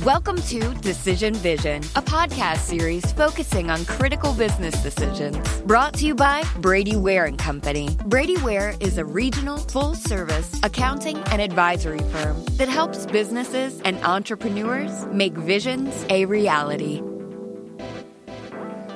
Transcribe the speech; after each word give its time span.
Welcome 0.00 0.40
to 0.44 0.72
Decision 0.76 1.34
Vision, 1.34 1.82
a 1.96 2.00
podcast 2.00 2.60
series 2.60 3.12
focusing 3.12 3.70
on 3.70 3.84
critical 3.84 4.32
business 4.32 4.82
decisions. 4.82 5.60
Brought 5.60 5.92
to 5.94 6.06
you 6.06 6.14
by 6.14 6.44
Brady 6.60 6.96
Ware 6.96 7.26
and 7.26 7.38
Company. 7.38 7.90
Brady 8.06 8.38
Ware 8.38 8.74
is 8.80 8.96
a 8.96 9.04
regional, 9.04 9.58
full-service 9.58 10.60
accounting 10.62 11.18
and 11.24 11.42
advisory 11.42 11.98
firm 11.98 12.42
that 12.52 12.70
helps 12.70 13.04
businesses 13.04 13.82
and 13.82 14.02
entrepreneurs 14.02 15.04
make 15.08 15.34
visions 15.34 16.06
a 16.08 16.24
reality. 16.24 17.02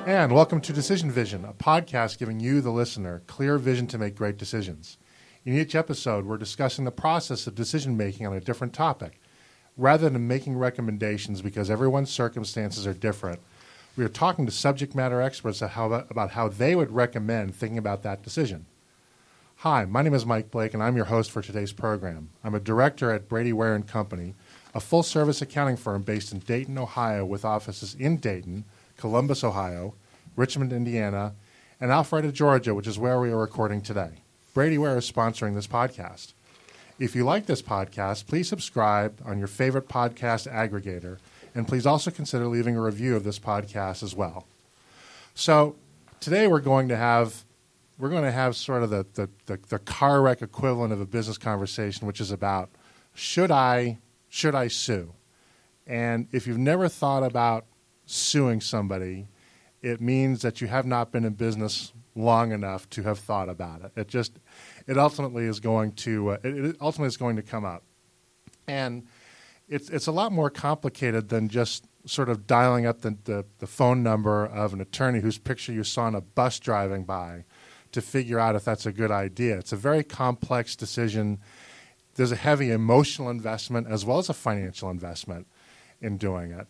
And 0.07 0.31
welcome 0.31 0.59
to 0.61 0.73
Decision 0.73 1.11
Vision, 1.11 1.45
a 1.45 1.53
podcast 1.53 2.17
giving 2.17 2.39
you, 2.39 2.59
the 2.59 2.71
listener, 2.71 3.21
clear 3.27 3.59
vision 3.59 3.85
to 3.87 3.99
make 3.99 4.15
great 4.15 4.37
decisions. 4.37 4.97
In 5.45 5.53
each 5.53 5.75
episode, 5.75 6.25
we're 6.25 6.37
discussing 6.37 6.85
the 6.85 6.91
process 6.91 7.45
of 7.45 7.53
decision 7.53 7.95
making 7.95 8.25
on 8.25 8.33
a 8.33 8.41
different 8.41 8.73
topic. 8.73 9.21
Rather 9.77 10.09
than 10.09 10.27
making 10.27 10.57
recommendations 10.57 11.43
because 11.43 11.69
everyone's 11.69 12.09
circumstances 12.09 12.87
are 12.87 12.95
different, 12.95 13.39
we 13.95 14.03
are 14.03 14.09
talking 14.09 14.45
to 14.45 14.51
subject 14.51 14.95
matter 14.95 15.21
experts 15.21 15.61
about 15.61 16.31
how 16.31 16.47
they 16.47 16.75
would 16.75 16.91
recommend 16.91 17.53
thinking 17.53 17.77
about 17.77 18.01
that 18.01 18.23
decision. 18.23 18.65
Hi, 19.57 19.85
my 19.85 20.01
name 20.01 20.15
is 20.15 20.25
Mike 20.25 20.49
Blake, 20.49 20.73
and 20.73 20.81
I'm 20.81 20.95
your 20.95 21.05
host 21.05 21.29
for 21.29 21.43
today's 21.43 21.73
program. 21.73 22.29
I'm 22.43 22.55
a 22.55 22.59
director 22.59 23.11
at 23.11 23.29
Brady 23.29 23.53
Ware 23.53 23.75
and 23.75 23.87
Company, 23.87 24.33
a 24.73 24.79
full-service 24.79 25.41
accounting 25.41 25.77
firm 25.77 26.01
based 26.01 26.31
in 26.31 26.39
Dayton, 26.39 26.77
Ohio, 26.77 27.23
with 27.23 27.45
offices 27.45 27.95
in 27.95 28.17
Dayton, 28.17 28.65
Columbus, 28.97 29.43
Ohio, 29.43 29.93
Richmond, 30.35 30.73
Indiana, 30.73 31.33
and 31.79 31.91
Alpharetta, 31.91 32.33
Georgia, 32.33 32.73
which 32.73 32.87
is 32.87 32.97
where 32.97 33.19
we 33.19 33.31
are 33.31 33.37
recording 33.37 33.81
today. 33.81 34.21
Brady 34.55 34.79
Ware 34.79 34.97
is 34.97 35.11
sponsoring 35.11 35.53
this 35.53 35.67
podcast. 35.67 36.33
If 36.99 37.15
you 37.15 37.25
like 37.25 37.45
this 37.45 37.61
podcast, 37.61 38.25
please 38.25 38.49
subscribe 38.49 39.21
on 39.23 39.37
your 39.37 39.47
favorite 39.47 39.87
podcast 39.87 40.51
aggregator, 40.51 41.19
and 41.53 41.67
please 41.67 41.85
also 41.85 42.09
consider 42.09 42.47
leaving 42.47 42.75
a 42.75 42.81
review 42.81 43.15
of 43.15 43.23
this 43.23 43.37
podcast 43.37 44.01
as 44.01 44.15
well. 44.15 44.47
So 45.35 45.75
today 46.19 46.47
we're 46.47 46.59
going 46.59 46.87
to 46.87 46.97
have 46.97 47.45
we're 47.99 48.09
going 48.09 48.23
to 48.23 48.31
have 48.31 48.55
sort 48.55 48.81
of 48.83 48.89
the, 48.89 49.05
the, 49.13 49.29
the, 49.45 49.59
the 49.69 49.79
car 49.79 50.21
wreck 50.23 50.41
equivalent 50.41 50.91
of 50.93 50.99
a 51.01 51.05
business 51.05 51.37
conversation, 51.37 52.07
which 52.07 52.19
is 52.19 52.31
about 52.31 52.71
should 53.13 53.51
I 53.51 53.99
should 54.27 54.55
I 54.55 54.67
sue? 54.67 55.13
And 55.85 56.27
if 56.31 56.47
you've 56.47 56.57
never 56.57 56.89
thought 56.89 57.21
about 57.21 57.65
suing 58.07 58.59
somebody, 58.59 59.27
it 59.83 60.01
means 60.01 60.41
that 60.41 60.61
you 60.61 60.67
have 60.67 60.87
not 60.87 61.11
been 61.11 61.25
in 61.25 61.33
business 61.33 61.93
long 62.17 62.51
enough 62.51 62.89
to 62.91 63.03
have 63.03 63.19
thought 63.19 63.49
about 63.49 63.81
it. 63.81 63.91
It 63.95 64.07
just 64.07 64.39
it 64.87 64.97
ultimately 64.97 65.45
is 65.45 65.59
going 65.59 65.93
to 65.93 66.31
uh, 66.31 66.37
it, 66.43 66.65
it 66.65 66.77
ultimately 66.81 67.07
is 67.07 67.17
going 67.17 67.35
to 67.35 67.41
come 67.41 67.65
up, 67.65 67.83
and 68.67 69.05
it's 69.69 69.89
it's 69.89 70.07
a 70.07 70.11
lot 70.11 70.31
more 70.31 70.49
complicated 70.49 71.29
than 71.29 71.49
just 71.49 71.85
sort 72.05 72.29
of 72.29 72.47
dialing 72.47 72.85
up 72.85 73.01
the, 73.01 73.17
the, 73.25 73.45
the 73.59 73.67
phone 73.67 74.01
number 74.01 74.45
of 74.45 74.73
an 74.73 74.79
attorney 74.79 75.19
whose 75.19 75.37
picture 75.37 75.73
you 75.73 75.83
saw 75.83 76.03
on 76.03 76.15
a 76.15 76.21
bus 76.21 76.57
driving 76.57 77.03
by 77.03 77.43
to 77.91 78.01
figure 78.01 78.39
out 78.39 78.55
if 78.55 78.63
that's 78.63 78.85
a 78.85 78.91
good 78.91 79.11
idea. 79.11 79.57
It's 79.57 79.73
a 79.73 79.77
very 79.77 80.03
complex 80.03 80.75
decision. 80.75 81.39
There's 82.15 82.31
a 82.31 82.37
heavy 82.37 82.71
emotional 82.71 83.29
investment 83.29 83.87
as 83.87 84.05
well 84.05 84.19
as 84.19 84.29
a 84.29 84.33
financial 84.33 84.89
investment 84.89 85.47
in 86.01 86.17
doing 86.17 86.51
it. 86.51 86.67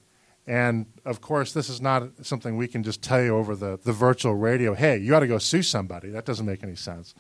And 0.48 0.86
of 1.04 1.20
course, 1.20 1.52
this 1.52 1.70
is 1.70 1.82
not 1.82 2.26
something 2.26 2.56
we 2.56 2.70
can 2.70 2.82
just 2.82 3.02
tell 3.02 3.22
you 3.22 3.36
over 3.36 3.54
the, 3.54 3.78
the 3.84 3.92
virtual 3.92 4.34
radio 4.34 4.74
hey, 4.74 4.98
you 4.98 5.10
got 5.10 5.20
to 5.20 5.28
go 5.28 5.38
sue 5.38 5.62
somebody. 5.62 6.10
That 6.10 6.26
doesn't 6.26 6.46
make 6.46 6.64
any 6.64 6.76
sense. 6.76 7.14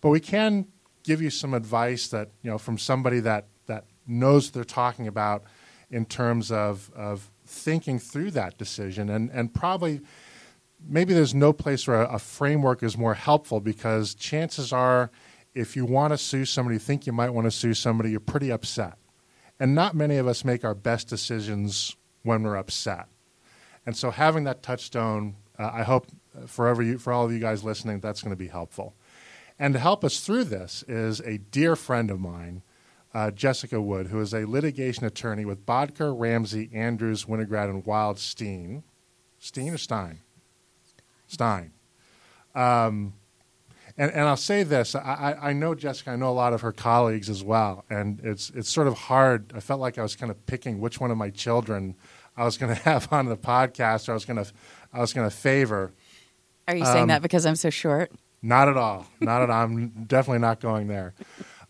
But 0.00 0.08
we 0.08 0.20
can 0.20 0.66
give 1.02 1.20
you 1.20 1.28
some 1.28 1.52
advice 1.52 2.08
that, 2.08 2.30
you 2.42 2.50
know, 2.50 2.58
from 2.58 2.78
somebody 2.78 3.20
that, 3.20 3.48
that 3.66 3.84
knows 4.06 4.46
what 4.46 4.54
they're 4.54 4.64
talking 4.64 5.06
about 5.06 5.44
in 5.90 6.06
terms 6.06 6.50
of, 6.50 6.90
of 6.94 7.30
thinking 7.44 7.98
through 7.98 8.30
that 8.30 8.56
decision. 8.56 9.10
And, 9.10 9.30
and 9.30 9.52
probably, 9.52 10.00
maybe 10.82 11.12
there's 11.12 11.34
no 11.34 11.52
place 11.52 11.86
where 11.86 12.02
a, 12.02 12.14
a 12.14 12.18
framework 12.18 12.82
is 12.82 12.96
more 12.96 13.14
helpful 13.14 13.60
because 13.60 14.14
chances 14.14 14.72
are, 14.72 15.10
if 15.54 15.76
you 15.76 15.84
want 15.84 16.12
to 16.12 16.18
sue 16.18 16.44
somebody, 16.44 16.76
you 16.76 16.80
think 16.80 17.06
you 17.06 17.12
might 17.12 17.30
want 17.30 17.46
to 17.46 17.50
sue 17.50 17.74
somebody, 17.74 18.10
you're 18.10 18.20
pretty 18.20 18.50
upset. 18.50 18.94
And 19.58 19.74
not 19.74 19.94
many 19.94 20.16
of 20.16 20.26
us 20.26 20.44
make 20.44 20.64
our 20.64 20.74
best 20.74 21.08
decisions 21.08 21.96
when 22.22 22.42
we're 22.42 22.56
upset. 22.56 23.06
And 23.86 23.96
so 23.96 24.10
having 24.10 24.44
that 24.44 24.62
touchstone, 24.62 25.36
uh, 25.58 25.70
I 25.72 25.82
hope 25.82 26.06
for, 26.46 26.80
you, 26.82 26.98
for 26.98 27.12
all 27.12 27.24
of 27.24 27.32
you 27.32 27.38
guys 27.38 27.64
listening, 27.64 28.00
that's 28.00 28.22
going 28.22 28.30
to 28.30 28.36
be 28.36 28.48
helpful. 28.48 28.94
And 29.58 29.74
to 29.74 29.80
help 29.80 30.04
us 30.04 30.20
through 30.20 30.44
this 30.44 30.84
is 30.88 31.20
a 31.20 31.38
dear 31.38 31.76
friend 31.76 32.10
of 32.10 32.20
mine, 32.20 32.62
uh, 33.12 33.30
Jessica 33.30 33.80
Wood, 33.80 34.06
who 34.06 34.20
is 34.20 34.32
a 34.32 34.46
litigation 34.46 35.04
attorney 35.04 35.44
with 35.44 35.66
Bodker, 35.66 36.14
Ramsey, 36.16 36.70
Andrews, 36.72 37.24
Winograd, 37.24 37.68
and 37.68 37.84
Wildstein. 37.84 38.82
Steen 39.38 39.72
or 39.72 39.78
Stein? 39.78 40.20
Stein. 41.26 41.72
Um, 42.54 43.14
and, 44.00 44.10
and 44.12 44.22
I'll 44.22 44.36
say 44.38 44.62
this 44.62 44.94
I, 44.94 45.36
I 45.40 45.52
know 45.52 45.74
Jessica, 45.74 46.12
I 46.12 46.16
know 46.16 46.30
a 46.30 46.32
lot 46.32 46.54
of 46.54 46.62
her 46.62 46.72
colleagues 46.72 47.28
as 47.28 47.44
well. 47.44 47.84
And 47.90 48.18
it's, 48.24 48.48
it's 48.50 48.70
sort 48.70 48.86
of 48.86 48.94
hard. 48.94 49.52
I 49.54 49.60
felt 49.60 49.78
like 49.78 49.98
I 49.98 50.02
was 50.02 50.16
kind 50.16 50.30
of 50.30 50.46
picking 50.46 50.80
which 50.80 50.98
one 50.98 51.10
of 51.10 51.18
my 51.18 51.28
children 51.28 51.96
I 52.34 52.44
was 52.44 52.56
going 52.56 52.74
to 52.74 52.80
have 52.82 53.12
on 53.12 53.26
the 53.26 53.36
podcast 53.36 54.08
or 54.08 54.12
I 54.12 54.14
was 54.14 54.24
going 54.24 54.42
to, 54.42 54.50
I 54.90 55.00
was 55.00 55.12
going 55.12 55.28
to 55.28 55.36
favor. 55.36 55.92
Are 56.66 56.74
you 56.74 56.86
saying 56.86 57.02
um, 57.02 57.08
that 57.08 57.20
because 57.20 57.44
I'm 57.44 57.56
so 57.56 57.68
short? 57.68 58.10
Not 58.40 58.70
at 58.70 58.78
all. 58.78 59.06
Not 59.20 59.42
at 59.42 59.50
all. 59.50 59.64
I'm 59.64 60.04
definitely 60.06 60.38
not 60.38 60.60
going 60.60 60.88
there. 60.88 61.12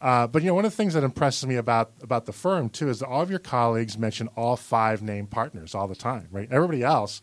Uh, 0.01 0.29
but 0.29 0.43
you 0.43 0.49
know, 0.49 0.55
one 0.55 0.65
of 0.65 0.71
the 0.71 0.77
things 0.77 0.95
that 0.95 1.03
impresses 1.03 1.47
me 1.47 1.57
about 1.57 1.93
about 2.01 2.27
the 2.27 2.33
firm 2.33 2.69
too 2.71 2.89
is 2.89 3.01
that 3.01 3.09
all 3.09 3.21
of 3.21 3.29
your 3.29 3.41
colleagues 3.41 3.99
mention 3.99 4.29
all 4.29 4.57
five 4.57 5.03
named 5.03 5.31
partners 5.31 5.75
all 5.75 5.89
the 5.89 5.97
time, 5.97 6.29
right? 6.31 6.49
Everybody 6.51 6.83
else, 6.83 7.21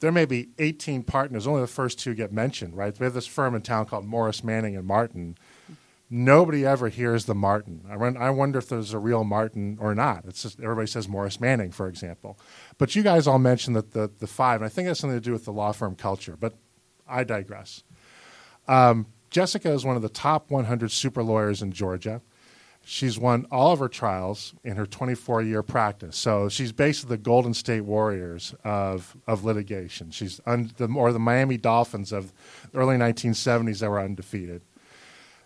there 0.00 0.12
may 0.12 0.24
be 0.24 0.48
18 0.58 1.02
partners, 1.02 1.46
only 1.46 1.60
the 1.60 1.66
first 1.66 1.98
two 1.98 2.14
get 2.14 2.32
mentioned, 2.32 2.76
right? 2.76 2.98
We 2.98 3.04
have 3.04 3.14
this 3.14 3.26
firm 3.26 3.54
in 3.54 3.62
town 3.62 3.86
called 3.86 4.04
Morris 4.04 4.44
Manning 4.44 4.76
and 4.76 4.86
Martin. 4.86 5.36
Nobody 6.10 6.64
ever 6.64 6.88
hears 6.88 7.26
the 7.26 7.34
Martin. 7.34 7.84
I, 7.88 7.94
I 7.94 8.30
wonder 8.30 8.58
if 8.58 8.68
there's 8.68 8.94
a 8.94 8.98
real 8.98 9.24
Martin 9.24 9.76
or 9.80 9.94
not. 9.94 10.24
It's 10.26 10.42
just 10.42 10.60
everybody 10.60 10.86
says 10.86 11.08
Morris 11.08 11.40
Manning, 11.40 11.70
for 11.70 11.86
example. 11.86 12.38
But 12.78 12.96
you 12.96 13.02
guys 13.02 13.26
all 13.26 13.38
mentioned 13.38 13.76
that 13.76 13.92
the 13.92 14.10
the 14.18 14.26
five, 14.26 14.60
and 14.60 14.66
I 14.66 14.68
think 14.68 14.86
it 14.86 14.90
has 14.90 14.98
something 15.00 15.18
to 15.18 15.24
do 15.24 15.32
with 15.32 15.44
the 15.44 15.52
law 15.52 15.72
firm 15.72 15.96
culture. 15.96 16.36
But 16.38 16.54
I 17.06 17.24
digress. 17.24 17.82
Um, 18.66 19.06
Jessica 19.30 19.70
is 19.70 19.84
one 19.84 19.96
of 19.96 20.02
the 20.02 20.08
top 20.08 20.50
100 20.50 20.90
super 20.90 21.22
lawyers 21.22 21.60
in 21.60 21.72
Georgia. 21.72 22.22
She's 22.90 23.18
won 23.18 23.46
all 23.50 23.72
of 23.72 23.80
her 23.80 23.88
trials 23.88 24.54
in 24.64 24.76
her 24.76 24.86
24 24.86 25.42
year 25.42 25.62
practice. 25.62 26.16
So 26.16 26.48
she's 26.48 26.72
basically 26.72 27.16
the 27.16 27.22
Golden 27.22 27.52
State 27.52 27.82
Warriors 27.82 28.54
of, 28.64 29.14
of 29.26 29.44
litigation. 29.44 30.10
She's 30.10 30.40
un, 30.46 30.72
the, 30.78 30.88
or 30.96 31.12
the 31.12 31.18
Miami 31.18 31.58
Dolphins 31.58 32.12
of 32.12 32.32
the 32.72 32.78
early 32.78 32.96
1970s 32.96 33.80
that 33.80 33.90
were 33.90 34.00
undefeated. 34.00 34.62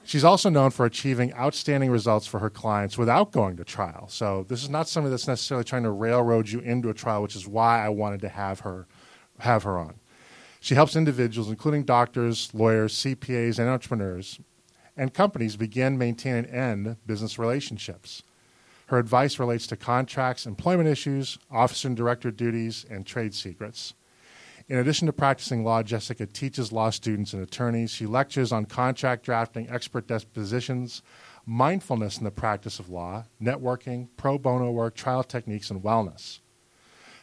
She's 0.05 0.23
also 0.23 0.51
known 0.51 0.71
for 0.71 0.87
achieving 0.87 1.35
outstanding 1.35 1.91
results 1.91 2.29
for 2.29 2.39
her 2.39 2.49
clients 2.49 2.97
without 2.97 3.33
going 3.33 3.57
to 3.57 3.65
trial. 3.65 4.07
So 4.09 4.47
this 4.49 4.63
is 4.63 4.71
not 4.71 4.89
somebody 4.89 5.11
that's 5.11 5.27
necessarily 5.27 5.65
trying 5.65 5.83
to 5.83 5.91
railroad 5.91 6.49
you 6.49 6.61
into 6.61 6.91
a 6.91 6.95
trial, 6.95 7.23
which 7.23 7.35
is 7.35 7.49
why 7.49 7.85
I 7.85 7.89
wanted 7.89 8.21
to 8.21 8.29
have 8.29 8.61
her 8.61 8.87
have 9.41 9.65
her 9.65 9.81
on. 9.81 9.95
She 10.61 10.77
helps 10.77 10.95
individuals, 10.95 11.49
including 11.49 11.83
doctors, 11.83 12.55
lawyers, 12.55 12.95
CPAs, 12.95 13.59
and 13.59 13.69
entrepreneurs, 13.69 14.39
and 14.97 15.15
companies 15.15 15.57
begin, 15.57 15.97
maintain, 15.99 16.35
and 16.35 16.47
end 16.47 16.97
business 17.07 17.39
relationships. 17.39 18.23
Her 18.87 18.99
advice 18.99 19.39
relates 19.39 19.67
to 19.69 19.77
contracts, 19.77 20.47
employment 20.47 20.89
issues, 20.89 21.39
officer 21.51 21.89
and 21.89 21.97
director 21.97 22.31
duties, 22.31 22.85
and 22.91 23.07
trade 23.07 23.35
secrets. 23.35 23.95
In 24.69 24.79
addition 24.79 25.07
to 25.07 25.13
practicing 25.13 25.65
law, 25.65 25.83
Jessica 25.83 26.27
teaches 26.27 26.73
law 26.73 26.91
students 26.91 27.33
and 27.33 27.43
attorneys. 27.43 27.91
She 27.91 28.07
lectures 28.07 28.53
on 28.53 28.67
contract 28.67 29.25
drafting, 29.25 29.69
expert 29.69 30.07
depositions, 30.07 31.03
mindfulness 31.47 32.19
in 32.19 32.25
the 32.25 32.31
practice 32.31 32.79
of 32.79 32.89
law, 32.89 33.25
networking, 33.41 34.09
pro 34.17 34.39
bono 34.39 34.71
work, 34.71 34.95
trial 34.95 35.25
techniques, 35.25 35.71
and 35.71 35.83
wellness. 35.83 36.41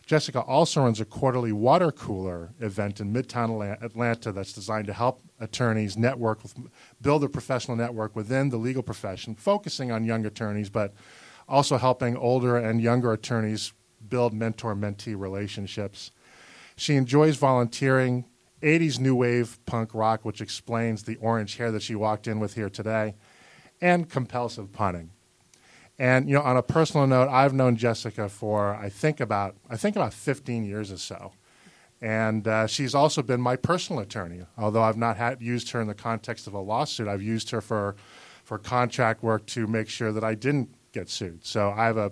Jessica 0.09 0.41
also 0.41 0.81
runs 0.81 0.99
a 0.99 1.05
quarterly 1.05 1.51
water 1.51 1.91
cooler 1.91 2.55
event 2.59 2.99
in 2.99 3.13
Midtown 3.13 3.79
Atlanta 3.79 4.31
that's 4.31 4.53
designed 4.53 4.87
to 4.87 4.93
help 4.93 5.21
attorneys 5.39 5.95
network 5.95 6.41
with, 6.41 6.55
build 6.99 7.23
a 7.23 7.29
professional 7.29 7.77
network 7.77 8.15
within 8.15 8.49
the 8.49 8.57
legal 8.57 8.81
profession, 8.81 9.35
focusing 9.35 9.91
on 9.91 10.03
young 10.03 10.25
attorneys, 10.25 10.71
but 10.71 10.95
also 11.47 11.77
helping 11.77 12.17
older 12.17 12.57
and 12.57 12.81
younger 12.81 13.13
attorneys 13.13 13.71
build 14.07 14.33
mentor 14.33 14.73
mentee 14.73 15.15
relationships. 15.15 16.09
She 16.75 16.95
enjoys 16.95 17.37
volunteering, 17.37 18.25
80s 18.63 18.99
new 18.99 19.13
wave 19.15 19.63
punk 19.67 19.93
rock, 19.93 20.25
which 20.25 20.41
explains 20.41 21.03
the 21.03 21.17
orange 21.17 21.57
hair 21.57 21.71
that 21.71 21.83
she 21.83 21.93
walked 21.93 22.25
in 22.25 22.39
with 22.39 22.55
here 22.55 22.71
today, 22.71 23.13
and 23.79 24.09
compulsive 24.09 24.73
punning. 24.73 25.11
And 25.99 26.29
you 26.29 26.35
know, 26.35 26.41
on 26.41 26.55
a 26.55 26.63
personal 26.63 27.05
note, 27.07 27.27
I've 27.29 27.53
known 27.53 27.75
Jessica 27.75 28.29
for 28.29 28.73
I 28.73 28.87
think 28.89 29.19
about 29.19 29.55
I 29.69 29.75
think 29.75 29.95
about 29.97 30.13
15 30.13 30.63
years 30.63 30.91
or 30.93 30.97
so, 30.97 31.33
and 32.01 32.47
uh, 32.47 32.67
she's 32.67 32.95
also 32.95 33.21
been 33.21 33.41
my 33.41 33.57
personal 33.57 34.01
attorney. 34.01 34.45
Although 34.57 34.81
I've 34.83 34.97
not 34.97 35.17
had, 35.17 35.41
used 35.41 35.71
her 35.71 35.81
in 35.81 35.87
the 35.87 35.93
context 35.93 36.47
of 36.47 36.53
a 36.53 36.59
lawsuit, 36.59 37.09
I've 37.09 37.21
used 37.21 37.49
her 37.51 37.59
for 37.61 37.97
for 38.45 38.57
contract 38.57 39.21
work 39.23 39.45
to 39.47 39.67
make 39.67 39.89
sure 39.89 40.13
that 40.13 40.23
I 40.23 40.35
didn't 40.35 40.69
get 40.93 41.09
sued. 41.09 41.45
So 41.45 41.69
I 41.71 41.85
have 41.87 41.97
a 41.97 42.11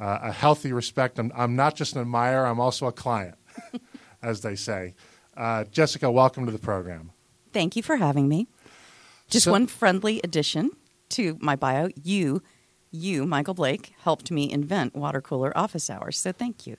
uh, 0.00 0.18
a 0.22 0.32
healthy 0.32 0.72
respect. 0.72 1.18
I'm, 1.18 1.32
I'm 1.34 1.56
not 1.56 1.74
just 1.74 1.94
an 1.96 2.02
admirer, 2.02 2.46
I'm 2.46 2.60
also 2.60 2.86
a 2.86 2.92
client, 2.92 3.34
as 4.22 4.42
they 4.42 4.54
say. 4.54 4.94
Uh, 5.36 5.64
Jessica, 5.64 6.10
welcome 6.10 6.46
to 6.46 6.52
the 6.52 6.58
program. 6.58 7.10
Thank 7.52 7.74
you 7.76 7.82
for 7.82 7.96
having 7.96 8.28
me. 8.28 8.46
Just 9.28 9.44
So- 9.46 9.52
one 9.52 9.66
friendly 9.66 10.20
addition 10.22 10.70
to 11.10 11.36
my 11.40 11.56
bio. 11.56 11.88
You, 12.02 12.42
you, 12.96 13.26
Michael 13.26 13.54
Blake, 13.54 13.94
helped 14.02 14.30
me 14.30 14.50
invent 14.50 14.94
water 14.94 15.20
cooler 15.20 15.56
office 15.56 15.88
hours. 15.90 16.18
So 16.18 16.32
thank 16.32 16.66
you. 16.66 16.76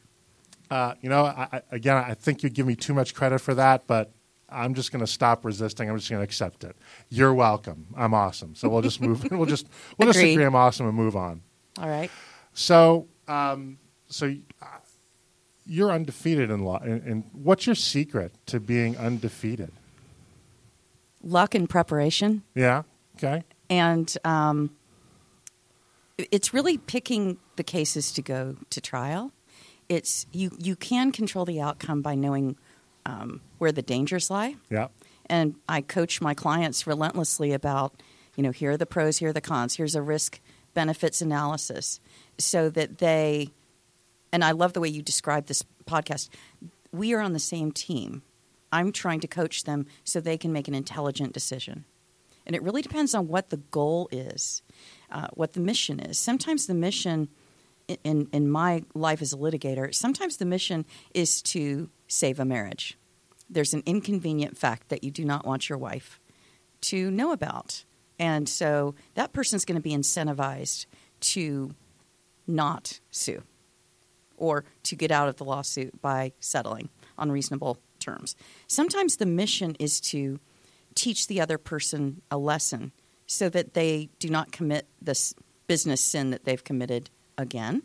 Uh, 0.69 0.95
you 1.01 1.09
know, 1.09 1.25
I, 1.25 1.47
I, 1.51 1.61
again, 1.71 1.95
I 1.97 2.13
think 2.13 2.43
you 2.43 2.49
give 2.49 2.67
me 2.67 2.75
too 2.75 2.93
much 2.93 3.13
credit 3.13 3.39
for 3.39 3.53
that, 3.55 3.87
but 3.87 4.11
I'm 4.49 4.73
just 4.73 4.91
going 4.91 4.99
to 4.99 5.11
stop 5.11 5.45
resisting. 5.45 5.89
I'm 5.89 5.97
just 5.97 6.09
going 6.09 6.19
to 6.19 6.23
accept 6.23 6.63
it. 6.63 6.75
You're 7.09 7.33
welcome. 7.33 7.87
I'm 7.95 8.13
awesome. 8.13 8.55
So 8.55 8.67
we'll 8.69 8.81
just 8.81 8.99
move. 9.01 9.25
we'll 9.31 9.45
just 9.45 9.67
we'll 9.97 10.07
just 10.11 10.19
agree 10.19 10.43
I'm 10.43 10.55
awesome 10.55 10.87
and 10.87 10.95
move 10.95 11.15
on. 11.15 11.41
All 11.79 11.87
right. 11.89 12.11
So, 12.53 13.07
um, 13.27 13.77
so 14.07 14.33
uh, 14.61 14.65
you're 15.65 15.91
undefeated 15.91 16.49
in 16.49 16.63
law. 16.63 16.79
And, 16.79 17.03
and 17.03 17.23
what's 17.33 17.65
your 17.65 17.75
secret 17.75 18.33
to 18.47 18.59
being 18.59 18.97
undefeated? 18.97 19.71
Luck 21.21 21.55
and 21.55 21.69
preparation. 21.69 22.43
Yeah. 22.55 22.83
Okay. 23.17 23.43
and 23.69 24.15
um, 24.23 24.71
it's 26.17 26.53
really 26.53 26.77
picking 26.77 27.37
the 27.55 27.63
cases 27.63 28.11
to 28.13 28.21
go 28.21 28.55
to 28.69 28.81
trial. 28.81 29.31
It's 29.89 30.25
you 30.31 30.51
you 30.59 30.75
can 30.75 31.11
control 31.11 31.45
the 31.45 31.61
outcome 31.61 32.01
by 32.01 32.15
knowing 32.15 32.57
um, 33.05 33.41
where 33.57 33.71
the 33.71 33.81
dangers 33.81 34.29
lie, 34.29 34.55
Yeah. 34.69 34.87
and 35.27 35.55
I 35.69 35.81
coach 35.81 36.19
my 36.19 36.33
clients 36.33 36.85
relentlessly 36.85 37.53
about 37.53 38.01
you 38.35 38.43
know 38.43 38.51
here 38.51 38.71
are 38.71 38.77
the 38.77 38.85
pros, 38.85 39.17
here 39.19 39.29
are 39.29 39.33
the 39.33 39.41
cons, 39.41 39.75
here's 39.75 39.95
a 39.95 40.01
risk 40.01 40.39
benefits 40.73 41.21
analysis, 41.21 41.99
so 42.37 42.69
that 42.71 42.97
they 42.97 43.49
and 44.33 44.43
I 44.43 44.51
love 44.51 44.73
the 44.73 44.81
way 44.81 44.89
you 44.89 45.01
describe 45.01 45.45
this 45.45 45.63
podcast. 45.85 46.29
We 46.91 47.13
are 47.13 47.21
on 47.21 47.33
the 47.33 47.39
same 47.39 47.71
team. 47.71 48.23
I'm 48.71 48.91
trying 48.91 49.21
to 49.21 49.27
coach 49.27 49.63
them 49.63 49.85
so 50.03 50.19
they 50.19 50.37
can 50.37 50.51
make 50.51 50.67
an 50.67 50.75
intelligent 50.75 51.31
decision. 51.31 51.85
And 52.45 52.55
it 52.55 52.61
really 52.61 52.81
depends 52.81 53.15
on 53.15 53.27
what 53.29 53.49
the 53.49 53.57
goal 53.57 54.09
is, 54.11 54.61
uh, 55.11 55.27
what 55.33 55.53
the 55.53 55.59
mission 55.59 55.99
is. 55.99 56.17
Sometimes 56.17 56.67
the 56.67 56.73
mission, 56.73 57.29
in, 58.03 58.27
in 58.31 58.49
my 58.49 58.83
life 58.93 59.21
as 59.21 59.33
a 59.33 59.37
litigator, 59.37 59.93
sometimes 59.93 60.37
the 60.37 60.45
mission 60.45 60.85
is 61.13 61.41
to 61.43 61.89
save 62.07 62.39
a 62.39 62.45
marriage. 62.45 62.97
There's 63.49 63.73
an 63.73 63.83
inconvenient 63.85 64.57
fact 64.57 64.89
that 64.89 65.03
you 65.03 65.11
do 65.11 65.23
not 65.23 65.45
want 65.45 65.69
your 65.69 65.77
wife 65.77 66.19
to 66.81 67.09
know 67.11 67.31
about. 67.31 67.85
And 68.19 68.49
so 68.49 68.95
that 69.15 69.33
person's 69.33 69.65
going 69.65 69.75
to 69.75 69.81
be 69.81 69.95
incentivized 69.95 70.85
to 71.19 71.73
not 72.45 72.99
sue 73.11 73.43
or 74.37 74.65
to 74.83 74.95
get 74.95 75.11
out 75.11 75.27
of 75.27 75.37
the 75.37 75.43
lawsuit 75.43 76.01
by 76.01 76.31
settling 76.39 76.89
on 77.17 77.31
reasonable 77.31 77.77
terms. 77.99 78.35
Sometimes 78.67 79.17
the 79.17 79.25
mission 79.25 79.75
is 79.79 79.99
to 79.99 80.39
teach 80.95 81.27
the 81.27 81.41
other 81.41 81.57
person 81.57 82.21
a 82.31 82.37
lesson 82.37 82.91
so 83.27 83.49
that 83.49 83.73
they 83.73 84.09
do 84.19 84.29
not 84.29 84.51
commit 84.51 84.87
this 85.01 85.35
business 85.67 86.01
sin 86.01 86.31
that 86.31 86.45
they've 86.45 86.63
committed 86.63 87.09
again. 87.37 87.83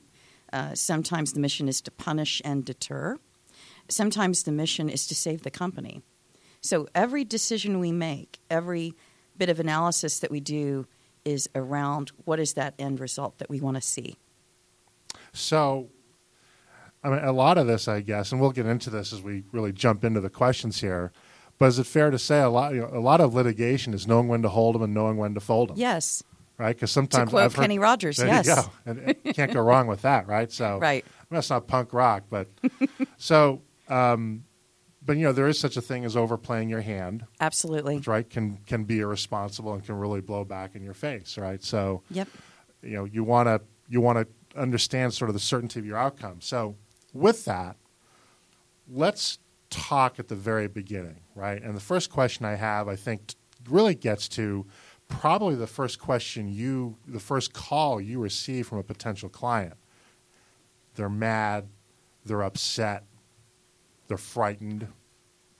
Uh, 0.53 0.75
sometimes 0.75 1.33
the 1.33 1.41
mission 1.41 1.69
is 1.69 1.81
to 1.81 1.91
punish 1.91 2.41
and 2.45 2.65
deter. 2.65 3.19
Sometimes 3.89 4.45
the 4.45 4.53
mission 4.53 4.89
is 4.89 5.07
to 5.09 5.15
save 5.15 5.43
the 5.43 5.51
company. 5.51 6.03
So 6.61 6.87
every 6.95 7.25
decision 7.25 7.81
we 7.81 7.91
make, 7.91 8.39
every 8.49 8.95
bit 9.37 9.49
of 9.49 9.59
analysis 9.59 10.21
that 10.21 10.31
we 10.31 10.41
do 10.41 10.87
is 11.25 11.49
around 11.55 12.13
what 12.25 12.39
is 12.39 12.55
that 12.55 12.75
end 12.79 13.01
result 13.01 13.39
that 13.39 13.51
we 13.51 13.61
want 13.61 13.77
to 13.77 13.81
see. 13.81 14.17
So, 15.33 15.89
I 17.03 17.11
mean, 17.11 17.19
a 17.19 17.33
lot 17.33 17.59
of 17.59 17.67
this, 17.67 17.89
I 17.89 18.01
guess, 18.01 18.31
and 18.31 18.41
we'll 18.41 18.53
get 18.53 18.67
into 18.67 18.91
this 18.91 19.13
as 19.13 19.23
we 19.23 19.43
really 19.53 19.73
jump 19.73 20.05
into 20.05 20.21
the 20.21 20.31
questions 20.31 20.81
here. 20.81 21.13
But 21.63 21.69
is 21.69 21.79
it 21.79 21.87
fair 21.87 22.11
to 22.11 22.19
say 22.19 22.41
a 22.41 22.49
lot? 22.51 22.75
You 22.75 22.81
know, 22.81 22.91
a 22.93 22.99
lot 22.99 23.21
of 23.21 23.35
litigation 23.35 23.95
is 23.95 24.05
knowing 24.05 24.27
when 24.27 24.43
to 24.43 24.49
hold 24.49 24.75
them 24.75 24.83
and 24.83 24.93
knowing 24.93 25.17
when 25.17 25.35
to 25.35 25.39
fold 25.41 25.69
them, 25.69 25.77
Yes. 25.79 26.25
right? 26.59 26.75
Because 26.75 26.91
To 26.91 26.95
sometimes 26.95 27.31
quote 27.31 27.43
I've 27.45 27.55
heard- 27.55 27.63
Kenny 27.63 27.79
Rogers, 27.79 28.17
There 28.17 28.27
yes. 28.27 28.49
you 28.49 28.55
go, 28.57 28.71
and 28.85 29.35
can't 29.37 29.53
go 29.53 29.61
wrong 29.61 29.87
with 29.87 30.03
that, 30.03 30.27
right? 30.27 30.51
So, 30.51 30.79
Right. 30.83 31.05
I 31.07 31.23
mean, 31.31 31.37
that's 31.37 31.51
not 31.51 31.69
punk 31.69 31.93
rock, 31.93 32.25
but 32.29 32.49
so, 33.17 33.63
um, 33.89 34.43
but 35.07 35.17
you 35.17 35.23
know, 35.23 35.31
there 35.31 35.47
is 35.47 35.57
such 35.61 35.77
a 35.77 35.81
thing 35.81 36.05
as 36.05 36.17
overplaying 36.17 36.69
your 36.69 36.81
hand, 36.81 37.27
Absolutely. 37.41 37.95
which, 37.95 38.09
right? 38.09 38.29
Can 38.29 38.57
can 38.67 38.83
be 38.83 38.99
irresponsible 38.99 39.73
and 39.73 39.85
can 39.85 39.95
really 39.95 40.21
blow 40.21 40.45
back 40.45 40.75
in 40.75 40.83
your 40.83 40.95
face, 40.95 41.39
right? 41.39 41.63
So, 41.63 42.03
Yep. 42.11 42.27
you 42.83 42.97
know 42.97 43.05
you 43.05 43.23
want 43.23 43.47
to 43.47 43.61
you 43.89 44.01
want 44.01 44.19
to 44.19 44.27
understand 44.61 45.15
sort 45.15 45.31
of 45.31 45.35
the 45.35 45.39
certainty 45.41 45.79
of 45.79 45.87
your 45.87 45.97
outcome 45.97 46.41
so 46.41 46.75
with 47.15 47.45
that 47.47 47.77
let's 48.91 49.39
talk 49.71 50.19
at 50.19 50.29
the 50.29 50.35
very 50.35 50.67
beginning 50.69 51.21
right 51.35 51.63
and 51.63 51.77
the 51.77 51.81
first 51.81 52.11
question 52.11 52.45
i 52.45 52.55
have 52.55 52.89
i 52.89 52.97
think 52.97 53.35
really 53.69 53.95
gets 53.95 54.29
to 54.29 54.67
probably 55.09 55.55
the 55.55 55.67
first 55.67 55.99
question 55.99 56.49
you 56.49 56.97
the 57.07 57.21
first 57.21 57.53
call 57.53 58.01
you 58.01 58.19
receive 58.19 58.67
from 58.67 58.79
a 58.79 58.83
potential 58.83 59.29
client 59.29 59.75
they're 60.95 61.09
mad 61.09 61.69
they're 62.25 62.43
upset 62.43 63.05
they're 64.09 64.17
frightened 64.17 64.87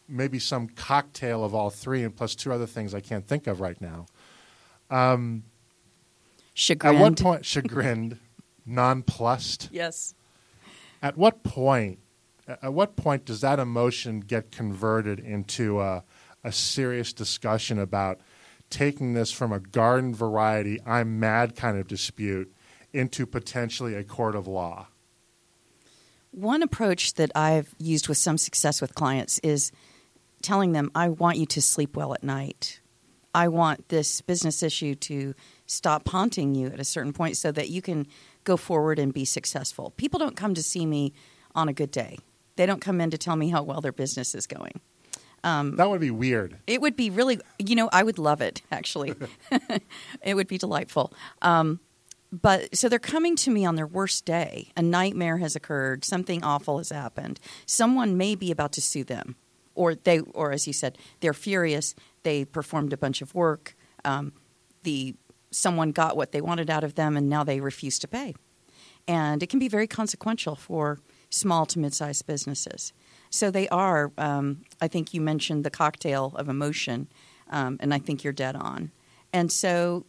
maybe 0.09 0.39
some 0.39 0.69
cocktail 0.69 1.45
of 1.45 1.55
all 1.55 1.71
three 1.71 2.03
and 2.03 2.17
plus 2.17 2.35
two 2.35 2.53
other 2.53 2.67
things 2.67 2.95
i 2.95 3.01
can't 3.01 3.27
think 3.27 3.47
of 3.47 3.61
right 3.61 3.81
now 3.81 4.07
Chagrined. 6.55 6.97
at 6.97 7.01
what 7.01 7.19
point 7.19 7.45
chagrined 7.47 8.19
nonplussed 8.67 9.69
Yes. 9.73 10.15
at 11.03 11.17
what 11.17 11.43
point 11.43 11.99
at 12.63 12.73
what 12.73 12.97
point 12.97 13.25
does 13.25 13.41
that 13.41 13.59
emotion 13.59 14.21
get 14.21 14.51
converted 14.53 15.19
into 15.19 15.81
a, 15.81 16.05
a 16.45 16.53
serious 16.53 17.13
discussion 17.13 17.79
about 17.79 18.21
taking 18.71 19.15
this 19.15 19.31
from 19.31 19.53
a 19.53 19.61
garden 19.61 20.15
variety 20.15 20.79
i'm 20.87 21.21
mad 21.21 21.55
kind 21.57 21.79
of 21.79 21.87
dispute 21.87 22.53
into 22.93 23.27
potentially 23.27 23.95
a 23.95 24.05
court 24.05 24.35
of 24.35 24.47
law 24.47 24.89
One 26.31 26.63
approach 26.63 27.15
that 27.15 27.31
I've 27.35 27.75
used 27.79 28.09
with 28.09 28.17
some 28.17 28.39
success 28.39 28.81
with 28.81 28.95
clients 28.95 29.39
is 29.43 29.71
telling 30.43 30.73
them, 30.73 30.91
I 30.95 31.11
want 31.11 31.37
you 31.37 31.47
to 31.47 31.61
sleep 31.61 31.95
well 31.95 32.15
at 32.15 32.25
night. 32.25 32.81
I 33.35 33.49
want 33.49 33.89
this 33.89 34.21
business 34.23 34.63
issue 34.63 34.95
to 34.95 35.35
stop 35.67 36.09
haunting 36.09 36.55
you 36.55 36.69
at 36.69 36.81
a 36.81 36.85
certain 36.85 37.13
point 37.13 37.37
so 37.37 37.53
that 37.53 37.69
you 37.69 37.81
can 37.83 38.07
go 38.45 38.57
forward 38.57 38.99
and 38.99 39.13
be 39.13 39.25
successful. 39.25 39.91
People 39.97 40.19
don't 40.19 40.37
come 40.37 40.55
to 40.55 40.63
see 40.63 40.85
me 40.87 41.13
on 41.55 41.69
a 41.69 41.73
good 41.73 41.91
day, 41.91 42.19
they 42.57 42.67
don't 42.67 42.81
come 42.81 43.01
in 43.01 43.11
to 43.11 43.19
tell 43.19 43.37
me 43.37 43.51
how 43.51 43.63
well 43.63 43.81
their 43.81 43.93
business 43.93 44.35
is 44.35 44.47
going. 44.47 44.81
that 45.77 45.91
would 45.91 46.01
be 46.01 46.11
weird 46.11 46.57
It 46.69 46.81
would 46.81 46.95
be 46.95 47.11
really, 47.11 47.41
you 47.59 47.75
know, 47.75 47.89
I 47.93 48.03
would 48.05 48.19
love 48.19 48.41
it, 48.41 48.63
actually. 48.71 49.15
it 50.23 50.35
would 50.35 50.47
be 50.47 50.57
delightful. 50.57 51.13
Um, 51.41 51.81
but 52.31 52.75
so 52.75 52.89
they're 52.89 52.99
coming 52.99 53.37
to 53.37 53.51
me 53.51 53.67
on 53.67 53.75
their 53.75 53.87
worst 53.87 54.25
day. 54.25 54.73
A 54.77 54.83
nightmare 54.83 55.39
has 55.39 55.55
occurred. 55.55 56.05
Something 56.05 56.43
awful 56.43 56.79
has 56.79 56.91
happened. 56.91 57.39
Someone 57.67 58.17
may 58.17 58.35
be 58.35 58.51
about 58.51 58.73
to 58.73 58.81
sue 58.81 59.05
them, 59.05 59.37
or 59.75 59.95
they, 59.95 60.21
or 60.21 60.53
as 60.53 60.67
you 60.67 60.73
said, 60.73 60.97
they're 61.21 61.35
furious. 61.35 61.95
They 62.23 62.45
performed 62.47 62.93
a 62.93 62.97
bunch 62.97 63.21
of 63.21 63.35
work. 63.35 63.77
Um, 64.05 64.33
the 64.83 65.15
someone 65.51 65.93
got 65.93 66.17
what 66.17 66.33
they 66.33 66.41
wanted 66.41 66.71
out 66.71 66.85
of 66.85 66.95
them, 66.95 67.17
and 67.17 67.29
now 67.29 67.45
they 67.45 67.61
refuse 67.61 67.99
to 67.99 68.09
pay. 68.09 68.35
And 69.07 69.43
it 69.43 69.51
can 69.51 69.59
be 69.59 69.69
very 69.69 69.87
consequential 69.87 70.57
for 70.57 71.01
small 71.33 71.67
to 71.67 71.79
mid-sized 71.79 72.27
businesses. 72.27 72.93
So 73.31 73.51
they 73.51 73.69
are. 73.71 74.13
Um, 74.19 74.63
I 74.81 74.89
think 74.89 75.15
you 75.15 75.21
mentioned 75.21 75.65
the 75.65 75.71
cocktail 75.71 76.33
of 76.37 76.49
emotion, 76.49 77.09
um, 77.51 77.79
and 77.81 77.93
I 77.95 77.99
think 77.99 78.23
you're 78.23 78.33
dead 78.33 78.55
on. 78.55 78.93
And 79.33 79.51
so 79.51 80.05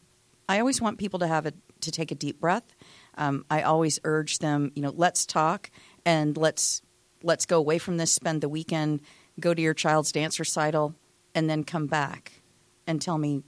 I 0.50 0.60
always 0.60 0.82
want 0.82 1.00
people 1.00 1.20
to 1.20 1.28
have 1.28 1.46
a 1.46 1.54
to 1.82 1.92
take 1.92 2.12
a 2.12 2.16
deep 2.16 2.40
breath. 2.40 2.76
Um, 3.18 3.46
I 3.50 3.62
always 3.62 4.00
urge 4.04 4.40
them, 4.40 4.72
you 4.76 4.82
know, 4.82 4.94
let's 4.96 5.26
talk 5.26 5.70
and 6.06 6.38
let's 6.38 6.82
let's 7.22 7.46
go 7.46 7.58
away 7.58 7.78
from 7.78 7.98
this. 7.98 8.12
Spend 8.12 8.42
the 8.42 8.50
weekend, 8.50 9.02
go 9.40 9.54
to 9.54 9.62
your 9.62 9.74
child's 9.74 10.12
dance 10.12 10.40
recital, 10.40 10.96
and 11.34 11.50
then 11.50 11.64
come 11.64 11.88
back 11.88 12.42
and 12.88 13.02
tell 13.02 13.18
me 13.18 13.44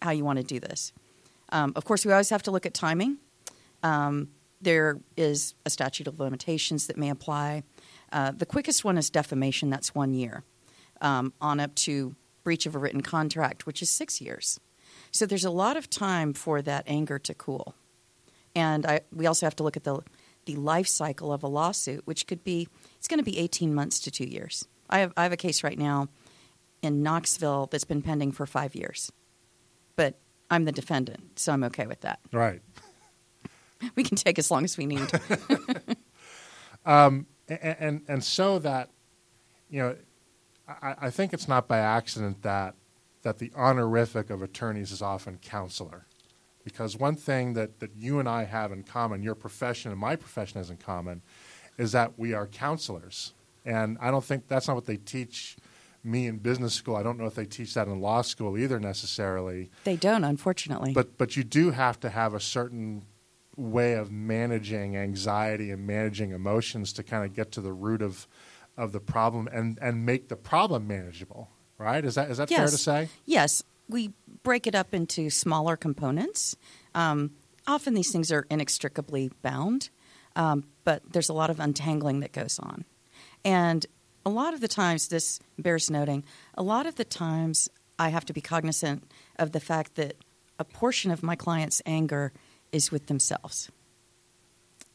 how 0.00 0.10
you 0.10 0.24
want 0.24 0.38
to 0.38 0.44
do 0.44 0.60
this. 0.60 0.92
Um, 1.50 1.72
of 1.76 1.84
course, 1.84 2.04
we 2.06 2.12
always 2.12 2.30
have 2.30 2.42
to 2.44 2.50
look 2.50 2.66
at 2.66 2.74
timing. 2.74 3.18
Um, 3.82 4.28
there 4.60 5.00
is 5.16 5.54
a 5.64 5.70
statute 5.70 6.06
of 6.06 6.18
limitations 6.18 6.86
that 6.86 6.96
may 6.96 7.10
apply. 7.10 7.62
Uh, 8.12 8.32
the 8.32 8.46
quickest 8.46 8.84
one 8.84 8.98
is 8.98 9.10
defamation, 9.10 9.70
that's 9.70 9.94
one 9.94 10.14
year, 10.14 10.42
um, 11.00 11.32
on 11.40 11.60
up 11.60 11.74
to 11.74 12.14
breach 12.42 12.66
of 12.66 12.74
a 12.74 12.78
written 12.78 13.02
contract, 13.02 13.66
which 13.66 13.82
is 13.82 13.90
six 13.90 14.20
years. 14.20 14.58
So 15.10 15.26
there's 15.26 15.44
a 15.44 15.50
lot 15.50 15.76
of 15.76 15.88
time 15.88 16.32
for 16.32 16.62
that 16.62 16.84
anger 16.86 17.18
to 17.18 17.34
cool. 17.34 17.74
And 18.54 18.86
I, 18.86 19.00
we 19.14 19.26
also 19.26 19.46
have 19.46 19.56
to 19.56 19.62
look 19.62 19.76
at 19.76 19.84
the, 19.84 20.00
the 20.46 20.56
life 20.56 20.88
cycle 20.88 21.32
of 21.32 21.42
a 21.42 21.46
lawsuit, 21.46 22.06
which 22.06 22.26
could 22.26 22.42
be, 22.42 22.68
it's 22.96 23.08
going 23.08 23.18
to 23.18 23.24
be 23.24 23.38
18 23.38 23.74
months 23.74 24.00
to 24.00 24.10
two 24.10 24.24
years. 24.24 24.66
I 24.90 25.00
have, 25.00 25.12
I 25.16 25.22
have 25.22 25.32
a 25.32 25.36
case 25.36 25.62
right 25.62 25.78
now 25.78 26.08
in 26.82 27.02
Knoxville 27.02 27.68
that's 27.70 27.84
been 27.84 28.02
pending 28.02 28.32
for 28.32 28.46
five 28.46 28.74
years. 28.74 29.12
But 29.96 30.18
I'm 30.50 30.64
the 30.64 30.72
defendant, 30.72 31.38
so 31.38 31.52
I'm 31.52 31.64
okay 31.64 31.86
with 31.86 32.00
that. 32.00 32.20
right 32.32 32.62
we 33.96 34.02
can 34.02 34.16
take 34.16 34.38
as 34.38 34.50
long 34.50 34.64
as 34.64 34.76
we 34.76 34.86
need. 34.86 35.10
Um, 36.86 37.26
and, 37.48 37.76
and 37.78 38.02
and 38.08 38.24
so 38.24 38.58
that 38.60 38.88
you 39.68 39.80
know, 39.80 39.96
I, 40.66 40.94
I 41.02 41.10
think 41.10 41.34
it's 41.34 41.46
not 41.46 41.68
by 41.68 41.78
accident 41.78 42.42
that 42.42 42.76
that 43.22 43.38
the 43.38 43.52
honorific 43.54 44.30
of 44.30 44.42
attorneys 44.42 44.90
is 44.90 45.02
often 45.02 45.38
counselor, 45.38 46.06
because 46.64 46.96
one 46.96 47.14
thing 47.14 47.52
that 47.54 47.80
that 47.80 47.90
you 47.94 48.18
and 48.18 48.28
I 48.28 48.44
have 48.44 48.72
in 48.72 48.84
common, 48.84 49.22
your 49.22 49.34
profession 49.34 49.90
and 49.90 50.00
my 50.00 50.16
profession 50.16 50.58
has 50.58 50.70
in 50.70 50.78
common, 50.78 51.20
is 51.76 51.92
that 51.92 52.18
we 52.18 52.32
are 52.32 52.46
counselors, 52.46 53.34
and 53.66 53.98
I 54.00 54.10
don't 54.10 54.24
think 54.24 54.48
that's 54.48 54.66
not 54.66 54.74
what 54.74 54.86
they 54.86 54.96
teach 54.96 55.56
me 56.02 56.26
in 56.26 56.38
business 56.38 56.74
school. 56.74 56.96
I 56.96 57.02
don't 57.02 57.18
know 57.18 57.26
if 57.26 57.34
they 57.34 57.44
teach 57.44 57.74
that 57.74 57.86
in 57.86 58.00
law 58.00 58.22
school 58.22 58.56
either 58.56 58.80
necessarily. 58.80 59.70
They 59.84 59.96
don't, 59.96 60.24
unfortunately. 60.24 60.92
But 60.92 61.18
but 61.18 61.36
you 61.36 61.44
do 61.44 61.70
have 61.72 62.00
to 62.00 62.08
have 62.08 62.32
a 62.32 62.40
certain 62.40 63.02
way 63.58 63.94
of 63.94 64.10
managing 64.10 64.96
anxiety 64.96 65.70
and 65.70 65.86
managing 65.86 66.30
emotions 66.30 66.92
to 66.94 67.02
kind 67.02 67.24
of 67.24 67.34
get 67.34 67.52
to 67.52 67.60
the 67.60 67.72
root 67.72 68.00
of 68.00 68.26
of 68.76 68.92
the 68.92 69.00
problem 69.00 69.48
and 69.52 69.78
and 69.82 70.06
make 70.06 70.28
the 70.28 70.36
problem 70.36 70.86
manageable. 70.86 71.50
Right? 71.76 72.04
Is 72.04 72.14
that 72.14 72.30
is 72.30 72.38
that 72.38 72.50
yes. 72.50 72.58
fair 72.58 72.68
to 72.68 72.78
say? 72.78 73.08
Yes, 73.26 73.62
we 73.88 74.12
break 74.42 74.66
it 74.66 74.74
up 74.74 74.94
into 74.94 75.30
smaller 75.30 75.76
components. 75.76 76.56
Um, 76.94 77.32
often 77.66 77.94
these 77.94 78.10
things 78.10 78.32
are 78.32 78.46
inextricably 78.50 79.30
bound, 79.42 79.90
um, 80.36 80.64
but 80.84 81.02
there's 81.12 81.28
a 81.28 81.34
lot 81.34 81.50
of 81.50 81.60
untangling 81.60 82.20
that 82.20 82.32
goes 82.32 82.58
on, 82.58 82.84
and 83.44 83.86
a 84.24 84.30
lot 84.30 84.54
of 84.54 84.60
the 84.60 84.68
times, 84.68 85.08
this 85.08 85.40
bears 85.58 85.90
noting, 85.90 86.24
a 86.54 86.62
lot 86.62 86.86
of 86.86 86.96
the 86.96 87.04
times 87.04 87.68
I 87.98 88.10
have 88.10 88.24
to 88.26 88.32
be 88.32 88.40
cognizant 88.40 89.10
of 89.38 89.52
the 89.52 89.60
fact 89.60 89.94
that 89.94 90.16
a 90.58 90.64
portion 90.64 91.10
of 91.10 91.22
my 91.22 91.34
client's 91.34 91.80
anger 91.86 92.32
is 92.72 92.90
with 92.90 93.06
themselves. 93.06 93.70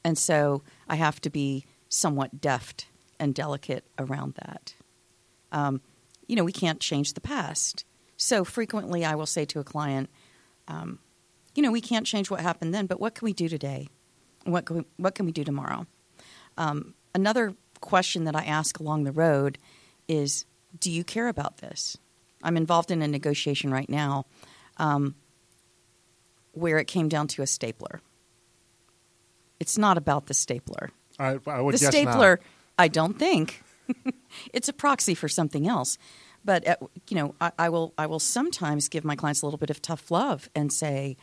And 0.04 0.18
so 0.18 0.64
I 0.88 0.96
have 0.96 1.22
to 1.22 1.30
be 1.30 1.66
somewhat 1.90 2.42
deft 2.42 2.88
and 3.20 3.34
delicate 3.34 3.86
around 3.98 4.36
that. 4.36 4.74
Um, 5.52 5.82
you 6.28 6.36
know, 6.36 6.44
we 6.44 6.52
can't 6.52 6.80
change 6.80 7.14
the 7.14 7.22
past. 7.22 7.86
So 8.18 8.44
frequently 8.44 9.06
I 9.06 9.16
will 9.16 9.26
say 9.26 9.46
to 9.46 9.60
a 9.60 9.64
client, 9.64 10.10
um, 10.68 11.00
you 11.56 11.62
know, 11.62 11.72
we 11.72 11.82
can't 11.82 12.06
change 12.06 12.30
what 12.30 12.42
happened 12.42 12.74
then, 12.74 12.86
but 12.86 13.00
what 13.00 13.16
can 13.16 13.26
we 13.26 13.34
do 13.34 13.48
today? 13.48 13.88
What 14.46 14.66
can 14.66 14.78
we, 14.78 14.84
what 14.98 15.16
can 15.16 15.26
we 15.26 15.32
do 15.32 15.44
tomorrow? 15.44 15.86
Um, 16.58 16.96
another 17.14 17.56
question 17.80 18.24
that 18.26 18.36
I 18.36 18.44
ask 18.46 18.80
along 18.80 19.04
the 19.04 19.12
road 19.12 19.58
is 20.08 20.46
Do 20.78 20.92
you 20.92 21.04
care 21.04 21.28
about 21.28 21.58
this? 21.58 21.98
I'm 22.42 22.58
involved 22.58 22.92
in 22.92 23.02
a 23.02 23.08
negotiation 23.08 23.72
right 23.72 23.90
now 23.90 24.26
um, 24.78 25.16
where 26.54 26.78
it 26.78 26.86
came 26.86 27.10
down 27.10 27.28
to 27.28 27.42
a 27.42 27.48
stapler. 27.48 28.02
It's 29.60 29.78
not 29.78 29.98
about 29.98 30.28
the 30.28 30.34
stapler. 30.34 30.92
I, 31.20 31.40
I 31.46 31.62
would 31.62 31.76
the 31.76 31.80
guess 31.80 31.90
stapler, 31.90 32.38
not. 32.38 32.40
I 32.78 32.88
don't 32.88 33.20
think. 33.20 33.64
it's 34.54 34.70
a 34.70 34.74
proxy 34.74 35.14
for 35.14 35.28
something 35.28 35.68
else. 35.68 35.98
But 36.46 36.64
at, 36.66 36.82
you 37.10 37.16
know, 37.16 37.36
I, 37.40 37.52
I 37.58 37.70
will. 37.70 37.94
I 37.98 38.06
will 38.06 38.20
sometimes 38.20 38.90
give 38.90 39.06
my 39.06 39.16
clients 39.16 39.42
a 39.42 39.46
little 39.46 39.58
bit 39.58 39.70
of 39.70 39.82
tough 39.82 40.12
love 40.12 40.50
and 40.54 40.74
say, 40.74 41.16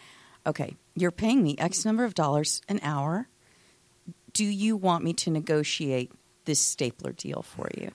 "Okay, 0.47 0.77
you're 0.95 1.11
paying 1.11 1.43
me 1.43 1.57
X 1.59 1.85
number 1.85 2.05
of 2.05 2.15
dollars 2.15 2.63
an 2.69 2.81
hour. 2.83 3.29
Do 4.33 4.45
you 4.45 4.77
want 4.77 5.05
me 5.05 5.13
to 5.15 5.31
negotiate 5.31 6.13
this 6.47 6.61
stapler 6.61 7.13
deal 7.13 7.43
for 7.43 7.69
you?" 7.77 7.91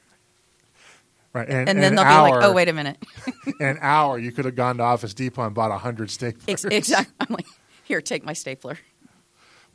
Right, 1.36 1.50
and, 1.50 1.68
And 1.68 1.84
then 1.84 1.96
they'll 1.96 2.06
hour, 2.06 2.28
be 2.28 2.32
like, 2.32 2.44
"Oh, 2.46 2.54
wait 2.54 2.70
a 2.70 2.74
minute." 2.74 2.98
in 3.60 3.68
an 3.68 3.78
hour 3.82 4.18
you 4.18 4.32
could 4.32 4.46
have 4.46 4.56
gone 4.56 4.78
to 4.78 4.84
Office 4.84 5.14
Depot 5.14 5.44
and 5.44 5.54
bought 5.54 5.70
a 5.70 5.78
hundred 5.78 6.08
staplers. 6.08 6.48
Ex- 6.48 6.64
exactly. 6.64 7.14
I'm 7.20 7.28
like, 7.30 7.46
"Here, 7.84 8.00
take 8.00 8.24
my 8.24 8.32
stapler." 8.32 8.80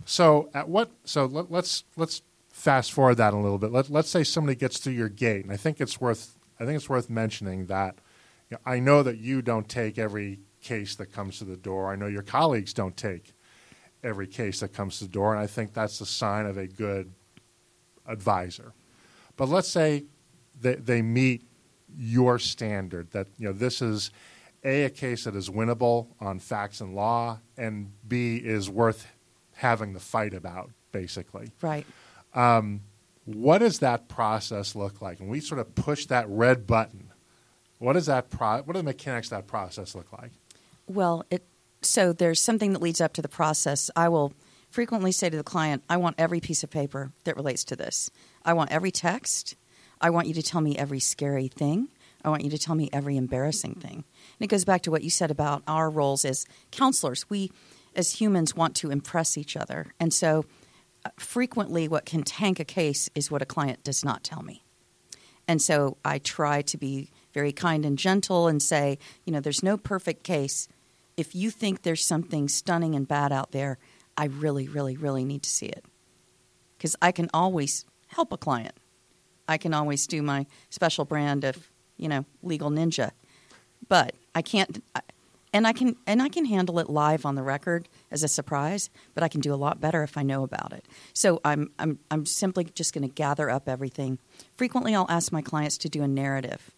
So 0.07 0.49
at 0.55 0.71
what? 0.71 0.91
So 1.05 1.27
let, 1.27 1.51
let's 1.51 1.85
let's 1.97 2.23
fast 2.49 2.93
forward 2.93 3.17
that 3.17 3.35
a 3.35 3.37
little 3.37 3.59
bit. 3.59 3.73
Let, 3.73 3.91
let's 3.91 4.09
say 4.09 4.25
somebody 4.25 4.57
gets 4.57 4.79
through 4.79 4.95
your 4.95 5.11
gate, 5.11 5.45
and 5.45 5.53
I 5.53 5.59
think 5.59 5.83
it's 5.83 6.01
worth 6.01 6.35
I 6.59 6.65
think 6.65 6.77
it's 6.77 6.89
worth 6.89 7.11
mentioning 7.11 7.67
that 7.67 7.99
you 8.51 8.57
know, 8.57 8.61
I 8.65 8.81
know 8.81 9.03
that 9.03 9.19
you 9.19 9.43
don't 9.43 9.69
take 9.69 9.99
every 9.99 10.41
case 10.63 10.95
that 10.95 11.13
comes 11.13 11.41
to 11.41 11.45
the 11.45 11.59
door. 11.59 11.93
I 11.93 11.97
know 11.97 12.07
your 12.07 12.23
colleagues 12.23 12.73
don't 12.73 12.97
take 12.97 13.35
every 14.03 14.27
case 14.27 14.61
that 14.61 14.73
comes 14.73 14.97
to 15.01 15.05
the 15.05 15.11
door, 15.11 15.35
and 15.35 15.43
I 15.43 15.47
think 15.47 15.75
that's 15.75 16.01
a 16.01 16.07
sign 16.07 16.47
of 16.47 16.57
a 16.57 16.67
good 16.67 17.13
advisor. 18.07 18.73
But 19.37 19.51
let's 19.51 19.69
say 19.69 20.05
they, 20.59 20.77
they 20.77 21.03
meet 21.03 21.45
your 21.97 22.39
standard 22.39 23.11
that 23.13 23.27
you 23.39 23.47
know 23.47 23.53
this 23.53 23.83
is 23.83 24.11
a 24.65 24.85
a 24.85 24.91
case 24.91 25.25
that 25.25 25.35
is 25.35 25.49
winnable 25.49 26.09
on 26.21 26.39
facts 26.39 26.81
and 26.81 26.95
law, 26.95 27.39
and 27.57 27.93
b 28.07 28.37
is 28.37 28.69
worth 28.69 29.07
having 29.55 29.93
the 29.93 30.01
fight 30.01 30.35
about, 30.35 30.71
basically. 30.93 31.51
Right. 31.61 31.87
Um, 32.35 32.83
what 33.25 33.59
does 33.59 33.81
that 33.81 34.09
process 34.09 34.75
look 34.75 35.01
like? 35.01 35.21
And 35.21 35.29
we 35.29 35.41
sort 35.41 35.61
of 35.61 35.75
push 35.75 36.07
that 36.07 36.29
red 36.29 36.67
button. 36.67 37.11
What 37.79 37.95
does 37.95 38.07
that 38.07 38.31
pro- 38.31 38.63
What 38.63 38.75
do 38.75 38.79
the 38.79 38.83
mechanics 38.83 39.29
of 39.29 39.39
that 39.39 39.47
process 39.47 39.95
look 39.95 40.13
like? 40.13 40.33
Well, 40.87 41.25
it 41.31 41.45
so 41.83 42.13
there's 42.13 42.43
something 42.43 42.75
that 42.75 42.83
leads 42.83 43.01
up 43.01 43.15
to 43.15 43.23
the 43.23 43.29
process. 43.29 43.91
I 43.97 44.09
will 44.09 44.35
frequently 44.69 45.13
say 45.13 45.31
to 45.31 45.37
the 45.37 45.43
client, 45.43 45.83
"I 45.89 45.97
want 45.97 46.17
every 46.19 46.41
piece 46.41 46.63
of 46.63 46.71
paper 46.71 47.13
that 47.25 47.37
relates 47.37 47.65
to 47.65 47.77
this. 47.77 48.11
I 48.45 48.53
want 48.53 48.71
every 48.71 48.91
text. 48.91 49.57
I 50.01 50.11
want 50.11 50.29
you 50.29 50.35
to 50.35 50.43
tell 50.43 50.61
me 50.61 50.77
every 50.77 51.01
scary 51.01 51.49
thing. 51.49 51.89
I 52.25 52.29
want 52.29 52.45
you 52.45 52.51
to 52.51 52.59
tell 52.59 52.75
me 52.75 52.91
every 52.93 53.17
embarrassing 53.17 53.75
thing." 53.75 54.05
And 54.05 54.41
it 54.41 54.49
goes 54.49 54.65
back 54.65 54.83
to 54.83 54.91
what 54.91 55.03
you 55.03 55.11
said 55.11 55.31
about 55.31 55.63
our 55.67 55.91
roles 55.91 56.25
as 56.25 56.47
counselors. 56.71 57.29
We 57.29 57.51
as 57.95 58.21
humans 58.21 58.55
want 58.55 58.77
to 58.77 58.91
impress 58.91 59.37
each 59.37 59.57
other. 59.57 59.93
And 59.99 60.13
so 60.13 60.45
uh, 61.05 61.11
frequently 61.19 61.89
what 61.89 62.05
can 62.05 62.23
tank 62.23 62.61
a 62.61 62.65
case 62.65 63.09
is 63.15 63.31
what 63.31 63.43
a 63.43 63.47
client 63.47 63.83
does 63.85 64.05
not 64.05 64.23
tell 64.23 64.43
me. 64.43 64.65
And 65.49 65.61
so 65.61 65.97
I 66.05 66.19
try 66.19 66.63
to 66.63 66.79
be 66.79 67.11
very 67.35 67.53
kind 67.53 67.85
and 67.85 67.99
gentle 67.99 68.47
and 68.47 68.63
say, 68.63 68.99
you 69.25 69.33
know, 69.33 69.41
there's 69.41 69.63
no 69.63 69.77
perfect 69.77 70.23
case. 70.23 70.69
If 71.17 71.35
you 71.35 71.51
think 71.51 71.83
there's 71.83 72.05
something 72.05 72.49
stunning 72.49 72.95
and 72.95 73.09
bad 73.09 73.33
out 73.33 73.51
there, 73.51 73.79
I 74.17 74.27
really, 74.27 74.69
really, 74.69 74.97
really 74.97 75.25
need 75.25 75.43
to 75.43 75.51
see 75.51 75.67
it. 75.67 75.85
Because 76.77 76.95
I 77.03 77.13
can 77.13 77.29
always 77.35 77.85
help 78.09 78.33
a 78.33 78.37
client. 78.37 78.75
I 79.51 79.59
can 79.59 79.75
always 79.75 80.07
do 80.07 80.23
my 80.23 80.47
special 80.71 81.05
brand 81.05 81.43
of, 81.43 81.69
you 81.97 82.09
know, 82.09 82.25
legal 82.41 82.71
ninja. 82.71 83.11
But 83.89 84.15
I 84.33 84.43
can't, 84.43 84.81
and 85.53 85.67
I 85.67 85.73
can, 85.73 85.97
and 86.07 86.23
I 86.23 86.29
can 86.29 86.45
handle 86.45 86.79
it 86.79 86.89
live 86.89 87.27
on 87.27 87.35
the 87.35 87.43
record 87.43 87.89
as 88.13 88.23
a 88.23 88.29
surprise. 88.29 88.91
But 89.13 89.25
I 89.25 89.29
can 89.29 89.41
do 89.41 89.53
a 89.53 89.57
lot 89.57 89.81
better 89.81 90.05
if 90.05 90.17
I 90.17 90.23
know 90.23 90.45
about 90.45 90.73
it. 90.73 90.85
So 91.13 91.41
I'm, 91.45 91.73
I'm, 91.81 91.99
I'm 92.13 92.27
simply 92.27 92.63
just 92.63 92.95
going 92.95 93.03
to 93.03 93.13
gather 93.13 93.51
up 93.51 93.69
everything. 93.69 94.21
Frequently, 94.55 94.95
I'll 94.95 95.11
ask 95.11 95.33
my 95.33 95.43
clients 95.43 95.79
to 95.79 95.89
do 95.89 96.05
a 96.05 96.09
narrative 96.09 96.71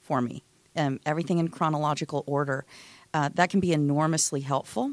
for 0.00 0.22
me, 0.22 0.44
um, 0.76 1.00
everything 1.04 1.38
in 1.38 1.48
chronological 1.48 2.22
order. 2.28 2.64
Uh, 3.12 3.30
that 3.34 3.50
can 3.50 3.58
be 3.58 3.72
enormously 3.72 4.42
helpful 4.42 4.92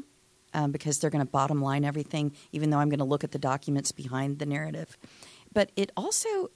um, 0.52 0.72
because 0.72 0.98
they're 0.98 1.10
going 1.10 1.24
to 1.24 1.30
bottom 1.30 1.62
line 1.62 1.84
everything, 1.84 2.32
even 2.50 2.70
though 2.70 2.78
I'm 2.78 2.88
going 2.88 2.98
to 2.98 3.04
look 3.04 3.22
at 3.22 3.30
the 3.30 3.38
documents 3.38 3.92
behind 3.92 4.40
the 4.40 4.46
narrative. 4.46 4.98
But 5.52 5.70
it 5.76 5.92
also 5.96 6.50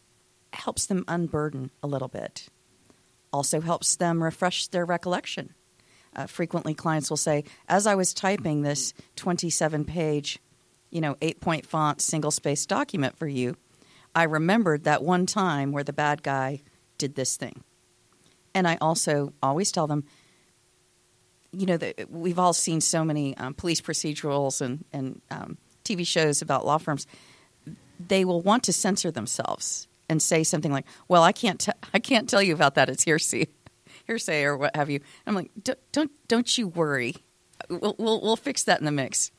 helps 0.54 0.86
them 0.86 1.04
unburden 1.08 1.70
a 1.82 1.86
little 1.86 2.08
bit, 2.08 2.48
also 3.32 3.60
helps 3.60 3.96
them 3.96 4.22
refresh 4.22 4.66
their 4.68 4.84
recollection. 4.84 5.54
Uh, 6.16 6.26
frequently, 6.26 6.74
clients 6.74 7.10
will 7.10 7.16
say, 7.16 7.44
as 7.68 7.86
I 7.86 7.94
was 7.94 8.14
typing 8.14 8.62
this 8.62 8.94
27 9.16 9.84
page, 9.84 10.38
you 10.90 11.00
know, 11.00 11.16
eight 11.20 11.40
point 11.40 11.66
font, 11.66 12.00
single 12.00 12.30
space 12.30 12.66
document 12.66 13.18
for 13.18 13.26
you, 13.26 13.56
I 14.14 14.24
remembered 14.24 14.84
that 14.84 15.02
one 15.02 15.26
time 15.26 15.72
where 15.72 15.82
the 15.82 15.92
bad 15.92 16.22
guy 16.22 16.62
did 16.98 17.16
this 17.16 17.36
thing. 17.36 17.64
And 18.54 18.68
I 18.68 18.78
also 18.80 19.32
always 19.42 19.72
tell 19.72 19.88
them, 19.88 20.04
you 21.50 21.66
know, 21.66 21.76
that 21.76 22.10
we've 22.10 22.38
all 22.38 22.52
seen 22.52 22.80
so 22.80 23.04
many 23.04 23.36
um, 23.36 23.54
police 23.54 23.80
procedurals 23.80 24.60
and, 24.60 24.84
and 24.92 25.20
um, 25.32 25.58
TV 25.84 26.06
shows 26.06 26.40
about 26.42 26.64
law 26.64 26.78
firms. 26.78 27.08
They 27.98 28.24
will 28.24 28.40
want 28.40 28.62
to 28.64 28.72
censor 28.72 29.10
themselves 29.10 29.88
and 30.08 30.22
say 30.22 30.42
something 30.44 30.72
like, 30.72 30.86
"Well, 31.08 31.22
I 31.22 31.32
can't, 31.32 31.60
t- 31.60 31.72
I 31.92 31.98
can't 31.98 32.28
tell 32.28 32.42
you 32.42 32.54
about 32.54 32.74
that. 32.74 32.88
It's 32.88 33.04
hearsay, 33.04 33.48
hearsay, 34.06 34.44
or 34.44 34.56
what 34.56 34.76
have 34.76 34.90
you." 34.90 35.00
I'm 35.26 35.34
like, 35.34 35.50
"Don't, 35.62 35.78
don't, 35.92 36.10
don't 36.28 36.58
you 36.58 36.68
worry. 36.68 37.16
We'll, 37.68 37.96
we'll, 37.98 38.20
we'll 38.20 38.36
fix 38.36 38.64
that 38.64 38.78
in 38.78 38.84
the 38.84 38.92
mix. 38.92 39.30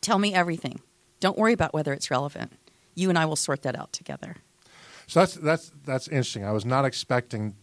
Tell 0.00 0.18
me 0.18 0.34
everything. 0.34 0.80
Don't 1.20 1.36
worry 1.36 1.52
about 1.52 1.74
whether 1.74 1.92
it's 1.92 2.10
relevant. 2.10 2.52
You 2.94 3.08
and 3.08 3.18
I 3.18 3.26
will 3.26 3.36
sort 3.36 3.62
that 3.62 3.78
out 3.78 3.92
together." 3.92 4.36
So 5.06 5.20
that's 5.20 5.34
that's 5.34 5.72
that's 5.84 6.08
interesting. 6.08 6.44
I 6.44 6.52
was 6.52 6.66
not 6.66 6.84
expecting 6.84 7.54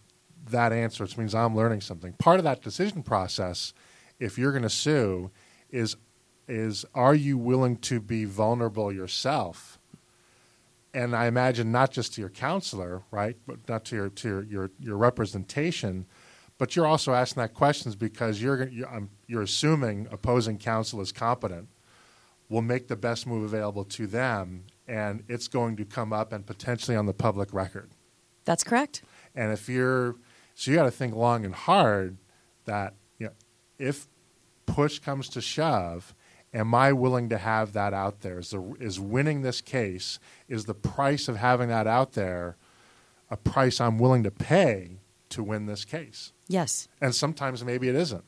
that 0.50 0.72
answer, 0.72 1.04
which 1.04 1.16
means 1.16 1.34
I'm 1.34 1.56
learning 1.56 1.80
something. 1.80 2.12
Part 2.14 2.38
of 2.38 2.44
that 2.44 2.62
decision 2.62 3.02
process, 3.02 3.72
if 4.18 4.36
you're 4.36 4.52
going 4.52 4.62
to 4.62 4.70
sue, 4.70 5.30
is 5.70 5.96
is 6.48 6.84
are 6.94 7.14
you 7.14 7.38
willing 7.38 7.76
to 7.78 8.00
be 8.00 8.24
vulnerable 8.24 8.92
yourself? 8.92 9.78
And 10.96 11.14
I 11.14 11.26
imagine 11.26 11.70
not 11.70 11.90
just 11.90 12.14
to 12.14 12.22
your 12.22 12.30
counselor, 12.30 13.02
right, 13.10 13.36
but 13.46 13.68
not 13.68 13.84
to 13.86 13.96
your 13.96 14.08
to 14.08 14.28
your 14.28 14.42
your, 14.44 14.70
your 14.80 14.96
representation, 14.96 16.06
but 16.56 16.74
you're 16.74 16.86
also 16.86 17.12
asking 17.12 17.42
that 17.42 17.52
questions 17.52 17.94
because 17.94 18.40
you're 18.40 18.66
you're, 18.68 19.08
you're 19.26 19.42
assuming 19.42 20.08
opposing 20.10 20.56
counsel 20.56 21.02
is 21.02 21.12
competent, 21.12 21.68
will 22.48 22.62
make 22.62 22.88
the 22.88 22.96
best 22.96 23.26
move 23.26 23.44
available 23.44 23.84
to 23.84 24.06
them, 24.06 24.64
and 24.88 25.22
it's 25.28 25.48
going 25.48 25.76
to 25.76 25.84
come 25.84 26.14
up 26.14 26.32
and 26.32 26.46
potentially 26.46 26.96
on 26.96 27.04
the 27.04 27.12
public 27.12 27.52
record. 27.52 27.90
That's 28.46 28.64
correct. 28.64 29.02
And 29.34 29.52
if 29.52 29.68
you're, 29.68 30.16
so 30.54 30.70
you 30.70 30.78
got 30.78 30.84
to 30.84 30.90
think 30.90 31.14
long 31.14 31.44
and 31.44 31.54
hard 31.54 32.16
that 32.64 32.94
you 33.18 33.26
know, 33.26 33.32
if 33.78 34.06
push 34.64 34.98
comes 34.98 35.28
to 35.28 35.42
shove, 35.42 36.14
am 36.56 36.74
I 36.74 36.92
willing 36.92 37.28
to 37.28 37.38
have 37.38 37.74
that 37.74 37.92
out 37.92 38.22
there? 38.22 38.38
Is, 38.38 38.50
the, 38.50 38.74
is 38.80 38.98
winning 38.98 39.42
this 39.42 39.60
case, 39.60 40.18
is 40.48 40.64
the 40.64 40.74
price 40.74 41.28
of 41.28 41.36
having 41.36 41.68
that 41.68 41.86
out 41.86 42.12
there 42.12 42.56
a 43.30 43.36
price 43.36 43.80
I'm 43.80 43.98
willing 43.98 44.22
to 44.22 44.30
pay 44.30 44.98
to 45.30 45.42
win 45.42 45.66
this 45.66 45.84
case? 45.84 46.32
Yes, 46.48 46.88
And 47.00 47.14
sometimes 47.14 47.64
maybe 47.64 47.88
it 47.88 47.94
isn't. 47.96 48.24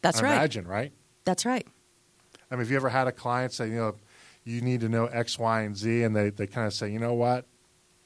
that's 0.00 0.20
I 0.20 0.22
right. 0.22 0.32
Imagine, 0.32 0.66
right? 0.66 0.92
That's 1.24 1.44
right. 1.44 1.66
I 2.50 2.54
mean, 2.54 2.60
have 2.60 2.70
you 2.70 2.76
ever 2.76 2.88
had 2.88 3.06
a 3.06 3.12
client 3.12 3.52
say, 3.52 3.68
you 3.68 3.76
know, 3.76 3.96
you 4.44 4.62
need 4.62 4.80
to 4.80 4.88
know 4.88 5.06
X, 5.06 5.38
Y, 5.38 5.60
and 5.62 5.76
Z, 5.76 6.04
and 6.04 6.16
they, 6.16 6.30
they 6.30 6.46
kind 6.46 6.66
of 6.66 6.72
say, 6.72 6.90
you 6.90 6.98
know 6.98 7.12
what? 7.12 7.44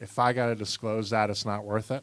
If 0.01 0.19
I 0.19 0.33
got 0.33 0.47
to 0.47 0.57
disclose 0.57 1.11
that, 1.11 1.31
it's 1.31 1.47
not 1.47 1.65
worth 1.65 1.93
it. 1.93 2.03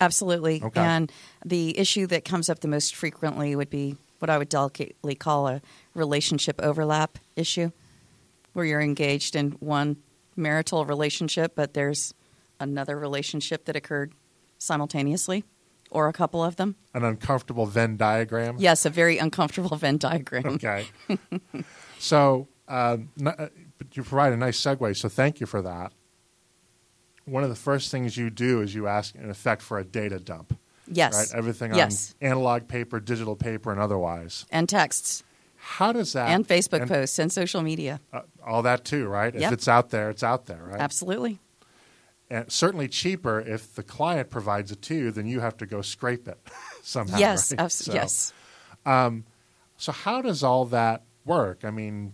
Absolutely. 0.00 0.62
Okay. 0.62 0.80
And 0.80 1.10
the 1.44 1.76
issue 1.76 2.06
that 2.08 2.24
comes 2.24 2.48
up 2.48 2.60
the 2.60 2.68
most 2.68 2.94
frequently 2.94 3.56
would 3.56 3.70
be 3.70 3.96
what 4.20 4.30
I 4.30 4.38
would 4.38 4.48
delicately 4.48 5.14
call 5.14 5.48
a 5.48 5.60
relationship 5.94 6.60
overlap 6.62 7.18
issue, 7.36 7.70
where 8.52 8.64
you're 8.64 8.80
engaged 8.80 9.34
in 9.36 9.52
one 9.60 9.96
marital 10.36 10.84
relationship, 10.84 11.54
but 11.54 11.74
there's 11.74 12.12
another 12.60 12.98
relationship 12.98 13.64
that 13.66 13.76
occurred 13.76 14.12
simultaneously, 14.58 15.44
or 15.90 16.08
a 16.08 16.12
couple 16.12 16.42
of 16.42 16.56
them. 16.56 16.76
An 16.94 17.04
uncomfortable 17.04 17.66
Venn 17.66 17.96
diagram. 17.96 18.56
Yes, 18.58 18.84
a 18.84 18.90
very 18.90 19.18
uncomfortable 19.18 19.76
Venn 19.76 19.98
diagram. 19.98 20.46
Okay. 20.54 20.86
so, 21.98 22.48
um, 22.68 23.10
n- 23.20 23.28
uh, 23.28 23.48
but 23.78 23.96
you 23.96 24.02
provide 24.02 24.32
a 24.32 24.36
nice 24.36 24.60
segue, 24.60 24.96
so 24.96 25.08
thank 25.08 25.40
you 25.40 25.46
for 25.46 25.62
that. 25.62 25.92
One 27.26 27.42
of 27.42 27.48
the 27.48 27.56
first 27.56 27.90
things 27.90 28.16
you 28.16 28.28
do 28.30 28.60
is 28.60 28.74
you 28.74 28.86
ask, 28.86 29.14
in 29.14 29.30
effect, 29.30 29.62
for 29.62 29.78
a 29.78 29.84
data 29.84 30.18
dump. 30.18 30.58
Yes. 30.86 31.14
Right? 31.32 31.38
Everything 31.38 31.74
Yes. 31.74 32.14
on 32.20 32.28
analog 32.28 32.68
paper, 32.68 33.00
digital 33.00 33.34
paper, 33.36 33.72
and 33.72 33.80
otherwise. 33.80 34.44
And 34.50 34.68
texts, 34.68 35.22
How 35.66 35.92
does 35.92 36.12
that. 36.12 36.28
and 36.28 36.46
Facebook 36.46 36.82
and, 36.82 36.90
posts, 36.90 37.18
and 37.18 37.32
social 37.32 37.62
media. 37.62 37.98
uh, 38.12 38.20
all 38.46 38.62
that 38.62 38.84
too, 38.84 39.06
right? 39.06 39.34
If 39.34 39.50
it's 39.50 39.66
out 39.66 39.90
there, 39.90 40.10
it's 40.10 40.22
out 40.22 40.44
there, 40.46 40.62
right? 40.62 40.80
Absolutely. 40.80 41.40
And 42.30 42.50
certainly 42.52 42.86
cheaper 42.88 43.40
if 43.40 43.74
the 43.74 43.82
client 43.82 44.28
provides 44.30 44.70
it 44.72 44.82
to 44.82 44.94
you, 44.94 45.10
then 45.10 45.26
you 45.26 45.40
have 45.40 45.56
to 45.58 45.66
go 45.66 45.80
scrape 45.82 46.28
it 46.28 46.38
somehow. 46.82 47.18
yes. 47.18 47.52
right? 47.52 47.60
abs- 47.60 47.74
So- 47.74 47.92
Yes. 47.94 48.32
So 49.76 49.92
how 49.92 50.22
does 50.22 50.42
all 50.42 50.66
that 50.66 51.02
work? 51.24 51.64
I 51.64 51.70
mean, 51.70 52.12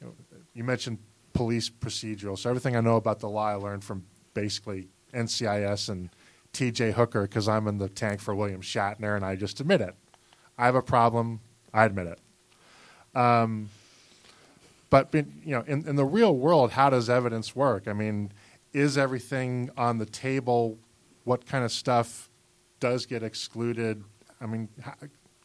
you, 0.00 0.06
know, 0.06 0.12
you 0.52 0.64
mentioned 0.64 0.98
police 1.32 1.70
procedural. 1.70 2.38
So 2.38 2.50
everything 2.50 2.76
I 2.76 2.80
know 2.80 2.96
about 2.96 3.20
the 3.20 3.28
law, 3.28 3.46
I 3.48 3.54
learned 3.54 3.84
from 3.84 4.04
basically 4.34 4.88
NCIS 5.14 5.88
and 5.88 6.10
T.J. 6.52 6.92
Hooker 6.92 7.22
because 7.22 7.48
I'm 7.48 7.66
in 7.68 7.78
the 7.78 7.88
tank 7.88 8.20
for 8.20 8.34
William 8.34 8.60
Shatner, 8.60 9.16
and 9.16 9.24
I 9.24 9.34
just 9.36 9.60
admit 9.60 9.80
it. 9.80 9.94
I 10.58 10.66
have 10.66 10.74
a 10.76 10.82
problem. 10.82 11.40
I 11.72 11.84
admit 11.84 12.06
it. 12.06 12.18
Um, 13.14 13.68
but 14.90 15.12
you 15.12 15.26
know, 15.46 15.62
in, 15.66 15.86
in 15.88 15.96
the 15.96 16.04
real 16.04 16.36
world, 16.36 16.72
how 16.72 16.90
does 16.90 17.10
evidence 17.10 17.56
work? 17.56 17.88
I 17.88 17.92
mean, 17.92 18.32
is 18.72 18.96
everything 18.96 19.70
on 19.76 19.98
the 19.98 20.06
table? 20.06 20.78
What 21.24 21.46
kind 21.46 21.64
of 21.64 21.72
stuff 21.72 22.28
does 22.80 23.06
get 23.06 23.22
excluded? 23.22 24.04
I 24.40 24.46
mean, 24.46 24.68
how, 24.80 24.94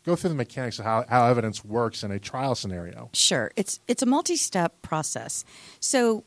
go 0.06 0.16
through 0.16 0.30
the 0.30 0.36
mechanics 0.36 0.80
of 0.80 0.86
how, 0.86 1.06
how 1.08 1.26
evidence 1.26 1.64
works 1.64 2.04
in 2.04 2.12
a 2.12 2.20
trial 2.20 2.56
scenario. 2.56 3.10
Sure. 3.14 3.52
It's 3.56 3.80
it's 3.88 4.02
a 4.02 4.06
multi-step 4.06 4.82
process. 4.82 5.46
So 5.80 6.24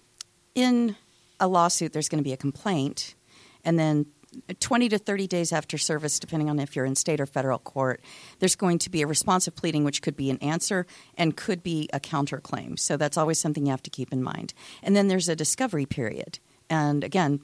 in 0.55 0.97
a 1.41 1.49
lawsuit 1.49 1.93
there's 1.93 2.09
going 2.09 2.23
to 2.23 2.25
be 2.25 2.33
a 2.33 2.37
complaint 2.37 3.15
and 3.65 3.79
then 3.79 4.07
20 4.61 4.89
to 4.89 4.99
30 4.99 5.27
days 5.27 5.53
after 5.53 5.79
service 5.79 6.19
depending 6.19 6.49
on 6.49 6.59
if 6.59 6.75
you're 6.75 6.85
in 6.85 6.95
state 6.95 7.21
or 7.21 7.27
federal 7.27 7.59
court 7.59 8.01
there's 8.39 8.57
going 8.57 8.79
to 8.79 8.91
be 8.91 9.03
a 9.03 9.07
responsive 9.07 9.55
pleading 9.55 9.85
which 9.85 10.03
could 10.03 10.17
be 10.17 10.31
an 10.31 10.39
answer 10.39 10.87
and 11.17 11.37
could 11.37 11.63
be 11.63 11.89
a 11.93 12.01
counterclaim. 12.01 12.79
So 12.79 12.97
that's 12.97 13.17
always 13.17 13.39
something 13.39 13.67
you 13.67 13.71
have 13.71 13.83
to 13.83 13.91
keep 13.91 14.13
in 14.13 14.23
mind. 14.23 14.55
And 14.83 14.95
then 14.95 15.09
there's 15.09 15.29
a 15.29 15.37
discovery 15.37 15.87
period. 15.87 16.39
And 16.69 17.05
again, 17.05 17.41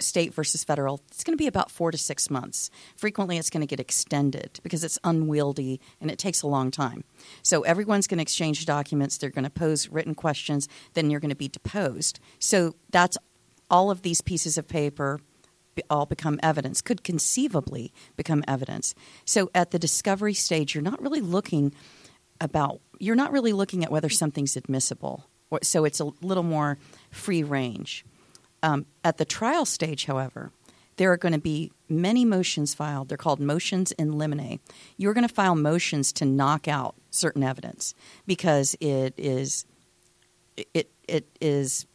state 0.00 0.34
versus 0.34 0.64
federal, 0.64 1.00
it's 1.08 1.24
going 1.24 1.36
to 1.36 1.42
be 1.42 1.46
about 1.46 1.70
four 1.70 1.90
to 1.90 1.98
six 1.98 2.30
months. 2.30 2.70
Frequently, 2.96 3.38
it's 3.38 3.50
going 3.50 3.60
to 3.60 3.66
get 3.66 3.80
extended 3.80 4.60
because 4.62 4.84
it's 4.84 4.98
unwieldy 5.04 5.80
and 6.00 6.10
it 6.10 6.18
takes 6.18 6.42
a 6.42 6.46
long 6.46 6.70
time. 6.70 7.04
So, 7.42 7.62
everyone's 7.62 8.06
going 8.06 8.18
to 8.18 8.22
exchange 8.22 8.66
documents, 8.66 9.16
they're 9.16 9.30
going 9.30 9.44
to 9.44 9.50
pose 9.50 9.88
written 9.88 10.14
questions, 10.14 10.68
then 10.94 11.10
you're 11.10 11.20
going 11.20 11.30
to 11.30 11.36
be 11.36 11.48
deposed. 11.48 12.20
So, 12.38 12.74
that's 12.90 13.16
all 13.70 13.90
of 13.90 14.02
these 14.02 14.20
pieces 14.20 14.58
of 14.58 14.68
paper 14.68 15.20
all 15.88 16.06
become 16.06 16.38
evidence, 16.42 16.80
could 16.80 17.04
conceivably 17.04 17.92
become 18.16 18.44
evidence. 18.46 18.94
So, 19.24 19.50
at 19.54 19.70
the 19.70 19.78
discovery 19.78 20.34
stage, 20.34 20.74
you're 20.74 20.82
not 20.82 21.02
really 21.02 21.20
looking 21.20 21.74
about, 22.40 22.80
you're 22.98 23.16
not 23.16 23.32
really 23.32 23.52
looking 23.52 23.84
at 23.84 23.90
whether 23.90 24.08
something's 24.08 24.56
admissible. 24.56 25.26
So, 25.62 25.84
it's 25.84 26.00
a 26.00 26.10
little 26.22 26.42
more 26.42 26.78
free 27.10 27.42
range. 27.42 28.04
Um, 28.62 28.86
at 29.04 29.18
the 29.18 29.24
trial 29.24 29.64
stage, 29.64 30.06
however, 30.06 30.50
there 30.96 31.12
are 31.12 31.16
going 31.16 31.32
to 31.32 31.38
be 31.38 31.72
many 31.88 32.24
motions 32.24 32.74
filed. 32.74 33.08
They're 33.08 33.18
called 33.18 33.40
motions 33.40 33.92
in 33.92 34.12
limine. 34.12 34.60
You're 34.96 35.14
going 35.14 35.28
to 35.28 35.32
file 35.32 35.54
motions 35.54 36.12
to 36.14 36.24
knock 36.24 36.68
out 36.68 36.94
certain 37.10 37.42
evidence 37.42 37.94
because 38.26 38.76
it 38.80 39.14
is 39.16 39.66
it 40.56 40.90
it 41.06 41.26
is 41.40 41.86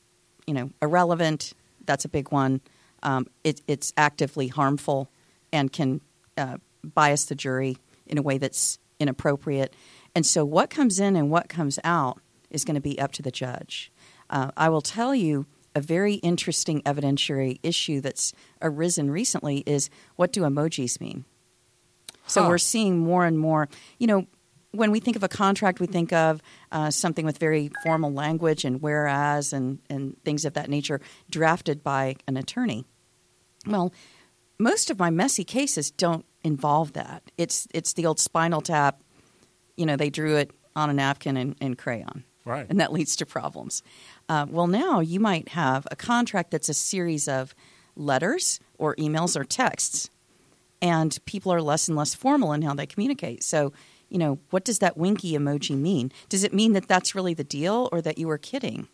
you 0.46 0.54
know 0.54 0.70
irrelevant. 0.82 1.54
That's 1.86 2.06
a 2.06 2.10
big 2.10 2.32
one. 2.32 2.62
Um, 3.04 3.28
it, 3.44 3.62
it's 3.68 3.94
actively 3.98 4.48
harmful 4.48 5.10
and 5.52 5.72
can 5.72 6.02
uh, 6.38 6.58
bias 6.84 7.26
the 7.26 7.36
jury 7.36 7.78
in 8.06 8.18
a 8.18 8.22
way 8.22 8.38
that's 8.38 8.80
inappropriate. 9.00 9.76
And 10.16 10.26
so, 10.26 10.46
what 10.46 10.70
comes 10.70 11.00
in 11.00 11.16
and 11.16 11.30
what 11.30 11.50
comes 11.50 11.80
out 11.84 12.20
is 12.50 12.66
going 12.66 12.76
to 12.76 12.82
be 12.82 13.00
up 13.00 13.12
to 13.14 13.22
the 13.22 13.32
judge. 13.32 13.92
Uh, 14.30 14.52
I 14.56 14.70
will 14.70 14.82
tell 14.82 15.16
you 15.16 15.46
a 15.74 15.82
very 15.82 16.16
interesting 16.16 16.82
evidentiary 16.82 17.60
issue 17.64 18.02
that's 18.02 18.34
arisen 18.62 19.10
recently 19.10 19.64
is 19.66 19.90
what 20.16 20.34
do 20.34 20.42
emojis 20.42 21.00
mean? 21.00 21.26
So 22.28 22.44
Huh. 22.44 22.50
we're 22.50 22.58
seeing 22.58 23.00
more 23.00 23.26
and 23.26 23.40
more. 23.40 23.70
You 23.98 24.08
know, 24.08 24.28
when 24.72 24.92
we 24.92 25.00
think 25.00 25.16
of 25.16 25.24
a 25.24 25.28
contract, 25.28 25.80
we 25.80 25.88
think 25.88 26.14
of 26.14 26.42
uh, 26.72 26.92
something 26.92 27.26
with 27.26 27.38
very 27.38 27.72
formal 27.84 28.12
language 28.12 28.64
and 28.64 28.82
whereas 28.82 29.54
and, 29.54 29.80
and 29.90 30.22
things 30.24 30.46
of 30.46 30.54
that 30.54 30.70
nature 30.70 31.02
drafted 31.30 31.84
by 31.84 32.16
an 32.28 32.38
attorney. 32.38 32.86
Well, 33.68 33.94
most 34.60 34.90
of 34.90 35.00
my 35.00 35.10
messy 35.10 35.44
cases 35.44 35.92
don't 35.92 36.26
involve 36.44 36.94
that. 36.94 37.24
It's 37.38 37.68
it's 37.74 37.94
the 37.94 38.06
old 38.06 38.20
spinal 38.20 38.62
tap. 38.62 39.02
You 39.76 39.86
know, 39.86 39.96
they 39.96 40.10
drew 40.10 40.36
it 40.38 40.52
on 40.76 40.90
a 40.90 40.94
napkin 40.94 41.38
and, 41.38 41.56
and 41.60 41.78
crayon, 41.78 42.24
Right. 42.46 42.66
and 42.70 42.80
that 42.80 42.92
leads 42.98 43.16
to 43.18 43.26
problems. 43.26 43.84
Uh, 44.30 44.46
well, 44.50 44.68
now 44.68 45.00
you 45.00 45.20
might 45.20 45.50
have 45.50 45.88
a 45.92 45.96
contract 45.96 46.52
that's 46.52 46.70
a 46.70 46.74
series 46.74 47.28
of 47.28 47.54
letters 47.96 48.60
or 48.78 48.96
emails 48.96 49.36
or 49.40 49.44
texts, 49.44 50.10
and 50.82 51.18
people 51.26 51.52
are 51.54 51.62
less 51.62 51.88
and 51.88 51.98
less 51.98 52.16
formal 52.16 52.54
in 52.54 52.62
how 52.62 52.74
they 52.74 52.86
communicate. 52.86 53.44
So, 53.44 53.74
you 54.10 54.18
know, 54.18 54.40
what 54.50 54.64
does 54.64 54.80
that 54.80 54.98
winky 54.98 55.34
emoji 55.34 55.78
mean? 55.78 56.12
Does 56.30 56.44
it 56.44 56.54
mean 56.54 56.74
that 56.74 56.88
that's 56.88 57.16
really 57.16 57.34
the 57.34 57.44
deal 57.44 57.90
or 57.92 58.02
that 58.02 58.18
you 58.18 58.28
were 58.28 58.38
kidding? 58.38 58.88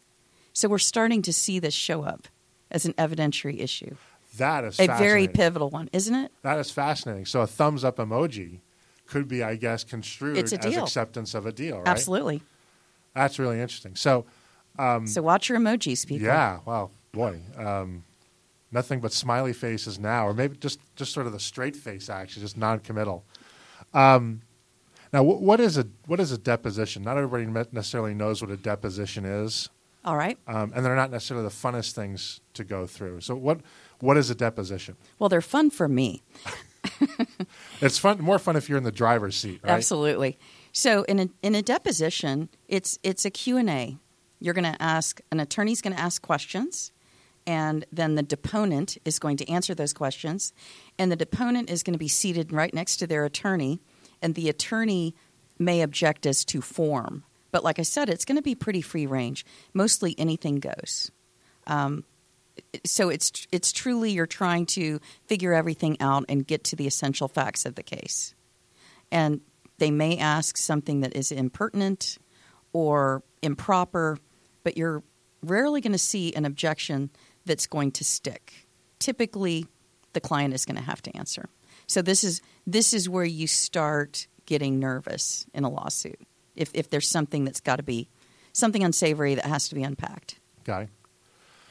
So, 0.54 0.68
we're 0.68 0.80
starting 0.80 1.22
to 1.24 1.34
see 1.34 1.60
this 1.60 1.74
show 1.74 2.04
up 2.04 2.28
as 2.72 2.86
an 2.86 2.94
evidentiary 2.94 3.60
issue, 3.62 3.96
That 4.38 4.64
is 4.64 4.80
a 4.80 4.88
very 4.88 5.28
pivotal 5.28 5.70
one, 5.70 5.90
isn't 5.94 6.14
it? 6.16 6.32
That 6.42 6.60
is 6.60 6.72
fascinating. 6.72 7.26
So 7.26 7.42
a 7.42 7.48
thumbs 7.48 7.84
up 7.84 7.98
emoji 7.98 8.60
could 9.08 9.28
be, 9.28 9.42
I 9.44 9.56
guess, 9.56 9.84
construed 9.84 10.38
as 10.38 10.52
acceptance 10.54 11.34
of 11.34 11.46
a 11.46 11.52
deal, 11.52 11.78
right? 11.78 11.88
Absolutely. 11.88 12.42
That's 13.16 13.40
really 13.40 13.60
interesting. 13.60 13.96
So, 13.96 14.26
so, 14.78 15.22
watch 15.24 15.50
your 15.50 15.58
emojis, 15.58 16.06
people. 16.06 16.28
Um, 16.28 16.34
yeah, 16.36 16.60
wow, 16.66 16.92
boy, 17.12 17.40
um, 17.58 18.04
nothing 18.72 19.00
but 19.00 19.12
smiley 19.12 19.54
faces 19.54 19.98
now, 19.98 20.28
or 20.28 20.34
maybe 20.36 20.56
just 20.58 20.80
just 20.96 21.14
sort 21.14 21.26
of 21.26 21.34
the 21.34 21.40
straight 21.40 21.76
face, 21.76 22.10
actually, 22.10 22.44
just 22.44 22.58
non-committal. 22.58 23.24
Um, 23.96 24.42
now, 25.12 25.24
wh- 25.24 25.42
what 25.42 25.60
is 25.60 25.80
a 25.80 25.88
what 26.06 26.20
is 26.20 26.32
a 26.32 26.38
deposition? 26.38 27.02
Not 27.02 27.18
everybody 27.18 27.46
necessarily 27.72 28.14
knows 28.14 28.40
what 28.42 28.52
a 28.52 28.58
deposition 28.58 29.26
is, 29.26 29.70
All 30.08 30.16
right. 30.16 30.38
um, 30.48 30.72
and 30.74 30.86
they're 30.86 30.96
not 30.96 31.12
necessarily 31.12 31.46
the 31.46 31.54
funnest 31.54 31.92
things 31.92 32.40
to 32.54 32.64
go 32.64 32.88
through. 32.88 33.22
So, 33.22 33.36
what 33.36 33.60
what 34.00 34.16
is 34.16 34.30
a 34.30 34.36
deposition? 34.36 34.96
Well, 35.20 35.28
they're 35.30 35.42
fun 35.42 35.70
for 35.70 35.88
me. 35.88 36.24
It's 37.82 37.98
fun, 37.98 38.22
more 38.22 38.40
fun 38.40 38.56
if 38.56 38.70
you're 38.70 38.78
in 38.78 38.84
the 38.84 38.92
driver's 38.92 39.36
seat, 39.36 39.60
right? 39.64 39.74
Absolutely. 39.74 40.40
So 40.72 41.04
in 41.04 41.20
a 41.20 41.30
in 41.42 41.56
a 41.56 41.62
deposition, 41.62 42.50
it's 42.68 42.98
it's 43.04 43.26
a 43.26 43.30
Q&A. 43.30 43.98
You're 44.40 44.54
going 44.54 44.72
to 44.72 44.82
ask 44.82 45.20
an 45.32 45.40
attorney's 45.40 45.82
going 45.82 45.96
to 45.96 46.02
ask 46.02 46.22
questions 46.22 46.92
and 47.46 47.86
then 47.92 48.16
the 48.16 48.24
deponent 48.24 48.98
is 49.06 49.20
going 49.20 49.38
to 49.38 49.50
answer 49.50 49.74
those 49.74 49.94
questions 49.94 50.54
and 51.00 51.12
the 51.12 51.16
deponent 51.16 51.70
is 51.70 51.82
going 51.82 51.94
to 51.94 52.00
be 52.00 52.08
seated 52.08 52.52
right 52.52 52.74
next 52.74 52.98
to 52.98 53.08
their 53.08 53.26
attorney 53.26 53.80
and 54.22 54.36
the 54.36 54.50
attorney 54.50 55.16
may 55.58 55.82
object 55.82 56.26
as 56.26 56.46
to 56.46 56.62
form, 56.62 57.24
But 57.58 57.64
like 57.64 57.80
I 57.80 57.82
said, 57.82 58.08
it's 58.08 58.24
going 58.24 58.36
to 58.36 58.44
be 58.44 58.54
pretty 58.54 58.82
free 58.82 59.08
range. 59.08 59.44
Mostly 59.74 60.14
anything 60.20 60.58
goes. 60.58 61.10
Um, 61.66 62.04
so 62.86 63.10
it's 63.10 63.48
it's 63.52 63.72
truly 63.72 64.12
you're 64.12 64.28
trying 64.28 64.68
to 64.68 65.00
figure 65.26 65.54
everything 65.54 65.98
out 66.00 66.26
and 66.30 66.46
get 66.46 66.64
to 66.66 66.76
the 66.76 66.86
essential 66.86 67.28
facts 67.28 67.66
of 67.66 67.74
the 67.74 67.82
case. 67.82 68.36
And 69.12 69.42
they 69.80 69.90
may 69.90 70.20
ask 70.20 70.56
something 70.56 71.00
that 71.00 71.16
is 71.16 71.32
impertinent 71.32 72.20
or 72.74 73.24
improper, 73.42 74.20
but 74.64 74.78
you're 74.78 75.02
rarely 75.42 75.82
going 75.82 75.94
to 75.94 75.98
see 75.98 76.36
an 76.36 76.46
objection 76.46 77.10
that's 77.48 77.66
going 77.66 77.92
to 77.94 78.04
stick. 78.04 78.68
Typically, 79.00 79.66
the 80.14 80.22
client 80.22 80.54
is 80.54 80.64
going 80.64 80.78
to 80.78 80.84
have 80.84 81.02
to 81.02 81.18
answer. 81.18 81.50
So 81.88 82.04
this 82.04 82.24
is 82.24 82.40
this 82.68 82.94
is 82.94 83.10
where 83.10 83.26
you 83.26 83.48
start 83.48 84.28
getting 84.46 84.78
nervous 84.78 85.48
in 85.56 85.64
a 85.64 85.70
lawsuit. 85.72 86.20
If 86.58 86.72
if 86.74 86.90
there's 86.90 87.08
something 87.10 87.46
that's 87.46 87.60
got 87.62 87.78
to 87.78 87.84
be 87.84 88.08
something 88.54 88.84
unsavory 88.84 89.36
that 89.36 89.46
has 89.46 89.70
to 89.70 89.76
be 89.76 89.84
unpacked. 89.84 90.40
Okay. 90.68 90.88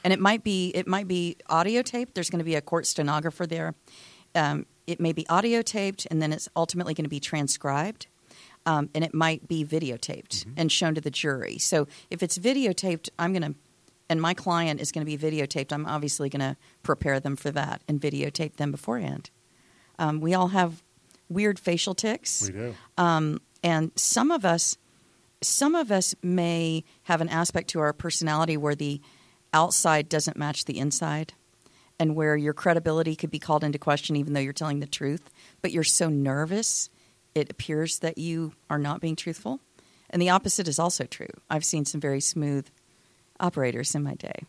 And 0.03 0.13
it 0.13 0.19
might 0.19 0.43
be 0.43 0.69
it 0.69 0.87
might 0.87 1.07
be 1.07 1.35
audio 1.49 1.81
taped. 1.81 2.15
There's 2.15 2.29
going 2.29 2.39
to 2.39 2.45
be 2.45 2.55
a 2.55 2.61
court 2.61 2.85
stenographer 2.85 3.45
there. 3.45 3.75
Um, 4.35 4.65
it 4.85 4.99
may 4.99 5.11
be 5.13 5.27
audio 5.27 5.61
taped, 5.61 6.07
and 6.09 6.21
then 6.21 6.31
it's 6.31 6.47
ultimately 6.55 6.93
going 6.93 7.03
to 7.05 7.09
be 7.09 7.19
transcribed. 7.19 8.07
Um, 8.65 8.89
and 8.93 9.03
it 9.03 9.13
might 9.13 9.47
be 9.47 9.63
videotaped 9.65 10.43
Mm-hmm. 10.43 10.51
and 10.57 10.71
shown 10.71 10.93
to 10.95 11.01
the 11.01 11.09
jury. 11.11 11.57
So 11.57 11.87
if 12.09 12.21
it's 12.21 12.37
videotaped, 12.37 13.07
I'm 13.17 13.31
going 13.31 13.53
to, 13.53 13.55
and 14.09 14.21
my 14.21 14.33
client 14.33 14.81
is 14.81 14.91
going 14.91 15.05
to 15.05 15.17
be 15.17 15.17
videotaped. 15.17 15.71
I'm 15.71 15.85
obviously 15.85 16.29
going 16.29 16.41
to 16.41 16.57
prepare 16.83 17.19
them 17.21 17.35
for 17.37 17.49
that 17.51 17.81
and 17.87 17.99
videotape 18.01 18.57
them 18.57 18.71
beforehand. 18.71 19.29
Um, 19.99 20.19
we 20.19 20.33
all 20.33 20.49
have 20.49 20.83
weird 21.29 21.59
facial 21.59 21.95
tics 21.95 22.47
We 22.47 22.53
do. 22.53 22.75
um, 22.97 23.39
and 23.63 23.91
some 23.95 24.31
of 24.31 24.45
us 24.45 24.77
some 25.41 25.75
of 25.75 25.91
us 25.91 26.15
may 26.23 26.83
have 27.03 27.21
an 27.21 27.29
aspect 27.29 27.69
to 27.69 27.79
our 27.79 27.93
personality 27.93 28.57
where 28.57 28.73
the 28.75 28.99
outside 29.53 30.09
doesn't 30.09 30.35
match 30.37 30.65
the 30.65 30.79
inside 30.79 31.33
and 31.99 32.15
where 32.15 32.35
your 32.35 32.53
credibility 32.53 33.15
could 33.15 33.29
be 33.31 33.39
called 33.39 33.63
into 33.63 33.77
question 33.79 34.15
even 34.15 34.33
though 34.33 34.39
you're 34.39 34.53
telling 34.53 34.79
the 34.79 34.87
truth 34.87 35.29
but 35.61 35.71
you're 35.71 35.83
so 35.83 36.09
nervous 36.09 36.89
it 37.35 37.51
appears 37.51 37.99
that 37.99 38.17
you 38.17 38.53
are 38.69 38.79
not 38.79 38.99
being 38.99 39.15
truthful 39.15 39.59
and 40.09 40.21
the 40.21 40.29
opposite 40.29 40.67
is 40.67 40.79
also 40.79 41.05
true 41.05 41.27
i've 41.49 41.65
seen 41.65 41.85
some 41.85 42.01
very 42.01 42.19
smooth 42.21 42.67
operators 43.39 43.93
in 43.95 44.03
my 44.03 44.15
day 44.15 44.39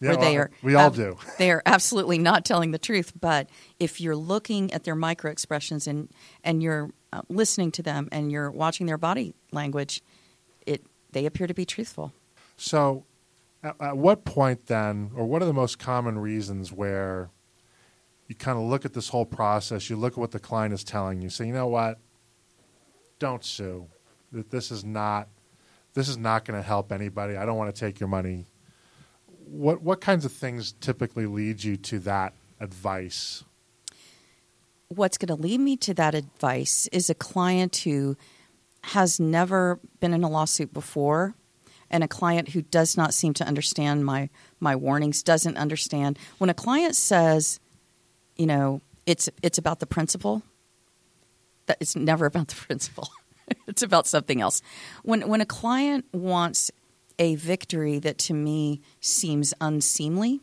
Yeah, 0.00 0.08
where 0.10 0.16
they 0.16 0.36
are 0.36 0.50
we 0.62 0.74
all 0.74 0.86
ab- 0.86 0.94
do. 0.94 1.16
they 1.38 1.50
are 1.50 1.62
absolutely 1.66 2.18
not 2.18 2.44
telling 2.44 2.70
the 2.70 2.78
truth 2.78 3.12
but 3.20 3.48
if 3.78 4.00
you're 4.00 4.16
looking 4.16 4.72
at 4.72 4.84
their 4.84 4.94
micro 4.96 5.30
expressions 5.30 5.86
and 5.86 6.08
and 6.42 6.62
you're 6.62 6.90
uh, 7.12 7.22
listening 7.28 7.70
to 7.72 7.82
them 7.82 8.08
and 8.12 8.30
you're 8.30 8.50
watching 8.50 8.86
their 8.86 8.98
body 8.98 9.34
language 9.52 10.02
it 10.66 10.82
they 11.12 11.26
appear 11.26 11.46
to 11.46 11.54
be 11.54 11.64
truthful 11.64 12.12
So, 12.56 13.04
at, 13.62 13.76
at 13.80 13.96
what 13.96 14.24
point 14.24 14.66
then, 14.66 15.10
or 15.14 15.24
what 15.26 15.42
are 15.42 15.46
the 15.46 15.52
most 15.52 15.78
common 15.78 16.18
reasons 16.18 16.72
where 16.72 17.30
you 18.26 18.34
kind 18.34 18.58
of 18.58 18.64
look 18.64 18.84
at 18.84 18.92
this 18.92 19.08
whole 19.08 19.24
process, 19.24 19.88
you 19.88 19.96
look 19.96 20.14
at 20.14 20.18
what 20.18 20.32
the 20.32 20.40
client 20.40 20.74
is 20.74 20.84
telling 20.84 21.22
you, 21.22 21.30
say, 21.30 21.46
you 21.46 21.52
know 21.52 21.68
what, 21.68 21.98
don't 23.18 23.44
sue. 23.44 23.86
That 24.32 24.50
this 24.50 24.70
is 24.70 24.84
not, 24.84 25.28
this 25.94 26.08
is 26.08 26.18
not 26.18 26.44
going 26.44 26.60
to 26.60 26.66
help 26.66 26.92
anybody. 26.92 27.36
I 27.36 27.46
don't 27.46 27.56
want 27.56 27.74
to 27.74 27.80
take 27.80 27.98
your 28.00 28.08
money. 28.08 28.46
What 29.46 29.80
what 29.82 30.00
kinds 30.02 30.24
of 30.26 30.32
things 30.32 30.72
typically 30.72 31.24
lead 31.24 31.64
you 31.64 31.76
to 31.76 31.98
that 32.00 32.34
advice? 32.60 33.44
What's 34.88 35.18
going 35.18 35.28
to 35.28 35.40
lead 35.40 35.60
me 35.60 35.76
to 35.76 35.94
that 35.94 36.14
advice 36.14 36.88
is 36.92 37.10
a 37.10 37.14
client 37.14 37.76
who 37.78 38.16
has 38.84 39.20
never 39.20 39.78
been 40.00 40.14
in 40.14 40.24
a 40.24 40.28
lawsuit 40.28 40.72
before 40.72 41.34
and 41.90 42.04
a 42.04 42.08
client 42.08 42.50
who 42.50 42.62
does 42.62 42.96
not 42.96 43.14
seem 43.14 43.34
to 43.34 43.44
understand 43.44 44.04
my 44.04 44.28
my 44.60 44.76
warnings 44.76 45.22
doesn't 45.22 45.56
understand. 45.56 46.18
When 46.38 46.50
a 46.50 46.54
client 46.54 46.96
says 46.96 47.60
you 48.36 48.46
know 48.46 48.80
it's 49.04 49.28
it's 49.42 49.58
about 49.58 49.80
the 49.80 49.86
principle 49.86 50.42
that 51.66 51.76
it's 51.80 51.96
never 51.96 52.26
about 52.26 52.48
the 52.48 52.54
principle 52.66 53.08
it's 53.66 53.82
about 53.82 54.06
something 54.06 54.40
else. 54.40 54.62
When 55.02 55.28
when 55.28 55.40
a 55.40 55.46
client 55.46 56.06
wants 56.12 56.70
a 57.18 57.34
victory 57.34 57.98
that 57.98 58.16
to 58.18 58.34
me 58.34 58.80
seems 59.00 59.52
unseemly 59.60 60.40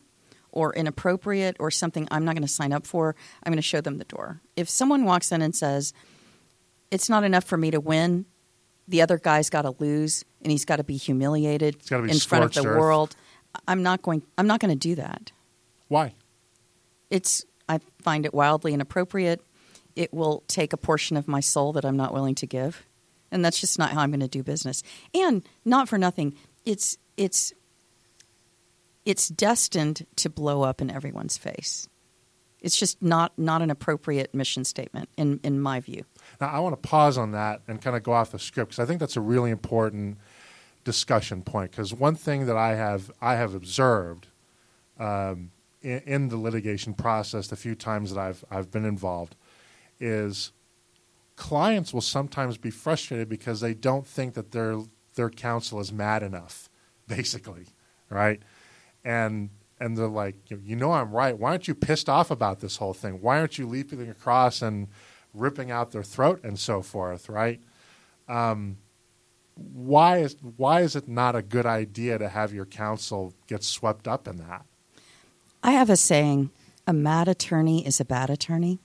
or 0.55 0.73
inappropriate 0.73 1.57
or 1.59 1.69
something 1.69 2.07
I'm 2.09 2.25
not 2.25 2.33
going 2.33 2.47
to 2.47 2.51
sign 2.51 2.73
up 2.73 2.87
for, 2.87 3.15
I'm 3.43 3.51
going 3.51 3.57
to 3.57 3.61
show 3.61 3.81
them 3.81 3.99
the 3.99 4.05
door. 4.05 4.41
If 4.55 4.67
someone 4.67 5.05
walks 5.05 5.31
in 5.31 5.43
and 5.43 5.55
says, 5.55 5.93
it's 6.89 7.09
not 7.09 7.23
enough 7.23 7.43
for 7.43 7.57
me 7.57 7.69
to 7.71 7.79
win, 7.79 8.25
the 8.87 9.01
other 9.01 9.19
guy's 9.19 9.49
got 9.49 9.63
to 9.63 9.75
lose 9.79 10.25
and 10.41 10.51
he's 10.51 10.65
got 10.65 10.77
to 10.77 10.83
be 10.83 10.97
humiliated 10.97 11.77
be 11.87 11.95
in 11.95 12.19
front 12.19 12.45
of 12.45 12.53
the 12.53 12.67
earth. 12.67 12.79
world, 12.79 13.15
I'm 13.67 13.83
not 13.83 14.01
going 14.01 14.23
I'm 14.37 14.47
not 14.47 14.59
going 14.59 14.71
to 14.71 14.75
do 14.79 14.95
that. 14.95 15.31
Why? 15.87 16.13
It's 17.09 17.45
I 17.67 17.79
find 18.01 18.25
it 18.25 18.33
wildly 18.33 18.73
inappropriate. 18.73 19.41
It 19.95 20.13
will 20.13 20.43
take 20.47 20.73
a 20.73 20.77
portion 20.77 21.17
of 21.17 21.27
my 21.27 21.39
soul 21.39 21.73
that 21.73 21.85
I'm 21.85 21.97
not 21.97 22.13
willing 22.13 22.35
to 22.35 22.47
give. 22.47 22.85
And 23.31 23.43
that's 23.43 23.59
just 23.59 23.79
not 23.79 23.91
how 23.91 24.01
I'm 24.01 24.11
going 24.11 24.19
to 24.19 24.27
do 24.27 24.43
business. 24.43 24.83
And 25.13 25.43
not 25.63 25.89
for 25.89 25.97
nothing, 25.97 26.35
it's 26.63 26.97
it's 27.17 27.53
it's 29.05 29.29
destined 29.29 30.05
to 30.17 30.29
blow 30.29 30.63
up 30.63 30.81
in 30.81 30.89
everyone's 30.89 31.37
face. 31.37 31.87
It's 32.61 32.77
just 32.77 33.01
not 33.01 33.37
not 33.37 33.61
an 33.61 33.69
appropriate 33.69 34.33
mission 34.33 34.65
statement 34.65 35.09
in 35.17 35.39
in 35.43 35.59
my 35.61 35.79
view. 35.79 36.03
Now, 36.41 36.47
I 36.47 36.59
want 36.59 36.81
to 36.81 36.89
pause 36.89 37.17
on 37.17 37.31
that 37.31 37.61
and 37.67 37.79
kind 37.81 37.95
of 37.95 38.01
go 38.01 38.13
off 38.13 38.31
the 38.31 38.39
script 38.39 38.71
because 38.71 38.83
I 38.83 38.87
think 38.87 38.99
that's 38.99 39.15
a 39.15 39.21
really 39.21 39.51
important 39.51 40.17
discussion 40.83 41.43
point. 41.43 41.71
Because 41.71 41.93
one 41.93 42.15
thing 42.15 42.47
that 42.47 42.57
I 42.57 42.75
have 42.75 43.11
I 43.21 43.35
have 43.35 43.53
observed 43.53 44.27
um, 44.99 45.51
in, 45.81 45.99
in 46.05 46.29
the 46.29 46.37
litigation 46.37 46.95
process, 46.95 47.47
the 47.47 47.55
few 47.55 47.75
times 47.75 48.13
that 48.13 48.19
I've 48.19 48.43
I've 48.49 48.71
been 48.71 48.85
involved, 48.85 49.35
is 49.99 50.51
clients 51.35 51.93
will 51.93 52.01
sometimes 52.01 52.57
be 52.57 52.71
frustrated 52.71 53.29
because 53.29 53.59
they 53.59 53.75
don't 53.75 54.07
think 54.07 54.33
that 54.33 54.51
their 54.51 54.79
their 55.13 55.29
counsel 55.29 55.79
is 55.79 55.91
mad 55.93 56.23
enough, 56.23 56.67
basically, 57.07 57.67
right? 58.09 58.41
And 59.05 59.51
and 59.79 59.97
they're 59.97 60.07
like, 60.07 60.35
you 60.49 60.75
know, 60.75 60.91
I'm 60.91 61.11
right. 61.11 61.37
Why 61.37 61.51
aren't 61.51 61.67
you 61.67 61.75
pissed 61.75 62.09
off 62.09 62.31
about 62.31 62.59
this 62.59 62.77
whole 62.77 62.93
thing? 62.93 63.21
Why 63.21 63.39
aren't 63.39 63.57
you 63.57 63.67
leaping 63.67 64.09
across 64.09 64.61
and 64.61 64.87
ripping 65.33 65.69
out 65.69 65.91
their 65.91 66.03
throat 66.03 66.41
and 66.43 66.57
so 66.57 66.81
forth, 66.81 67.29
right? 67.29 67.61
Um, 68.27 68.77
why 69.55 70.17
is 70.17 70.35
why 70.57 70.81
is 70.81 70.95
it 70.95 71.07
not 71.07 71.35
a 71.35 71.41
good 71.41 71.65
idea 71.65 72.17
to 72.17 72.27
have 72.27 72.53
your 72.53 72.65
counsel 72.65 73.33
get 73.47 73.63
swept 73.63 74.07
up 74.07 74.27
in 74.27 74.37
that? 74.37 74.65
I 75.63 75.71
have 75.71 75.89
a 75.89 75.97
saying, 75.97 76.51
a 76.85 76.93
mad 76.93 77.27
attorney 77.27 77.85
is 77.85 77.99
a 77.99 78.05
bad 78.05 78.29
attorney. 78.29 78.79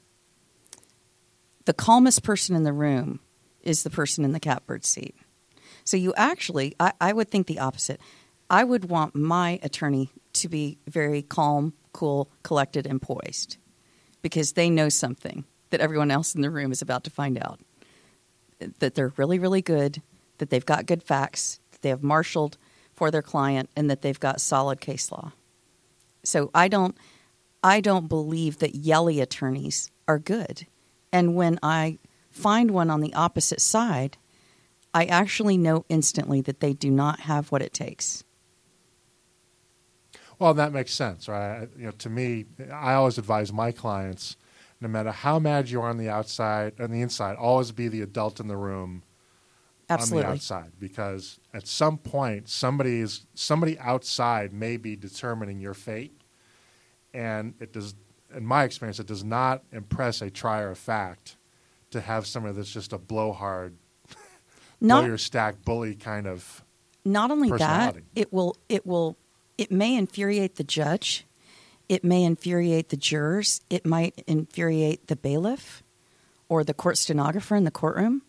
The 1.66 1.74
calmest 1.74 2.22
person 2.22 2.56
in 2.56 2.64
the 2.64 2.72
room 2.72 3.20
is 3.62 3.83
the 3.83 3.90
person 3.90 4.24
in 4.24 4.33
the 4.33 4.40
catbird 4.40 4.85
seat. 4.85 5.14
So 5.85 5.96
you 5.96 6.14
actually, 6.16 6.74
I, 6.80 6.92
I 7.00 7.12
would 7.12 7.30
think 7.30 7.46
the 7.46 7.59
opposite. 7.59 8.00
I 8.51 8.65
would 8.65 8.91
want 8.91 9.15
my 9.15 9.61
attorney 9.63 10.11
to 10.35 10.49
be 10.49 10.79
very 10.89 11.23
calm, 11.23 11.73
cool, 11.93 12.29
collected, 12.43 12.85
and 12.85 13.01
poised 13.01 13.57
because 14.23 14.53
they 14.53 14.69
know 14.69 14.89
something 14.89 15.45
that 15.71 15.81
everyone 15.81 16.11
else 16.11 16.35
in 16.35 16.43
the 16.43 16.51
room 16.51 16.73
is 16.73 16.83
about 16.83 17.05
to 17.05 17.11
find 17.11 17.39
out. 17.39 17.61
That 18.81 18.97
they're 18.97 19.13
really, 19.17 19.39
really 19.39 19.63
good, 19.63 20.03
that 20.39 20.51
they've 20.51 20.67
got 20.67 20.87
good 20.87 21.03
facts, 21.03 21.61
that 21.71 21.83
they 21.83 21.89
have 21.91 22.03
marshaled 22.03 22.59
for 22.93 23.13
their 23.13 23.23
client, 23.23 23.71
and 23.77 23.89
that 23.89 24.03
they've 24.03 24.19
got 24.19 24.41
solid 24.41 24.81
case 24.81 25.13
law. 25.13 25.33
So 26.25 26.51
I 26.53 26.67
don't, 26.67 26.97
I 27.63 27.81
don't 27.81 28.09
believe 28.09 28.59
that 28.59 28.75
yelly 28.75 29.21
attorneys 29.21 29.91
are 30.09 30.19
good. 30.19 30.67
And 31.13 31.37
when 31.37 31.59
I 31.63 31.99
find 32.31 32.73
one 32.73 32.91
on 32.91 33.01
the 33.01 33.15
opposite 33.15 33.61
side, 33.61 34.19
I 34.93 35.05
actually 35.05 35.57
know 35.57 35.85
instantly 35.89 36.41
that 36.43 36.59
they 36.59 36.73
do 36.73 36.91
not 36.91 37.21
have 37.21 37.53
what 37.53 37.63
it 37.63 37.73
takes. 37.73 38.25
Well, 40.40 40.55
that 40.55 40.72
makes 40.72 40.92
sense, 40.92 41.29
right? 41.29 41.68
You 41.76 41.87
know, 41.87 41.90
to 41.92 42.09
me, 42.09 42.46
I 42.72 42.94
always 42.94 43.18
advise 43.18 43.53
my 43.53 43.72
clients, 43.72 44.37
no 44.81 44.88
matter 44.88 45.12
how 45.12 45.38
mad 45.38 45.68
you 45.68 45.83
are 45.83 45.88
on 45.88 45.98
the 45.98 46.09
outside, 46.09 46.81
on 46.81 46.90
the 46.90 47.03
inside, 47.03 47.37
always 47.37 47.72
be 47.72 47.88
the 47.88 48.00
adult 48.00 48.40
in 48.40 48.48
the 48.48 48.57
room 48.57 49.03
on 49.90 49.98
the 50.09 50.26
outside, 50.26 50.72
because 50.79 51.38
at 51.53 51.66
some 51.66 51.98
point, 51.98 52.48
somebody 52.48 53.00
is 53.00 53.26
somebody 53.35 53.79
outside 53.81 54.53
may 54.53 54.79
be 54.79 54.96
determining 54.96 55.61
your 55.61 55.74
fate, 55.74 56.18
and 57.12 57.55
it 57.61 57.72
does. 57.74 57.94
In 58.35 58.46
my 58.46 58.64
experience, 58.64 58.98
it 59.00 59.09
does 59.09 59.24
not 59.24 59.64
impress 59.72 60.22
a 60.22 60.31
trier 60.31 60.70
of 60.70 60.79
fact 60.79 61.37
to 61.90 62.00
have 62.00 62.26
somebody 62.26 62.55
that's 62.55 62.72
just 62.72 62.92
a 62.92 62.98
blowhard, 62.98 63.76
blow 64.07 64.16
Not 64.81 65.07
your 65.07 65.18
stack 65.18 65.64
bully 65.64 65.96
kind 65.96 66.26
of. 66.26 66.64
not 67.05 67.31
only 67.31 67.50
that, 67.50 67.96
it 68.14 68.33
will 68.33 68.57
it 68.68 68.87
will 68.87 69.16
it 69.61 69.70
may 69.70 69.94
infuriate 69.96 70.57
the 70.57 70.64
judge, 70.64 71.27
it 71.88 72.05
may 72.05 72.25
infuriate 72.25 72.88
the 72.88 72.96
jurors, 72.96 73.61
it 73.68 73.85
might 73.85 74.23
infuriate 74.27 75.09
the 75.09 75.16
bailiff 75.16 75.83
or 76.49 76.64
the 76.64 76.75
court 76.75 76.96
stenographer 76.99 77.57
in 77.57 77.64
the 77.64 77.70
courtroom. 77.70 78.23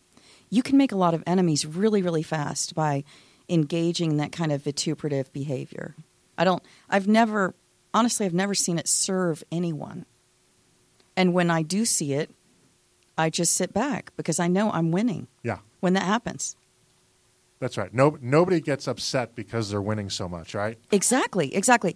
you 0.49 0.61
can 0.61 0.77
make 0.77 0.91
a 0.91 0.97
lot 0.97 1.13
of 1.13 1.23
enemies 1.25 1.65
really, 1.65 2.01
really 2.01 2.21
fast 2.23 2.75
by 2.75 3.03
engaging 3.47 4.11
in 4.11 4.17
that 4.17 4.31
kind 4.33 4.51
of 4.51 4.61
vituperative 4.61 5.31
behavior. 5.31 5.95
I 6.37 6.43
don't, 6.43 6.61
I've 6.89 7.07
never, 7.07 7.55
honestly, 7.93 8.25
I've 8.25 8.33
never 8.33 8.53
seen 8.53 8.77
it 8.77 8.87
serve 8.87 9.43
anyone. 9.51 10.05
And 11.15 11.33
when 11.33 11.49
I 11.49 11.61
do 11.61 11.85
see 11.85 12.13
it, 12.13 12.29
I 13.17 13.29
just 13.29 13.53
sit 13.53 13.73
back 13.73 14.11
because 14.17 14.39
I 14.39 14.47
know 14.47 14.71
I'm 14.71 14.91
winning 14.91 15.27
Yeah, 15.43 15.59
when 15.79 15.93
that 15.93 16.03
happens. 16.03 16.55
That's 17.61 17.77
right. 17.77 17.93
No, 17.93 18.17
nobody 18.19 18.59
gets 18.59 18.87
upset 18.87 19.35
because 19.35 19.69
they're 19.69 19.81
winning 19.81 20.09
so 20.09 20.27
much, 20.27 20.55
right? 20.55 20.79
Exactly, 20.91 21.55
exactly. 21.55 21.95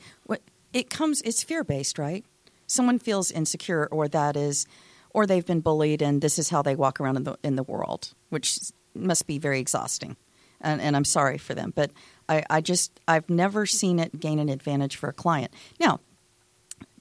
It 0.72 0.92
comes, 0.92 1.22
it's 1.24 1.44
fear 1.44 1.64
based, 1.64 1.98
right? 1.98 2.24
Someone 2.68 3.00
feels 3.00 3.32
insecure, 3.32 3.88
or 3.92 4.08
that 4.10 4.38
is, 4.38 4.68
or 5.10 5.26
they've 5.26 5.46
been 5.46 5.62
bullied, 5.62 6.04
and 6.04 6.22
this 6.22 6.38
is 6.38 6.50
how 6.50 6.62
they 6.62 6.76
walk 6.76 7.02
around 7.02 7.18
in 7.18 7.24
the 7.24 7.38
in 7.44 7.56
the 7.56 7.64
world, 7.64 8.14
which 8.30 8.60
must 8.94 9.26
be 9.26 9.40
very 9.40 9.60
exhausting. 9.60 10.18
And, 10.62 10.82
and 10.82 10.96
I'm 10.96 11.06
sorry 11.06 11.38
for 11.38 11.54
them, 11.54 11.74
but 11.76 11.92
I, 12.30 12.44
I 12.50 12.62
just 12.62 13.00
I've 13.08 13.30
never 13.30 13.66
seen 13.66 14.00
it 14.00 14.20
gain 14.20 14.40
an 14.40 14.50
advantage 14.50 14.96
for 14.96 15.10
a 15.10 15.14
client. 15.14 15.52
Now, 15.80 16.00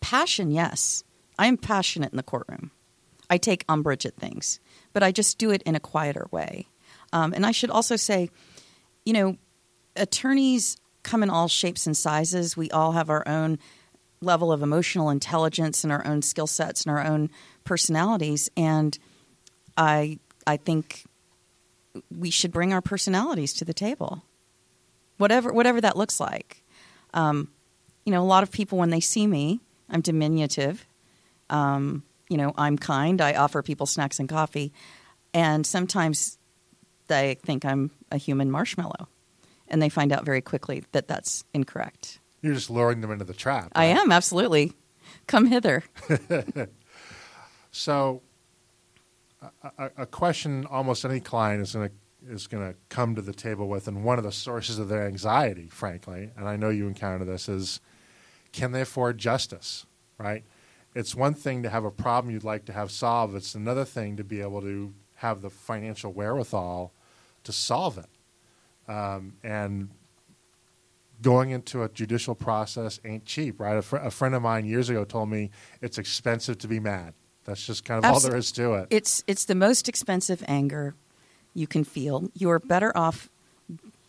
passion, 0.00 0.50
yes, 0.50 1.04
I 1.38 1.46
am 1.46 1.56
passionate 1.56 2.12
in 2.12 2.16
the 2.16 2.22
courtroom. 2.22 2.70
I 3.28 3.38
take 3.38 3.64
umbrage 3.68 4.06
at 4.06 4.16
things, 4.16 4.60
but 4.92 5.02
I 5.02 5.12
just 5.12 5.38
do 5.38 5.50
it 5.50 5.62
in 5.62 5.74
a 5.74 5.80
quieter 5.80 6.26
way. 6.30 6.68
Um, 7.12 7.32
and 7.32 7.46
I 7.46 7.52
should 7.52 7.70
also 7.70 7.96
say, 7.96 8.28
you 9.04 9.12
know, 9.12 9.36
attorneys 9.96 10.76
come 11.02 11.22
in 11.22 11.30
all 11.30 11.48
shapes 11.48 11.86
and 11.86 11.96
sizes. 11.96 12.56
We 12.56 12.70
all 12.70 12.92
have 12.92 13.10
our 13.10 13.26
own 13.28 13.58
level 14.20 14.50
of 14.50 14.62
emotional 14.62 15.10
intelligence 15.10 15.84
and 15.84 15.92
our 15.92 16.06
own 16.06 16.22
skill 16.22 16.46
sets 16.46 16.84
and 16.84 16.96
our 16.96 17.04
own 17.04 17.30
personalities. 17.64 18.50
And 18.56 18.98
I, 19.76 20.18
I 20.46 20.56
think 20.56 21.04
we 22.16 22.30
should 22.30 22.52
bring 22.52 22.72
our 22.72 22.80
personalities 22.80 23.52
to 23.54 23.64
the 23.64 23.74
table, 23.74 24.24
whatever 25.18 25.52
whatever 25.52 25.80
that 25.80 25.96
looks 25.96 26.18
like. 26.18 26.64
Um, 27.12 27.50
you 28.04 28.12
know, 28.12 28.22
a 28.22 28.24
lot 28.24 28.42
of 28.42 28.50
people 28.50 28.78
when 28.78 28.90
they 28.90 29.00
see 29.00 29.26
me, 29.26 29.60
I'm 29.88 30.00
diminutive. 30.00 30.86
Um, 31.50 32.02
you 32.28 32.36
know, 32.36 32.52
I'm 32.56 32.76
kind. 32.76 33.20
I 33.20 33.34
offer 33.34 33.62
people 33.62 33.86
snacks 33.86 34.18
and 34.18 34.28
coffee, 34.28 34.72
and 35.32 35.66
sometimes 35.66 36.38
they 37.06 37.36
think 37.44 37.64
I'm 37.64 37.90
a 38.14 38.18
human 38.18 38.50
marshmallow, 38.50 39.08
and 39.68 39.82
they 39.82 39.90
find 39.90 40.12
out 40.12 40.24
very 40.24 40.40
quickly 40.40 40.84
that 40.92 41.08
that's 41.08 41.44
incorrect. 41.52 42.20
You're 42.40 42.54
just 42.54 42.70
luring 42.70 43.00
them 43.00 43.10
into 43.10 43.24
the 43.24 43.34
trap. 43.34 43.72
I 43.74 43.86
am 43.86 44.12
absolutely. 44.12 44.72
Come 45.26 45.46
hither. 45.46 45.82
So, 47.76 48.22
a, 49.42 49.50
a, 49.78 49.90
a 50.02 50.06
question 50.06 50.64
almost 50.66 51.04
any 51.04 51.18
client 51.18 51.60
is 51.60 51.72
going 51.72 51.88
to 51.88 51.94
is 52.32 52.46
going 52.46 52.72
to 52.72 52.78
come 52.88 53.16
to 53.16 53.20
the 53.20 53.32
table 53.32 53.66
with, 53.66 53.88
and 53.88 54.04
one 54.04 54.16
of 54.16 54.22
the 54.22 54.30
sources 54.30 54.78
of 54.78 54.88
their 54.88 55.08
anxiety, 55.08 55.66
frankly, 55.66 56.30
and 56.36 56.48
I 56.48 56.54
know 56.54 56.70
you 56.70 56.86
encounter 56.86 57.24
this, 57.24 57.48
is 57.48 57.80
can 58.52 58.70
they 58.70 58.82
afford 58.82 59.18
justice? 59.18 59.86
Right? 60.18 60.44
It's 60.94 61.16
one 61.16 61.34
thing 61.34 61.64
to 61.64 61.68
have 61.68 61.84
a 61.84 61.90
problem 61.90 62.32
you'd 62.32 62.44
like 62.44 62.64
to 62.66 62.72
have 62.72 62.92
solved. 62.92 63.34
It's 63.34 63.56
another 63.56 63.84
thing 63.84 64.16
to 64.18 64.24
be 64.24 64.40
able 64.40 64.60
to 64.60 64.94
have 65.16 65.42
the 65.42 65.50
financial 65.50 66.12
wherewithal 66.12 66.92
to 67.44 67.52
solve 67.52 67.98
it. 67.98 68.90
Um, 68.90 69.34
and 69.42 69.88
going 71.22 71.50
into 71.50 71.82
a 71.82 71.88
judicial 71.88 72.34
process 72.34 73.00
ain't 73.04 73.24
cheap, 73.24 73.58
right? 73.60 73.76
A, 73.78 73.82
fr- 73.82 73.96
a 73.96 74.10
friend 74.10 74.34
of 74.34 74.42
mine 74.42 74.66
years 74.66 74.90
ago 74.90 75.04
told 75.04 75.30
me 75.30 75.50
it's 75.80 75.96
expensive 75.98 76.58
to 76.58 76.68
be 76.68 76.80
mad. 76.80 77.14
That's 77.44 77.64
just 77.66 77.84
kind 77.84 78.04
of 78.04 78.10
all 78.10 78.20
there 78.20 78.36
is 78.36 78.50
to 78.52 78.74
it. 78.74 78.88
It's 78.90 79.22
it's 79.26 79.44
the 79.44 79.54
most 79.54 79.88
expensive 79.88 80.42
anger 80.48 80.94
you 81.54 81.66
can 81.66 81.84
feel. 81.84 82.30
You 82.34 82.50
are 82.50 82.58
better 82.58 82.90
off 82.96 83.28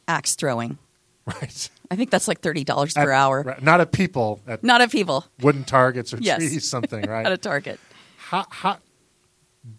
axe 0.07 0.35
throwing. 0.35 0.77
right. 1.25 1.69
I 1.91 1.95
think 1.95 2.11
that's 2.11 2.27
like 2.29 2.39
thirty 2.41 2.63
dollars 2.63 2.93
per 2.93 3.11
hour. 3.11 3.43
right, 3.43 3.61
Not 3.61 3.81
at 3.81 3.91
people, 3.91 4.39
at 4.47 4.63
Not 4.63 4.79
at 4.81 4.89
people. 4.91 5.25
wooden 5.41 5.63
targets 5.65 6.13
or 6.13 6.17
Yes. 6.17 6.37
trees, 6.37 6.69
something, 6.69 7.01
right? 7.09 7.25
At 7.25 7.31
a 7.33 7.37
target. 7.37 7.79
how, 8.17 8.45
how 8.49 8.77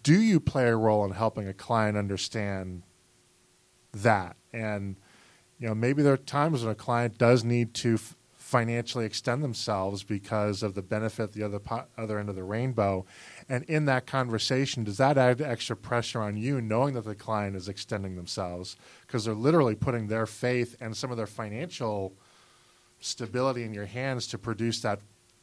do 0.03 0.19
you 0.21 0.39
play 0.39 0.67
a 0.67 0.75
role 0.75 1.03
in 1.05 1.11
helping 1.11 1.47
a 1.47 1.53
client 1.53 1.97
understand 1.97 2.83
that? 3.93 4.35
And 4.53 4.95
you 5.59 5.67
know, 5.67 5.75
maybe 5.75 6.03
there 6.03 6.13
are 6.13 6.17
times 6.17 6.63
when 6.63 6.71
a 6.71 6.75
client 6.75 7.17
does 7.17 7.43
need 7.43 7.73
to 7.75 7.95
f- 7.95 8.15
financially 8.35 9.05
extend 9.05 9.43
themselves 9.43 10.03
because 10.03 10.61
of 10.63 10.73
the 10.75 10.81
benefit 10.81 11.33
the 11.33 11.43
other 11.43 11.59
po- 11.59 11.85
other 11.97 12.19
end 12.19 12.29
of 12.29 12.35
the 12.35 12.43
rainbow. 12.43 13.05
And 13.49 13.63
in 13.65 13.85
that 13.85 14.05
conversation, 14.05 14.83
does 14.83 14.97
that 14.97 15.17
add 15.17 15.41
extra 15.41 15.75
pressure 15.75 16.21
on 16.21 16.37
you, 16.37 16.61
knowing 16.61 16.93
that 16.93 17.05
the 17.05 17.15
client 17.15 17.55
is 17.55 17.67
extending 17.67 18.15
themselves 18.15 18.77
because 19.05 19.25
they're 19.25 19.33
literally 19.33 19.75
putting 19.75 20.07
their 20.07 20.25
faith 20.27 20.75
and 20.79 20.95
some 20.95 21.11
of 21.11 21.17
their 21.17 21.27
financial 21.27 22.13
stability 22.99 23.63
in 23.63 23.73
your 23.73 23.85
hands 23.85 24.27
to 24.27 24.37
produce 24.37 24.79
that 24.81 24.99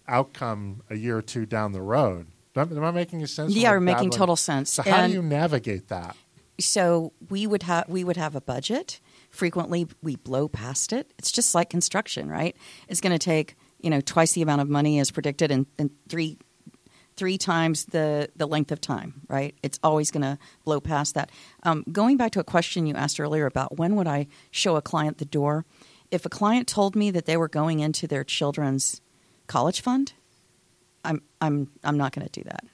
outcome 0.09 0.83
a 0.91 0.97
year 0.97 1.19
or 1.19 1.23
two 1.23 1.45
down 1.47 1.73
the 1.73 1.83
road? 1.83 2.27
Am 2.57 2.85
I 2.85 2.91
making 2.93 3.27
sense? 3.27 3.53
Yeah, 3.55 3.73
we're 3.73 3.81
making 3.81 4.11
total 4.11 4.37
sense. 4.37 4.73
So 4.73 4.83
how 4.83 4.99
And- 4.99 5.13
do 5.13 5.17
you 5.19 5.23
navigate 5.23 5.89
that? 5.89 6.17
So 6.61 7.12
we 7.31 7.47
would 7.47 7.62
have 7.64 7.88
we 7.88 8.05
would 8.05 8.17
have 8.17 8.35
a 8.35 8.40
budget. 8.40 9.01
Frequently, 9.31 9.87
we 10.03 10.17
blow 10.17 10.49
past 10.49 10.93
it. 10.93 11.12
It's 11.19 11.33
just 11.33 11.55
like 11.55 11.71
construction, 11.71 12.29
right? 12.29 12.57
It's 12.88 13.01
going 13.01 13.12
to 13.12 13.19
take 13.19 13.57
you 13.81 13.90
know 13.90 14.01
twice 14.01 14.33
the 14.33 14.43
amount 14.43 14.61
of 14.61 14.69
money 14.69 14.99
as 14.99 15.11
predicted 15.11 15.51
and, 15.51 15.67
and 15.79 15.90
three 16.09 16.38
three 17.17 17.38
times 17.38 17.87
the 17.87 18.29
the 18.37 18.47
length 18.47 18.71
of 18.73 18.81
time, 18.81 19.23
right? 19.29 19.55
It's 19.62 19.79
always 19.83 20.11
going 20.11 20.23
to 20.23 20.38
blow 20.64 20.81
past 20.81 21.14
that. 21.14 21.31
Um, 21.64 21.85
going 21.90 22.17
back 22.17 22.33
to 22.33 22.40
a 22.40 22.45
question 22.45 22.87
you 22.87 22.95
asked 22.95 23.19
earlier 23.19 23.47
about 23.47 23.77
when 23.77 23.97
would 23.97 24.07
I 24.07 24.29
show 24.51 24.77
a 24.77 24.83
client 24.83 25.19
the 25.19 25.25
door? 25.25 25.64
If 26.11 26.25
a 26.25 26.29
client 26.29 26.69
told 26.69 26.95
me 26.95 27.11
that 27.11 27.27
they 27.27 27.37
were 27.37 27.49
going 27.49 27.81
into 27.81 28.07
their 28.07 28.23
children's 28.25 29.01
college 29.49 29.81
fund, 29.81 30.12
I'm 31.05 31.23
I'm 31.40 31.71
I'm 31.83 31.97
not 31.97 32.12
going 32.12 32.27
to 32.27 32.33
do 32.33 32.45
that. 32.45 32.64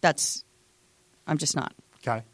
That's 0.00 0.44
I'm 1.28 1.38
just 1.38 1.54
not 1.54 1.72
Okay. 2.06 2.24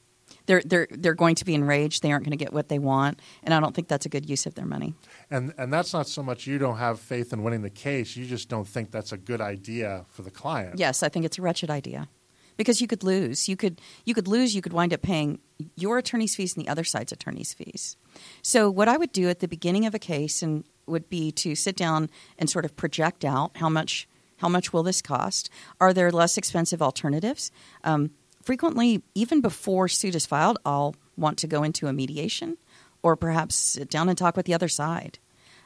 They're 0.49 0.63
they're 0.65 0.89
they're 0.91 1.15
going 1.15 1.37
to 1.37 1.45
be 1.45 1.55
enraged. 1.55 2.03
They 2.03 2.11
aren't 2.11 2.25
going 2.25 2.37
to 2.37 2.43
get 2.45 2.53
what 2.53 2.69
they 2.69 2.81
want, 2.81 3.21
and 3.45 3.55
I 3.55 3.61
don't 3.61 3.75
think 3.75 3.87
that's 3.87 4.07
a 4.07 4.09
good 4.09 4.29
use 4.29 4.47
of 4.47 4.55
their 4.55 4.67
money. 4.67 4.95
And 5.31 5.55
and 5.57 5.73
that's 5.73 5.93
not 5.93 6.09
so 6.09 6.23
much 6.23 6.47
you 6.47 6.59
don't 6.59 6.79
have 6.79 6.99
faith 6.99 7.33
in 7.33 7.45
winning 7.45 7.63
the 7.63 7.71
case, 7.71 8.17
you 8.17 8.27
just 8.27 8.49
don't 8.49 8.67
think 8.67 8.91
that's 8.91 9.13
a 9.13 9.19
good 9.19 9.41
idea 9.41 10.07
for 10.09 10.23
the 10.23 10.31
client. 10.31 10.79
Yes, 10.79 11.05
I 11.05 11.09
think 11.09 11.25
it's 11.25 11.39
a 11.39 11.43
wretched 11.43 11.71
idea 11.71 12.09
because 12.57 12.81
you 12.81 12.87
could 12.87 13.05
lose. 13.05 13.49
You 13.49 13.57
could 13.57 13.81
you 14.07 14.15
could 14.15 14.27
lose. 14.27 14.57
You 14.57 14.63
could 14.63 14.73
wind 14.73 14.93
up 14.93 15.03
paying 15.03 15.39
your 15.77 15.99
attorney's 15.99 16.35
fees 16.35 16.57
and 16.57 16.65
the 16.67 16.71
other 16.71 16.85
side's 16.85 17.13
attorney's 17.13 17.53
fees. 17.53 17.97
So 18.43 18.71
what 18.71 18.89
I 18.89 18.97
would 18.97 19.13
do 19.13 19.29
at 19.29 19.41
the 19.41 19.49
beginning 19.49 19.85
of 19.85 19.95
a 19.95 19.99
case 19.99 20.43
and 20.43 20.65
would 20.87 21.11
be 21.11 21.31
to 21.33 21.55
sit 21.55 21.77
down 21.77 22.09
and 22.39 22.49
sort 22.49 22.65
of 22.65 22.75
project 22.75 23.25
out 23.25 23.57
how 23.57 23.69
much 23.69 24.09
how 24.39 24.49
much 24.49 24.73
will 24.73 24.83
this 24.83 25.03
cost? 25.03 25.51
Are 25.79 25.93
there 25.93 26.11
less 26.11 26.39
expensive 26.39 26.81
alternatives? 26.81 27.51
Um, 27.85 28.13
frequently, 28.49 29.03
even 29.15 29.43
before 29.43 29.89
suit 29.89 30.15
is 30.15 30.25
filed, 30.25 30.59
I'll 30.65 30.97
want 31.19 31.37
to 31.41 31.47
go 31.47 31.63
into 31.63 31.87
a 31.87 31.93
mediation 31.93 32.57
or 33.03 33.15
perhaps 33.15 33.55
sit 33.55 33.91
down 33.91 34.09
and 34.09 34.17
talk 34.17 34.39
with 34.39 34.47
the 34.47 34.55
other 34.55 34.69
side. 34.69 35.19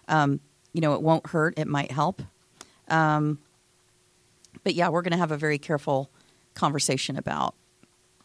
Um, 0.08 0.40
you 0.72 0.80
know, 0.80 0.94
it 0.94 1.00
won't 1.00 1.28
hurt. 1.28 1.54
It 1.56 1.68
might 1.68 1.92
help. 1.92 2.22
Um, 2.88 3.38
but 4.64 4.74
yeah, 4.74 4.88
we're 4.88 5.02
going 5.02 5.12
to 5.12 5.18
have 5.18 5.30
a 5.30 5.36
very 5.36 5.58
careful 5.58 6.10
conversation 6.54 7.16
about 7.16 7.54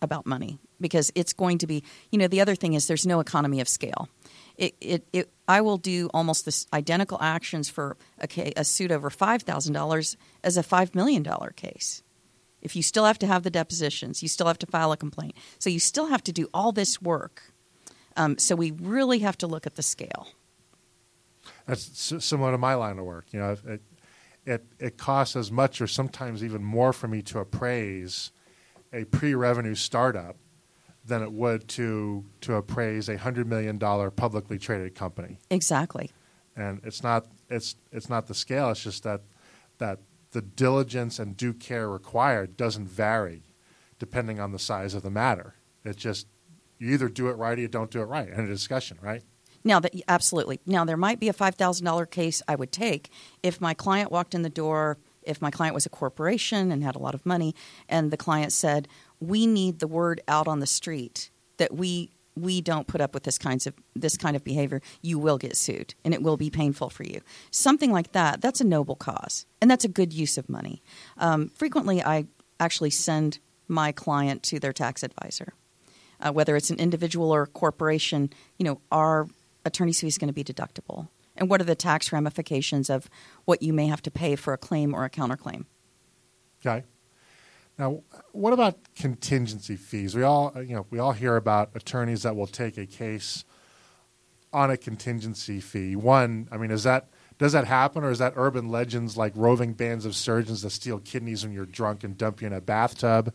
about 0.02 0.26
money 0.26 0.58
because 0.82 1.12
it's 1.14 1.34
going 1.34 1.60
to 1.60 1.68
be. 1.68 1.84
You 2.12 2.18
know, 2.18 2.28
the 2.28 2.42
other 2.42 2.56
thing 2.56 2.74
is 2.74 2.88
there's 2.88 3.06
no 3.06 3.20
economy 3.20 3.62
of 3.62 3.70
scale. 3.70 4.10
It, 4.58 4.74
it, 4.82 5.08
it 5.14 5.30
I 5.48 5.62
will 5.62 5.78
do 5.78 6.10
almost 6.16 6.46
this 6.46 6.66
identical 6.74 7.20
actions 7.22 7.70
for 7.70 7.96
a, 8.20 8.54
a 8.58 8.64
suit 8.64 8.92
over 8.92 9.12
five 9.12 9.44
thousand 9.44 9.74
dollars 9.74 10.18
as 10.44 10.58
a 10.58 10.64
five 10.64 10.96
million 10.96 11.22
dollar 11.22 11.52
case. 11.52 12.02
If 12.68 12.76
you 12.76 12.84
still 12.84 13.06
have 13.06 13.18
to 13.20 13.28
have 13.28 13.44
the 13.44 13.50
depositions, 13.50 14.22
you 14.22 14.28
still 14.28 14.48
have 14.48 14.60
to 14.60 14.66
file 14.66 14.92
a 14.92 14.98
complaint, 14.98 15.36
so 15.58 15.70
you 15.70 15.80
still 15.80 16.08
have 16.08 16.22
to 16.26 16.34
do 16.34 16.50
all 16.54 16.74
this 16.74 17.02
work. 17.02 17.54
Um, 18.18 18.38
so 18.38 18.58
we 18.58 18.72
really 18.72 19.20
have 19.20 19.38
to 19.38 19.48
look 19.48 19.66
at 19.66 19.76
the 19.76 19.82
scale. 19.82 20.28
That's 21.66 22.14
similar 22.26 22.52
to 22.52 22.58
my 22.58 22.74
line 22.74 23.00
of 23.00 23.06
work. 23.06 23.28
You 23.32 23.40
know, 23.40 23.56
it, 23.66 23.82
it 24.46 24.66
it 24.80 24.98
costs 24.98 25.38
as 25.38 25.50
much 25.50 25.80
or 25.80 25.88
sometimes 25.88 26.44
even 26.44 26.62
more 26.62 26.92
for 26.92 27.08
me 27.08 27.22
to 27.22 27.40
appraise 27.40 28.34
a 28.92 29.06
pre-revenue 29.06 29.76
startup 29.76 30.36
than 31.06 31.24
it 31.24 31.32
would 31.32 31.70
to 31.70 32.26
to 32.42 32.56
appraise 32.56 33.08
a 33.08 33.18
hundred 33.18 33.48
million 33.48 33.78
dollar 33.78 34.12
publicly 34.12 34.60
traded 34.60 34.94
company. 34.94 35.38
Exactly. 35.50 36.12
And 36.58 36.82
it's 36.84 37.02
not 37.02 37.28
it's 37.50 37.78
it's 37.94 38.10
not 38.10 38.28
the 38.28 38.34
scale. 38.34 38.72
It's 38.72 38.84
just 38.84 39.04
that 39.04 39.22
that 39.78 40.00
the 40.38 40.42
diligence 40.44 41.18
and 41.18 41.36
due 41.36 41.52
care 41.52 41.90
required 41.90 42.56
doesn't 42.56 42.88
vary 42.88 43.42
depending 43.98 44.40
on 44.40 44.52
the 44.52 44.60
size 44.60 44.94
of 44.94 45.02
the 45.02 45.10
matter. 45.10 45.56
It's 45.84 45.98
just 45.98 46.28
you 46.78 46.94
either 46.94 47.10
do 47.10 47.30
it 47.30 47.38
right 47.38 47.58
or 47.58 47.62
you 47.62 47.68
don't 47.68 47.90
do 47.90 48.02
it 48.02 48.06
right. 48.06 48.30
In 48.30 48.42
a 48.42 48.48
discussion, 48.48 49.00
right? 49.02 49.24
Now 49.64 49.80
that 49.80 49.96
absolutely. 50.08 50.60
Now 50.68 50.86
there 50.86 50.96
might 50.96 51.20
be 51.20 51.28
a 51.28 51.34
five 51.34 51.56
thousand 51.56 51.88
dollar 51.88 52.06
case 52.06 52.44
I 52.48 52.54
would 52.56 52.72
take 52.72 53.10
if 53.42 53.60
my 53.60 53.74
client 53.74 54.12
walked 54.12 54.36
in 54.36 54.44
the 54.44 54.50
door. 54.50 55.00
If 55.24 55.42
my 55.42 55.50
client 55.50 55.74
was 55.74 55.88
a 55.88 55.90
corporation 55.90 56.72
and 56.72 56.84
had 56.84 56.96
a 56.96 57.00
lot 57.00 57.16
of 57.16 57.26
money, 57.26 57.56
and 57.90 58.12
the 58.12 58.16
client 58.16 58.54
said, 58.54 58.88
"We 59.20 59.48
need 59.48 59.80
the 59.80 59.88
word 59.88 60.22
out 60.28 60.48
on 60.48 60.60
the 60.60 60.68
street 60.68 61.32
that 61.58 61.74
we 61.76 62.12
we 62.42 62.62
don't 62.62 62.88
put 62.88 63.02
up 63.02 63.14
with 63.14 63.24
this 63.24 63.38
kinds 63.38 63.68
of 63.68 63.74
this 63.96 64.18
kind 64.18 64.36
of 64.36 64.44
behavior, 64.44 64.82
you 65.02 65.20
will 65.20 65.38
get 65.38 65.56
sued 65.56 65.96
and 66.04 66.14
it 66.14 66.22
will 66.22 66.38
be 66.38 66.50
painful 66.50 66.90
for 66.90 67.04
you. 67.04 67.22
Something 67.52 67.92
like 67.92 68.12
that, 68.14 68.42
that's 68.42 68.62
a 68.62 68.64
noble 68.66 68.96
cause 68.96 69.46
and 69.62 69.70
that's 69.70 69.86
a 69.86 69.90
good 69.90 70.14
use 70.14 70.38
of 70.38 70.50
money. 70.50 70.82
Um, 71.18 71.50
frequently, 71.50 72.04
I 72.04 72.26
actually 72.60 72.92
send 72.92 73.40
my 73.68 73.92
client 73.92 74.44
to 74.44 74.60
their 74.60 74.74
tax 74.74 75.04
advisor. 75.04 75.54
Uh, 76.20 76.32
whether 76.32 76.56
it's 76.56 76.72
an 76.72 76.80
individual 76.80 77.32
or 77.32 77.44
a 77.44 77.48
corporation, 77.48 78.32
you 78.58 78.64
know, 78.64 78.82
are 78.92 79.28
attorney's 79.66 80.02
fees 80.02 80.18
going 80.18 80.30
to 80.30 80.34
be 80.34 80.44
deductible? 80.44 81.10
And 81.36 81.50
what 81.50 81.62
are 81.62 81.66
the 81.66 81.76
tax 81.76 82.12
ramifications 82.12 82.90
of 82.90 83.08
what 83.46 83.62
you 83.62 83.72
may 83.72 83.86
have 83.86 84.02
to 84.02 84.12
pay 84.12 84.36
for 84.36 84.54
a 84.54 84.58
claim 84.58 84.96
or 84.96 85.06
a 85.06 85.10
counterclaim? 85.12 85.66
Okay. 86.66 86.84
Now, 87.78 88.02
what 88.32 88.54
about 88.54 88.76
contingency 88.96 89.76
fees? 89.76 90.16
We 90.16 90.24
all, 90.24 90.52
you 90.58 90.76
know, 90.76 90.88
we 90.90 90.98
all 91.00 91.12
hear 91.12 91.36
about 91.36 91.72
attorneys 91.76 92.24
that 92.24 92.36
will 92.36 92.48
take 92.48 92.78
a 92.78 92.88
case 92.88 93.46
on 94.52 94.72
a 94.72 94.78
contingency 94.78 95.60
fee. 95.60 95.96
One, 95.96 96.48
I 96.52 96.58
mean, 96.58 96.72
is 96.72 96.84
that 96.84 97.10
does 97.38 97.52
that 97.52 97.68
happen, 97.68 98.04
or 98.04 98.10
is 98.10 98.18
that 98.18 98.34
urban 98.36 98.70
legends 98.70 99.16
like 99.16 99.32
roving 99.36 99.74
bands 99.74 100.06
of 100.06 100.16
surgeons 100.16 100.64
that 100.64 100.72
steal 100.72 100.98
kidneys 100.98 101.44
when 101.44 101.54
you're 101.54 101.68
drunk 101.68 102.04
and 102.04 102.18
dump 102.18 102.42
you 102.42 102.48
in 102.48 102.54
a 102.54 102.62
bathtub, 102.62 103.32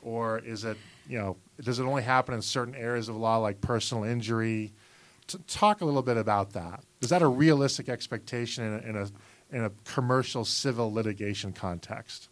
or 0.00 0.38
is 0.38 0.64
it, 0.64 0.78
you 1.06 1.18
know, 1.18 1.36
does 1.62 1.78
it 1.78 1.84
only 1.84 2.02
happen 2.02 2.34
in 2.34 2.40
certain 2.40 2.74
areas 2.74 3.10
of 3.10 3.16
law 3.16 3.36
like 3.36 3.60
personal 3.60 4.04
injury? 4.04 4.72
T- 5.26 5.38
talk 5.46 5.82
a 5.82 5.84
little 5.84 6.02
bit 6.02 6.16
about 6.16 6.54
that. 6.54 6.82
Is 7.02 7.10
that 7.10 7.20
a 7.20 7.28
realistic 7.28 7.90
expectation 7.90 8.64
in 8.64 8.72
a, 8.72 8.88
in 8.88 8.96
a 8.96 9.08
in 9.48 9.64
a 9.64 9.70
commercial 9.84 10.46
civil 10.46 10.90
litigation 10.92 11.52
context? 11.52 12.30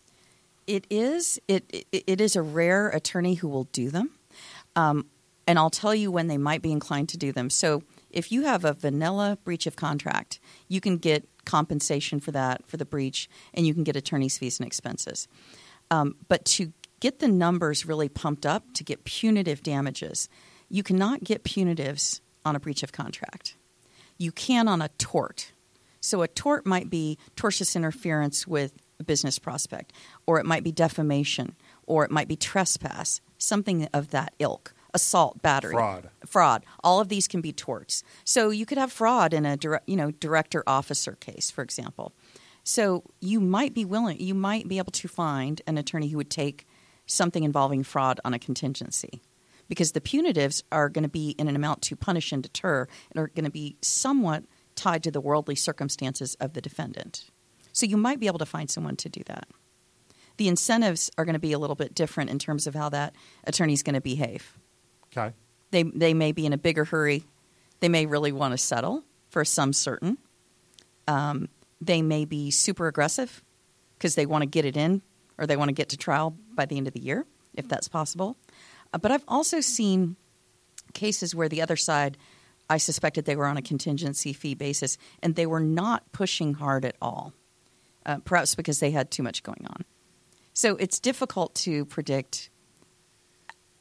It 0.67 0.87
is. 0.91 1.39
It, 1.49 1.65
it, 1.93 2.05
it 2.07 2.21
is 2.21 2.37
a 2.37 2.43
rare 2.43 2.89
attorney 2.89 3.35
who 3.35 3.49
will 3.49 3.65
do 3.65 3.91
them. 3.91 4.11
Um, 4.77 5.07
and 5.47 5.59
I'll 5.59 5.71
tell 5.71 5.95
you 5.95 6.11
when 6.11 6.27
they 6.27 6.39
might 6.39 6.63
be 6.63 6.73
inclined 6.73 7.11
to 7.11 7.19
do 7.19 7.33
them. 7.33 7.51
So 7.51 7.83
if 8.11 8.33
you 8.33 8.43
have 8.45 8.65
a 8.65 8.73
vanilla 8.73 9.39
breach 9.45 9.67
of 9.67 9.77
contract, 9.77 10.41
you 10.69 10.81
can 10.81 10.97
get 10.97 11.29
compensation 11.45 12.21
for 12.21 12.31
that, 12.33 12.67
for 12.67 12.77
the 12.77 12.87
breach, 12.87 13.29
and 13.53 13.67
you 13.67 13.75
can 13.75 13.85
get 13.85 13.97
attorney's 13.97 14.39
fees 14.39 14.59
and 14.59 14.67
expenses. 14.67 15.29
Um, 15.91 16.17
but 16.29 16.45
to 16.47 16.73
get 17.01 17.19
the 17.19 17.29
numbers 17.29 17.85
really 17.85 18.09
pumped 18.09 18.47
up, 18.47 18.73
to 18.75 18.85
get 18.85 19.05
punitive 19.05 19.63
damages, 19.63 20.29
you 20.71 20.83
cannot 20.83 21.23
get 21.23 21.45
punitives 21.45 22.21
on 22.45 22.57
a 22.57 22.61
breach 22.61 22.83
of 22.83 22.93
contract. 22.93 23.57
You 24.17 24.33
can 24.33 24.69
on 24.69 24.81
a 24.81 24.89
tort. 24.97 25.53
So 26.01 26.23
a 26.23 26.29
tort 26.29 26.67
might 26.67 26.89
be 26.89 27.19
tortious 27.37 27.77
interference 27.77 28.47
with 28.47 28.73
business 29.05 29.39
prospect, 29.39 29.93
or 30.27 30.39
it 30.39 30.47
might 30.47 30.65
be 30.65 30.73
defamation, 30.73 31.55
or 31.87 32.05
it 32.05 32.11
might 32.11 32.29
be 32.29 32.37
trespass, 32.37 33.21
something 33.39 33.89
of 33.93 34.11
that 34.11 34.35
ilk. 34.39 34.75
Assault, 34.93 35.43
battery, 35.43 35.73
Fraud. 35.73 36.09
fraud. 36.25 36.65
All 36.85 37.01
of 37.01 37.09
these 37.09 37.27
can 37.27 37.41
be 37.41 37.53
torts. 37.53 38.05
So 38.23 38.51
you 38.51 38.65
could 38.65 38.79
have 38.79 38.93
fraud 38.93 39.35
in 39.35 39.45
a 39.45 39.59
you 39.89 39.97
know 39.97 40.13
director 40.13 40.63
officer 40.69 41.17
case, 41.17 41.51
for 41.51 41.63
example. 41.63 42.13
So 42.63 43.03
you 43.21 43.41
might 43.41 43.75
be 43.75 43.85
willing, 43.85 44.21
you 44.21 44.35
might 44.35 44.69
be 44.69 44.79
able 44.79 44.93
to 44.93 45.09
find 45.09 45.61
an 45.67 45.79
attorney 45.79 46.09
who 46.09 46.17
would 46.19 46.31
take 46.31 46.67
something 47.07 47.43
involving 47.43 47.83
fraud 47.83 48.21
on 48.25 48.35
a 48.35 48.39
contingency 48.39 49.21
because 49.69 49.93
the 49.93 50.01
punitives 50.01 50.63
are 50.73 50.89
going 50.89 51.03
to 51.03 51.09
be 51.09 51.31
in 51.31 51.49
an 51.49 51.57
amount 51.57 51.83
to 51.83 51.97
punish 51.97 52.33
and 52.33 52.43
deter 52.43 52.87
and 53.11 53.21
are 53.21 53.29
going 53.29 53.45
to 53.45 53.51
be 53.51 53.77
somewhat 53.83 54.45
tied 54.75 55.03
to 55.03 55.11
the 55.11 55.21
worldly 55.21 55.55
circumstances 55.55 56.35
of 56.41 56.53
the 56.55 56.61
defendant. 56.61 57.31
So 57.75 57.85
you 57.85 57.99
might 57.99 58.19
be 58.19 58.27
able 58.29 58.39
to 58.39 58.47
find 58.47 58.71
someone 58.71 58.97
to 58.97 59.11
do 59.11 59.21
that. 59.27 59.47
The 60.39 60.49
incentives 60.49 61.11
are 61.19 61.25
going 61.25 61.35
to 61.35 61.41
be 61.41 61.53
a 61.53 61.59
little 61.59 61.77
bit 61.77 61.95
different 61.95 62.31
in 62.31 62.39
terms 62.39 62.67
of 62.67 62.75
how 62.75 62.89
that 62.89 63.15
attorney 63.45 63.75
is 63.75 63.83
going 63.83 63.95
to 63.95 64.01
behave. 64.01 64.59
Okay. 65.15 65.35
They, 65.71 65.83
they 65.83 66.15
may 66.15 66.33
be 66.33 66.47
in 66.47 66.53
a 66.53 66.59
bigger 66.59 66.85
hurry. 66.85 67.25
They 67.81 67.89
may 67.89 68.07
really 68.07 68.33
want 68.33 68.53
to 68.53 68.59
settle 68.59 69.05
for 69.29 69.45
some 69.45 69.73
certain. 69.73 70.19
Um, 71.07 71.49
they 71.81 72.01
may 72.01 72.25
be 72.25 72.51
super 72.51 72.87
aggressive 72.87 73.43
because 73.99 74.15
they 74.15 74.27
want 74.27 74.43
to 74.43 74.47
get 74.47 74.65
it 74.65 74.77
in 74.77 75.03
or 75.37 75.47
they 75.47 75.57
want 75.57 75.69
to 75.69 75.75
get 75.75 75.91
to 75.91 75.97
trial 75.97 76.37
by 76.55 76.67
the 76.67 76.77
end 76.77 76.87
of 76.87 76.95
the 76.95 77.01
year, 77.01 77.27
if 77.55 77.69
that's 77.69 77.89
possible. 77.89 78.37
Uh, 78.93 78.99
but 78.99 79.11
I've 79.11 79.25
also 79.27 79.61
seen 79.61 80.17
cases 80.93 81.35
where 81.35 81.49
the 81.49 81.61
other 81.61 81.77
side, 81.77 82.17
I 82.71 82.77
suspected 82.77 83.25
they 83.25 83.37
were 83.37 83.47
on 83.47 83.57
a 83.57 83.63
contingency 83.63 84.33
fee 84.33 84.55
basis 84.55 84.97
and 85.23 85.35
they 85.35 85.47
were 85.47 85.61
not 85.61 86.13
pushing 86.13 86.55
hard 86.55 86.85
at 86.85 86.97
all, 87.03 87.33
uh, 88.07 88.19
perhaps 88.25 88.55
because 88.55 88.81
they 88.81 88.91
had 88.91 89.11
too 89.11 89.23
much 89.23 89.43
going 89.43 89.67
on. 89.69 89.85
So 90.53 90.77
it's 90.77 91.01
difficult 91.01 91.55
to 91.57 91.85
predict 91.87 92.51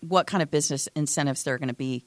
what 0.01 0.27
kind 0.27 0.41
of 0.43 0.49
business 0.51 0.89
incentives 0.95 1.43
there 1.43 1.53
are 1.53 1.57
going 1.59 1.67
to 1.69 1.73
be 1.73 2.03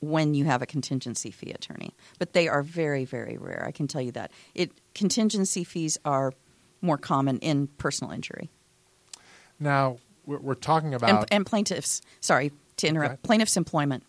when 0.00 0.34
you 0.34 0.44
have 0.44 0.62
a 0.62 0.66
contingency 0.66 1.30
fee 1.30 1.50
attorney. 1.50 1.92
But 2.18 2.32
they 2.32 2.48
are 2.48 2.62
very, 2.62 3.04
very 3.04 3.36
rare. 3.36 3.64
I 3.66 3.72
can 3.72 3.88
tell 3.88 4.00
you 4.00 4.12
that. 4.12 4.30
It 4.54 4.70
contingency 4.94 5.64
fees 5.64 5.98
are 6.04 6.32
more 6.80 6.96
common 6.98 7.38
in 7.38 7.66
personal 7.78 8.12
injury. 8.12 8.50
Now 9.58 9.98
we're, 10.24 10.38
we're 10.38 10.54
talking 10.54 10.94
about 10.94 11.10
And, 11.10 11.26
and 11.32 11.46
plaintiffs, 11.46 12.00
sorry 12.20 12.52
to 12.76 12.86
interrupt, 12.86 13.14
Okay. 13.14 13.20
plaintiffs' 13.24 13.56
employment. 13.56 14.04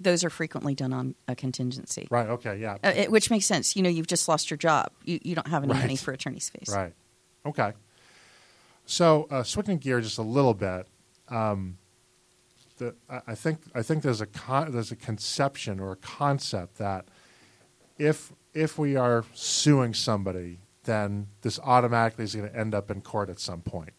Those 0.00 0.24
are 0.24 0.30
frequently 0.30 0.74
done 0.74 0.92
on 0.94 1.14
a 1.28 1.36
contingency, 1.36 2.08
right. 2.10 2.26
Okay. 2.28 2.56
Yeah. 2.58 2.78
uh, 2.82 2.92
it, 2.96 3.10
which 3.12 3.30
makes 3.30 3.44
sense. 3.46 3.76
You 3.76 3.82
know, 3.82 3.90
you've 3.90 4.06
just 4.06 4.28
lost 4.28 4.50
your 4.50 4.56
job. 4.56 4.90
You, 5.04 5.18
you 5.22 5.34
don't 5.34 5.48
have 5.48 5.62
any 5.62 5.72
Right. 5.74 5.80
money 5.82 5.96
for 5.96 6.12
attorney's 6.12 6.48
fees. 6.48 6.72
Right. 6.74 6.94
Okay. 7.44 7.72
So 8.86 9.26
uh, 9.30 9.42
switching 9.42 9.78
gear 9.78 10.00
just 10.00 10.18
a 10.18 10.22
little 10.22 10.54
bit, 10.54 10.86
um, 11.28 11.76
the, 12.78 12.94
I, 13.08 13.20
I 13.28 13.34
think 13.34 13.58
I 13.74 13.82
think 13.82 14.02
there's 14.02 14.20
a 14.20 14.26
con- 14.26 14.72
there's 14.72 14.90
a 14.90 14.96
conception 14.96 15.78
or 15.80 15.92
a 15.92 15.96
concept 15.96 16.78
that 16.78 17.06
if 17.98 18.32
if 18.54 18.78
we 18.78 18.96
are 18.96 19.24
suing 19.34 19.94
somebody, 19.94 20.58
then 20.84 21.28
this 21.42 21.58
automatically 21.60 22.24
is 22.24 22.34
going 22.34 22.48
to 22.50 22.56
end 22.58 22.74
up 22.74 22.90
in 22.90 23.00
court 23.02 23.28
at 23.28 23.38
some 23.38 23.60
point. 23.60 23.92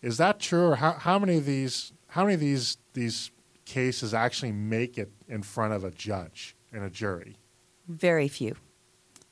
Is 0.00 0.16
that 0.16 0.40
true, 0.40 0.68
or 0.70 0.76
how, 0.76 0.92
how 0.92 1.18
many 1.18 1.36
of 1.36 1.44
these 1.46 1.92
how 2.08 2.22
many 2.24 2.34
of 2.34 2.40
these 2.40 2.78
these 2.94 3.30
cases 3.72 4.12
actually 4.12 4.52
make 4.52 4.98
it 4.98 5.10
in 5.28 5.42
front 5.42 5.72
of 5.72 5.82
a 5.82 5.90
judge 5.90 6.54
and 6.72 6.84
a 6.84 6.90
jury? 6.90 7.38
Very 7.88 8.28
few. 8.28 8.54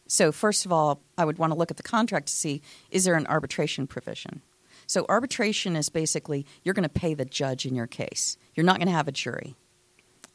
So, 0.07 0.33
first 0.33 0.65
of 0.67 0.73
all, 0.73 1.03
I 1.19 1.25
would 1.25 1.39
want 1.39 1.53
to 1.53 1.59
look 1.59 1.71
at 1.71 1.77
the 1.77 1.83
contract 1.83 2.27
to 2.29 2.33
see 2.33 2.63
is 2.91 3.05
there 3.05 3.15
an 3.15 3.27
arbitration 3.27 3.87
provision? 3.87 4.43
So, 4.87 5.07
arbitration 5.09 5.77
is 5.77 5.89
basically 5.89 6.47
you're 6.65 6.75
going 6.75 6.89
to 6.89 6.89
pay 6.89 7.15
the 7.15 7.25
judge 7.25 7.67
in 7.67 7.75
your 7.75 7.87
case. 7.87 8.37
You're 8.55 8.67
not 8.67 8.79
going 8.79 8.89
to 8.89 8.95
have 8.95 9.09
a 9.09 9.13
jury. 9.13 9.55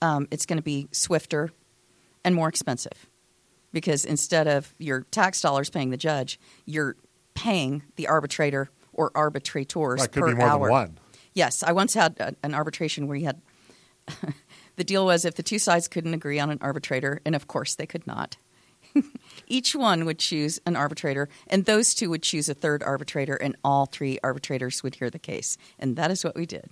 Um, 0.01 0.27
it's 0.31 0.45
going 0.45 0.57
to 0.57 0.63
be 0.63 0.87
swifter 0.91 1.51
and 2.23 2.35
more 2.35 2.47
expensive 2.47 3.09
because 3.73 4.05
instead 4.05 4.47
of 4.47 4.73
your 4.77 5.01
tax 5.11 5.41
dollars 5.41 5.69
paying 5.69 5.89
the 5.89 5.97
judge, 5.97 6.39
you're 6.65 6.95
paying 7.33 7.83
the 7.95 8.07
arbitrator 8.07 8.69
or 8.93 9.11
arbitrators 9.15 10.01
That 10.01 10.11
could 10.11 10.21
per 10.21 10.27
be 10.29 10.35
more 10.35 10.47
hour. 10.47 10.67
than 10.67 10.71
one. 10.71 10.99
Yes, 11.33 11.63
I 11.63 11.73
once 11.73 11.93
had 11.95 12.17
a, 12.19 12.33
an 12.43 12.53
arbitration 12.53 13.07
where 13.07 13.17
you 13.17 13.25
had 13.25 13.41
the 14.75 14.83
deal 14.83 15.05
was 15.05 15.25
if 15.25 15.35
the 15.35 15.43
two 15.43 15.59
sides 15.59 15.87
couldn't 15.87 16.13
agree 16.13 16.39
on 16.39 16.49
an 16.49 16.59
arbitrator, 16.61 17.21
and 17.25 17.35
of 17.35 17.47
course 17.47 17.75
they 17.75 17.85
could 17.85 18.05
not, 18.07 18.37
each 19.47 19.75
one 19.75 20.05
would 20.05 20.19
choose 20.19 20.59
an 20.65 20.75
arbitrator, 20.75 21.27
and 21.47 21.65
those 21.65 21.93
two 21.93 22.09
would 22.09 22.23
choose 22.23 22.47
a 22.49 22.53
third 22.53 22.83
arbitrator, 22.83 23.35
and 23.35 23.55
all 23.63 23.85
three 23.85 24.19
arbitrators 24.23 24.83
would 24.83 24.95
hear 24.95 25.09
the 25.09 25.19
case. 25.19 25.57
And 25.79 25.95
that 25.95 26.11
is 26.11 26.23
what 26.23 26.35
we 26.35 26.45
did. 26.45 26.69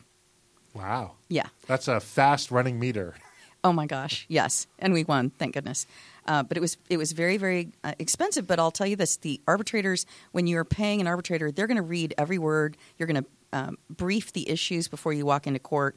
Wow, 0.74 1.14
Yeah. 1.30 1.48
that's 1.68 1.88
a 1.88 2.00
fast 2.00 2.52
running 2.52 2.80
meter. 2.80 3.16
Oh 3.66 3.72
my 3.72 3.86
gosh, 3.86 4.26
yes, 4.28 4.68
and 4.78 4.92
we 4.92 5.06
won, 5.06 5.30
thank 5.30 5.54
goodness. 5.54 5.88
Uh, 6.28 6.44
but 6.44 6.58
it 6.58 6.60
was 6.60 6.76
it 6.90 6.98
was 6.98 7.14
very 7.14 7.38
very 7.38 7.72
uh, 7.86 7.94
expensive. 7.98 8.46
But 8.46 8.60
I'll 8.60 8.72
tell 8.72 8.86
you 8.88 8.98
this: 8.98 9.16
the 9.16 9.40
arbitrators, 9.48 10.06
when 10.34 10.48
you're 10.48 10.66
paying 10.66 11.00
an 11.00 11.08
arbitrator, 11.08 11.50
they're 11.50 11.68
going 11.68 11.78
to 11.78 11.82
read 11.82 12.14
every 12.18 12.38
word. 12.38 12.76
You're 12.98 13.08
going 13.08 13.24
to 13.24 13.30
um, 13.58 13.78
brief 13.90 14.34
the 14.34 14.50
issues 14.50 14.90
before 14.90 15.14
you 15.14 15.26
walk 15.26 15.48
into 15.48 15.60
court. 15.60 15.96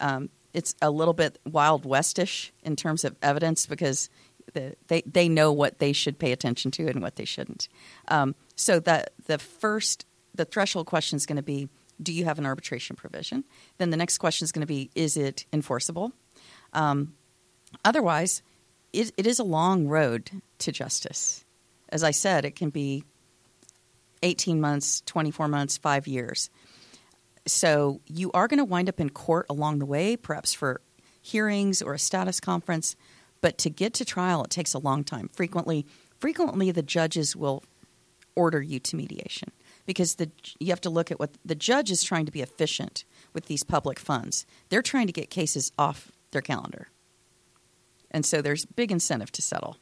Um, 0.00 0.30
it's 0.56 0.74
a 0.80 0.90
little 0.90 1.12
bit 1.12 1.38
wild 1.44 1.84
westish 1.84 2.50
in 2.64 2.76
terms 2.76 3.04
of 3.04 3.14
evidence 3.20 3.66
because 3.66 4.08
the, 4.54 4.74
they 4.88 5.02
they 5.02 5.28
know 5.28 5.52
what 5.52 5.80
they 5.80 5.92
should 5.92 6.18
pay 6.18 6.32
attention 6.32 6.70
to 6.72 6.88
and 6.88 7.02
what 7.02 7.16
they 7.16 7.26
shouldn't. 7.26 7.68
Um, 8.08 8.34
so 8.56 8.80
that 8.80 9.12
the 9.26 9.38
first 9.38 10.06
the 10.34 10.46
threshold 10.46 10.86
question 10.86 11.16
is 11.16 11.26
going 11.26 11.36
to 11.36 11.42
be: 11.42 11.68
Do 12.02 12.10
you 12.10 12.24
have 12.24 12.38
an 12.38 12.46
arbitration 12.46 12.96
provision? 12.96 13.44
Then 13.76 13.90
the 13.90 13.98
next 13.98 14.16
question 14.16 14.46
is 14.46 14.52
going 14.52 14.62
to 14.62 14.66
be: 14.66 14.90
Is 14.94 15.18
it 15.18 15.44
enforceable? 15.52 16.12
Um, 16.72 17.12
otherwise, 17.84 18.42
it, 18.94 19.12
it 19.18 19.26
is 19.26 19.38
a 19.38 19.44
long 19.44 19.86
road 19.88 20.30
to 20.60 20.72
justice. 20.72 21.44
As 21.90 22.02
I 22.02 22.12
said, 22.12 22.46
it 22.46 22.56
can 22.56 22.70
be 22.70 23.04
18 24.22 24.58
months, 24.58 25.02
24 25.04 25.48
months, 25.48 25.76
five 25.76 26.08
years. 26.08 26.48
So 27.46 28.00
you 28.06 28.30
are 28.32 28.48
going 28.48 28.58
to 28.58 28.64
wind 28.64 28.88
up 28.88 29.00
in 29.00 29.10
court 29.10 29.46
along 29.48 29.78
the 29.78 29.86
way, 29.86 30.16
perhaps 30.16 30.52
for 30.52 30.80
hearings 31.22 31.80
or 31.80 31.94
a 31.94 31.98
status 31.98 32.40
conference. 32.40 32.96
But 33.40 33.58
to 33.58 33.70
get 33.70 33.94
to 33.94 34.04
trial, 34.04 34.42
it 34.44 34.50
takes 34.50 34.74
a 34.74 34.78
long 34.78 35.04
time. 35.04 35.28
Frequently, 35.28 35.86
frequently 36.18 36.70
the 36.70 36.82
judges 36.82 37.36
will 37.36 37.62
order 38.34 38.60
you 38.60 38.78
to 38.80 38.96
mediation 38.96 39.50
because 39.86 40.16
the 40.16 40.30
you 40.58 40.68
have 40.68 40.80
to 40.82 40.90
look 40.90 41.10
at 41.10 41.18
what 41.18 41.30
the 41.44 41.54
judge 41.54 41.90
is 41.90 42.02
trying 42.02 42.26
to 42.26 42.32
be 42.32 42.42
efficient 42.42 43.04
with 43.32 43.46
these 43.46 43.62
public 43.62 43.98
funds. 43.98 44.44
They're 44.68 44.82
trying 44.82 45.06
to 45.06 45.12
get 45.12 45.30
cases 45.30 45.72
off 45.78 46.10
their 46.32 46.42
calendar. 46.42 46.88
And 48.10 48.24
so 48.24 48.42
there's 48.42 48.64
big 48.64 48.90
incentive 48.92 49.32
to 49.32 49.42
settle. 49.42 49.76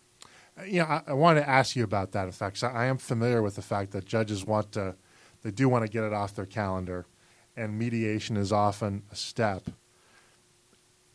Uh, 0.59 0.65
you 0.65 0.81
know, 0.81 0.87
I, 0.87 1.03
I 1.09 1.13
want 1.13 1.39
to 1.39 1.49
ask 1.49 1.77
you 1.77 1.85
about 1.85 2.13
that. 2.13 2.27
In 2.27 2.33
fact, 2.33 2.63
I 2.63 2.87
am 2.87 2.99
familiar 2.99 3.43
with 3.43 3.57
the 3.57 3.63
fact 3.63 3.93
that 3.93 4.05
judges 4.05 4.45
want 4.45 4.73
to, 4.73 4.97
they 5.43 5.51
do 5.51 5.69
want 5.69 5.85
to 5.85 5.91
get 5.91 6.05
it 6.05 6.13
off 6.13 6.35
their 6.35 6.47
calendar, 6.47 7.07
and 7.57 7.79
mediation 7.79 8.37
is 8.37 8.53
often 8.53 9.03
a 9.11 9.17
step. 9.17 9.65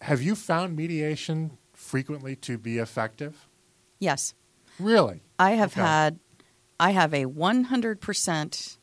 Have 0.01 0.21
you 0.21 0.35
found 0.35 0.75
mediation 0.75 1.57
frequently 1.73 2.35
to 2.37 2.57
be 2.57 2.77
effective? 2.77 3.47
Yes. 3.99 4.33
Really? 4.79 5.21
I 5.37 5.51
have 5.51 5.71
Okay. 5.73 5.81
had, 5.81 6.19
I 6.79 6.91
have 6.91 7.13
a 7.13 7.25
100%, 7.25 8.77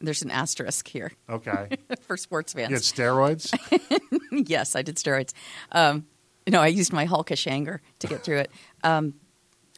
there's 0.00 0.22
an 0.22 0.30
asterisk 0.30 0.88
here 0.88 1.12
Okay. 1.28 1.68
for 2.02 2.16
sports 2.16 2.52
fans. 2.52 2.70
you 2.70 2.76
had 2.76 2.82
steroids? 2.82 3.52
yes, 4.48 4.76
I 4.76 4.82
did 4.82 4.96
steroids. 4.96 5.32
Um, 5.72 6.06
no, 6.48 6.60
I 6.60 6.68
used 6.68 6.92
my 6.92 7.06
hulkish 7.06 7.46
anger 7.46 7.80
to 8.00 8.06
get 8.06 8.22
through 8.22 8.38
it. 8.38 8.52
Um, 8.84 9.14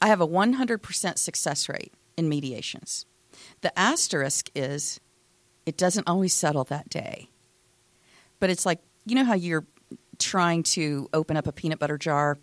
I 0.03 0.09
have 0.09 0.21
a 0.21 0.27
100% 0.27 1.19
success 1.19 1.69
rate 1.69 1.93
in 2.17 2.29
mediations. 2.29 3.07
The 3.63 3.77
asterisk 3.79 4.51
is 4.55 5.01
it 5.67 5.77
doesn't 5.77 6.09
always 6.09 6.33
settle 6.35 6.65
that 6.65 6.89
day. 6.89 7.31
But 8.41 8.51
it's 8.51 8.67
like, 8.67 8.81
you 9.07 9.15
know 9.15 9.25
how 9.25 9.35
you're 9.35 9.67
trying 10.19 10.63
to 10.63 11.09
open 11.13 11.37
up 11.37 11.47
a 11.47 11.53
peanut 11.53 11.79
butter 11.79 11.99
jar 11.99 12.39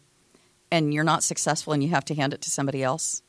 and 0.71 0.93
you're 0.93 1.03
not 1.03 1.23
successful 1.23 1.73
and 1.73 1.83
you 1.83 1.89
have 1.89 2.05
to 2.05 2.15
hand 2.15 2.33
it 2.33 2.41
to 2.41 2.51
somebody 2.51 2.83
else? 2.83 3.21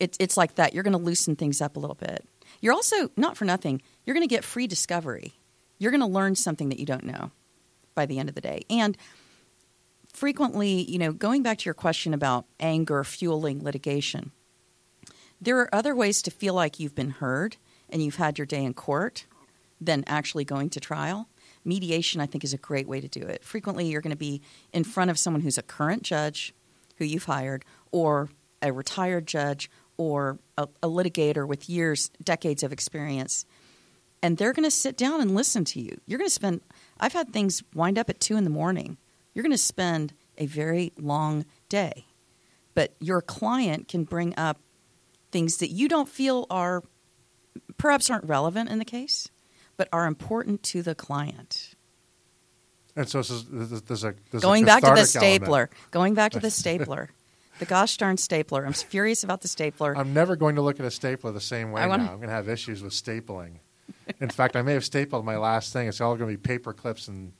It's, 0.00 0.16
it's 0.20 0.36
like 0.36 0.56
that. 0.56 0.74
You're 0.74 0.82
going 0.82 0.92
to 0.92 0.98
loosen 0.98 1.36
things 1.36 1.60
up 1.60 1.76
a 1.76 1.80
little 1.80 1.96
bit. 1.96 2.26
You're 2.60 2.72
also, 2.72 3.10
not 3.16 3.36
for 3.36 3.44
nothing, 3.44 3.82
you're 4.04 4.14
going 4.14 4.26
to 4.26 4.34
get 4.34 4.44
free 4.44 4.66
discovery. 4.66 5.34
You're 5.78 5.90
going 5.90 6.00
to 6.00 6.06
learn 6.06 6.34
something 6.34 6.68
that 6.68 6.78
you 6.78 6.86
don't 6.86 7.04
know 7.04 7.30
by 7.94 8.06
the 8.06 8.18
end 8.18 8.28
of 8.28 8.34
the 8.34 8.40
day. 8.40 8.62
And 8.70 8.96
frequently, 10.12 10.82
you 10.90 10.98
know, 10.98 11.12
going 11.12 11.42
back 11.42 11.58
to 11.58 11.64
your 11.64 11.74
question 11.74 12.14
about 12.14 12.46
anger 12.60 13.04
fueling 13.04 13.62
litigation, 13.62 14.32
there 15.40 15.58
are 15.58 15.74
other 15.74 15.94
ways 15.94 16.22
to 16.22 16.30
feel 16.30 16.54
like 16.54 16.78
you've 16.78 16.94
been 16.94 17.10
heard 17.10 17.56
and 17.92 18.02
you've 18.02 18.16
had 18.16 18.38
your 18.38 18.46
day 18.46 18.64
in 18.64 18.74
court 18.74 19.26
than 19.80 20.02
actually 20.06 20.44
going 20.44 20.70
to 20.70 20.80
trial. 20.80 21.28
Mediation, 21.64 22.20
I 22.20 22.26
think, 22.26 22.42
is 22.42 22.52
a 22.52 22.58
great 22.58 22.88
way 22.88 23.00
to 23.00 23.08
do 23.08 23.20
it. 23.20 23.44
Frequently, 23.44 23.86
you're 23.86 24.00
going 24.00 24.10
to 24.10 24.16
be 24.16 24.42
in 24.72 24.82
front 24.82 25.10
of 25.10 25.18
someone 25.18 25.42
who's 25.42 25.58
a 25.58 25.62
current 25.62 26.02
judge 26.02 26.54
who 26.96 27.04
you've 27.04 27.24
hired, 27.24 27.64
or 27.90 28.30
a 28.60 28.72
retired 28.72 29.26
judge, 29.26 29.70
or 29.96 30.38
a, 30.58 30.68
a 30.82 30.88
litigator 30.88 31.46
with 31.46 31.68
years, 31.68 32.10
decades 32.24 32.62
of 32.62 32.72
experience 32.72 33.44
and 34.22 34.38
they're 34.38 34.52
going 34.52 34.64
to 34.64 34.70
sit 34.70 34.96
down 34.96 35.20
and 35.20 35.34
listen 35.34 35.64
to 35.64 35.80
you. 35.80 36.00
You're 36.06 36.18
going 36.18 36.28
to 36.28 36.34
spend, 36.34 36.60
I've 37.00 37.12
had 37.12 37.32
things 37.32 37.62
wind 37.74 37.98
up 37.98 38.08
at 38.08 38.20
two 38.20 38.36
in 38.36 38.44
the 38.44 38.50
morning. 38.50 38.96
You're 39.34 39.42
going 39.42 39.50
to 39.50 39.58
spend 39.58 40.14
a 40.38 40.46
very 40.46 40.92
long 40.96 41.44
day. 41.68 42.06
But 42.74 42.94
your 43.00 43.20
client 43.20 43.88
can 43.88 44.04
bring 44.04 44.34
up 44.38 44.58
things 45.32 45.58
that 45.58 45.70
you 45.70 45.88
don't 45.88 46.08
feel 46.08 46.46
are, 46.48 46.82
perhaps 47.76 48.10
aren't 48.10 48.24
relevant 48.24 48.70
in 48.70 48.78
the 48.78 48.84
case, 48.84 49.28
but 49.76 49.88
are 49.92 50.06
important 50.06 50.62
to 50.64 50.82
the 50.82 50.94
client. 50.94 51.74
and 52.96 53.08
so 53.08 53.18
this 53.18 53.30
is, 53.30 53.44
there's, 53.50 53.72
a 54.04 54.14
there's 54.30 54.42
a 54.42 54.46
Going 54.46 54.64
back 54.64 54.80
to 54.80 54.86
the 54.86 54.90
element. 54.90 55.08
stapler, 55.08 55.70
going 55.90 56.14
back 56.14 56.32
to 56.32 56.40
the 56.40 56.50
stapler, 56.62 57.10
the 57.58 57.64
gosh 57.64 57.96
darn 57.96 58.16
stapler. 58.16 58.64
I'm 58.66 58.72
furious 58.72 59.22
about 59.24 59.40
the 59.42 59.48
stapler. 59.48 59.96
I'm 59.96 60.12
never 60.14 60.36
going 60.36 60.56
to 60.56 60.62
look 60.62 60.80
at 60.80 60.86
a 60.86 60.90
stapler 60.90 61.32
the 61.32 61.40
same 61.40 61.72
way 61.72 61.82
now. 61.82 61.88
wanna- 61.88 62.04
I'm 62.04 62.16
going 62.16 62.28
to 62.28 62.34
have 62.34 62.48
issues 62.48 62.82
with 62.82 62.92
stapling. 62.92 63.56
In 64.20 64.30
fact, 64.30 64.56
I 64.56 64.62
may 64.62 64.72
have 64.74 64.84
stapled 64.84 65.24
my 65.24 65.36
last 65.36 65.72
thing. 65.72 65.86
It's 65.88 66.00
all 66.00 66.16
going 66.16 66.30
to 66.30 66.36
be 66.36 66.40
paper 66.42 66.72
clips 66.72 67.08
and 67.08 67.32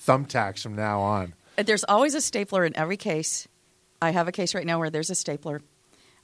thumbtacks 0.00 0.60
from 0.62 0.74
now 0.76 1.00
on. 1.00 1.34
There's 1.56 1.84
always 1.84 2.14
a 2.14 2.20
stapler 2.20 2.64
in 2.64 2.76
every 2.76 2.96
case. 2.96 3.48
I 4.02 4.10
have 4.10 4.28
a 4.28 4.32
case 4.32 4.54
right 4.54 4.66
now 4.66 4.78
where 4.78 4.90
there's 4.90 5.10
a 5.10 5.14
stapler. 5.14 5.62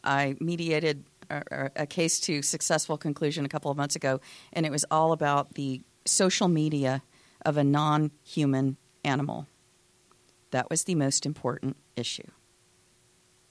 I 0.05 0.37
mediated 0.41 1.05
a, 1.31 1.71
a 1.77 1.87
case 1.87 2.21
to 2.21 2.43
successful 2.43 2.99
conclusion 2.99 3.45
a 3.45 3.49
couple 3.49 3.71
of 3.71 3.77
months 3.77 3.97
ago, 3.97 4.21
and 4.53 4.67
it 4.67 4.73
was 4.73 4.85
all 4.91 5.13
about 5.13 5.55
the 5.55 5.83
social 6.05 6.49
media 6.49 7.03
of 7.45 7.57
a 7.57 7.65
non 7.65 8.11
human 8.25 8.77
animal. 9.05 9.47
That 10.51 10.69
was 10.69 10.85
the 10.85 10.95
most 10.95 11.27
important 11.27 11.77
issue. 11.97 12.27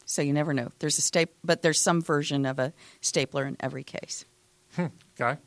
So 0.06 0.22
you 0.22 0.34
never 0.34 0.54
know. 0.54 0.70
There's 0.80 0.98
a 0.98 1.02
staple, 1.02 1.36
but 1.44 1.62
there's 1.62 1.80
some 1.80 2.02
version 2.02 2.46
of 2.46 2.60
a 2.60 2.74
stapler 3.02 3.46
in 3.46 3.58
every 3.60 3.84
case. 3.84 4.26
Okay. 4.78 5.38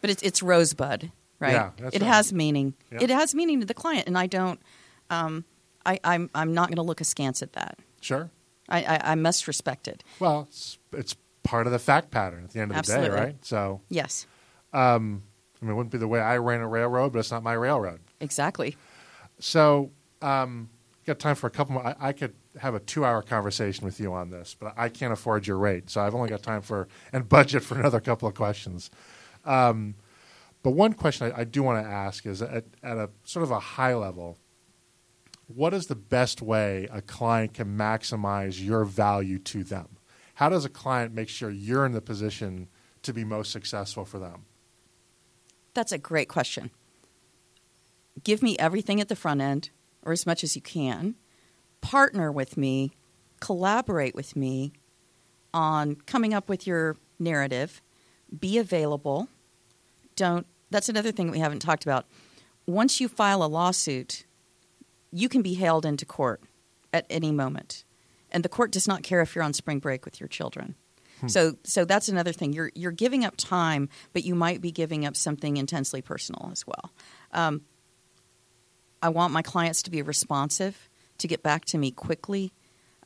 But 0.00 0.10
it's 0.10 0.22
it's 0.22 0.42
rosebud, 0.42 1.10
right? 1.38 1.52
Yeah, 1.52 1.70
that's 1.78 1.96
it 1.96 2.02
right. 2.02 2.08
has 2.08 2.32
meaning. 2.32 2.74
Yeah. 2.90 2.98
It 3.02 3.10
has 3.10 3.34
meaning 3.34 3.60
to 3.60 3.66
the 3.66 3.74
client, 3.74 4.06
and 4.06 4.18
I 4.18 4.26
don't. 4.26 4.60
Um, 5.08 5.44
I, 5.86 6.00
I'm 6.02 6.30
I'm 6.34 6.52
not 6.52 6.68
going 6.68 6.76
to 6.76 6.82
look 6.82 7.00
askance 7.00 7.42
at 7.42 7.52
that. 7.52 7.78
Sure. 8.00 8.30
I, 8.68 8.82
I, 8.82 9.12
I 9.12 9.14
must 9.14 9.46
respect 9.46 9.88
it. 9.88 10.02
Well, 10.18 10.46
it's, 10.48 10.78
it's 10.92 11.16
part 11.44 11.66
of 11.66 11.72
the 11.72 11.78
fact 11.78 12.10
pattern 12.10 12.42
at 12.44 12.50
the 12.50 12.60
end 12.60 12.72
of 12.72 12.84
the 12.84 12.92
day, 12.92 13.08
right? 13.08 13.36
So, 13.44 13.80
Yes, 13.88 14.26
I 14.72 14.98
mean, 14.98 15.22
it 15.62 15.74
wouldn't 15.74 15.92
be 15.92 15.98
the 15.98 16.08
way 16.08 16.20
I 16.20 16.38
ran 16.38 16.60
a 16.60 16.66
railroad, 16.68 17.12
but 17.12 17.20
it's 17.20 17.30
not 17.30 17.42
my 17.44 17.52
railroad. 17.52 18.00
exactly. 18.20 18.76
So, 19.38 19.90
um, 20.22 20.70
got 21.06 21.18
time 21.18 21.36
for 21.36 21.46
a 21.46 21.50
couple 21.50 21.74
more. 21.74 21.86
I, 21.86 21.96
I 22.08 22.12
could 22.12 22.34
have 22.60 22.74
a 22.74 22.80
two-hour 22.80 23.22
conversation 23.22 23.84
with 23.84 24.00
you 24.00 24.12
on 24.12 24.30
this, 24.30 24.56
but 24.58 24.74
I 24.76 24.88
can't 24.88 25.12
afford 25.12 25.46
your 25.46 25.58
rate, 25.58 25.90
so 25.90 26.00
I've 26.00 26.14
only 26.14 26.28
got 26.28 26.42
time 26.42 26.62
for 26.62 26.88
and 27.12 27.28
budget 27.28 27.62
for 27.62 27.78
another 27.78 28.00
couple 28.00 28.26
of 28.28 28.34
questions. 28.34 28.90
Um, 29.44 29.96
but 30.62 30.70
one 30.70 30.94
question 30.94 31.30
I, 31.30 31.40
I 31.40 31.44
do 31.44 31.62
want 31.62 31.84
to 31.84 31.90
ask 31.90 32.24
is 32.26 32.40
at, 32.40 32.64
at 32.82 32.96
a 32.96 33.10
sort 33.24 33.42
of 33.42 33.50
a 33.50 33.60
high 33.60 33.94
level, 33.94 34.38
what 35.46 35.74
is 35.74 35.86
the 35.86 35.94
best 35.96 36.40
way 36.40 36.88
a 36.90 37.02
client 37.02 37.52
can 37.54 37.76
maximize 37.76 38.64
your 38.64 38.84
value 38.84 39.38
to 39.40 39.62
them? 39.62 39.88
How 40.34 40.48
does 40.48 40.64
a 40.64 40.68
client 40.68 41.14
make 41.14 41.28
sure 41.28 41.50
you're 41.50 41.86
in 41.86 41.92
the 41.92 42.00
position 42.00 42.68
to 43.02 43.12
be 43.12 43.24
most 43.24 43.52
successful 43.52 44.04
for 44.04 44.18
them? 44.18 44.46
That's 45.74 45.92
a 45.92 45.98
great 45.98 46.28
question. 46.28 46.70
Give 48.22 48.42
me 48.42 48.56
everything 48.58 49.00
at 49.00 49.08
the 49.08 49.16
front 49.16 49.40
end, 49.40 49.70
or 50.02 50.12
as 50.12 50.26
much 50.26 50.44
as 50.44 50.54
you 50.54 50.62
can. 50.62 51.16
Partner 51.80 52.30
with 52.30 52.56
me, 52.56 52.92
collaborate 53.40 54.14
with 54.14 54.36
me 54.36 54.72
on 55.52 55.96
coming 56.06 56.32
up 56.32 56.48
with 56.48 56.66
your 56.66 56.96
narrative. 57.18 57.82
Be 58.38 58.58
available. 58.58 59.28
Don't. 60.16 60.46
That's 60.70 60.88
another 60.88 61.12
thing 61.12 61.30
we 61.30 61.38
haven't 61.38 61.60
talked 61.60 61.84
about. 61.84 62.06
Once 62.66 63.00
you 63.00 63.08
file 63.08 63.44
a 63.44 63.46
lawsuit, 63.46 64.24
you 65.12 65.28
can 65.28 65.42
be 65.42 65.54
hailed 65.54 65.84
into 65.84 66.06
court 66.06 66.40
at 66.92 67.06
any 67.10 67.30
moment, 67.30 67.83
and 68.34 68.44
the 68.44 68.48
court 68.50 68.72
does 68.72 68.86
not 68.86 69.02
care 69.02 69.22
if 69.22 69.34
you're 69.34 69.44
on 69.44 69.54
spring 69.54 69.78
break 69.78 70.04
with 70.04 70.20
your 70.20 70.28
children. 70.28 70.74
So, 71.26 71.54
so 71.62 71.86
that's 71.86 72.08
another 72.10 72.32
thing. 72.32 72.52
You're 72.52 72.70
you're 72.74 72.92
giving 72.92 73.24
up 73.24 73.34
time, 73.38 73.88
but 74.12 74.24
you 74.24 74.34
might 74.34 74.60
be 74.60 74.70
giving 74.70 75.06
up 75.06 75.16
something 75.16 75.56
intensely 75.56 76.02
personal 76.02 76.50
as 76.52 76.66
well. 76.66 76.92
Um, 77.32 77.62
I 79.00 79.08
want 79.08 79.32
my 79.32 79.40
clients 79.40 79.82
to 79.84 79.90
be 79.90 80.02
responsive, 80.02 80.90
to 81.18 81.28
get 81.28 81.42
back 81.42 81.64
to 81.66 81.78
me 81.78 81.92
quickly. 81.92 82.52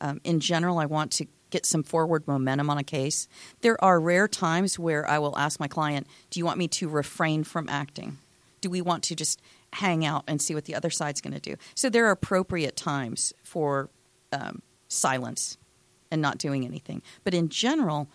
Um, 0.00 0.20
in 0.24 0.40
general, 0.40 0.78
I 0.78 0.86
want 0.86 1.12
to 1.12 1.26
get 1.50 1.64
some 1.64 1.82
forward 1.82 2.26
momentum 2.26 2.70
on 2.70 2.78
a 2.78 2.82
case. 2.82 3.28
There 3.60 3.82
are 3.84 4.00
rare 4.00 4.26
times 4.26 4.78
where 4.78 5.08
I 5.08 5.18
will 5.18 5.36
ask 5.38 5.60
my 5.60 5.68
client, 5.68 6.06
"Do 6.30 6.40
you 6.40 6.44
want 6.44 6.58
me 6.58 6.66
to 6.68 6.88
refrain 6.88 7.44
from 7.44 7.68
acting? 7.68 8.18
Do 8.60 8.70
we 8.70 8.80
want 8.80 9.04
to 9.04 9.14
just 9.14 9.40
hang 9.74 10.04
out 10.04 10.24
and 10.26 10.42
see 10.42 10.54
what 10.54 10.64
the 10.64 10.74
other 10.74 10.90
side's 10.90 11.20
going 11.20 11.34
to 11.34 11.40
do?" 11.40 11.56
So 11.74 11.88
there 11.88 12.06
are 12.06 12.10
appropriate 12.10 12.74
times 12.74 13.32
for 13.44 13.90
um, 14.32 14.62
silence 14.88 15.58
and 16.10 16.20
not 16.20 16.38
doing 16.38 16.64
anything. 16.64 17.02
But 17.24 17.34
in 17.34 17.48
general, 17.48 18.08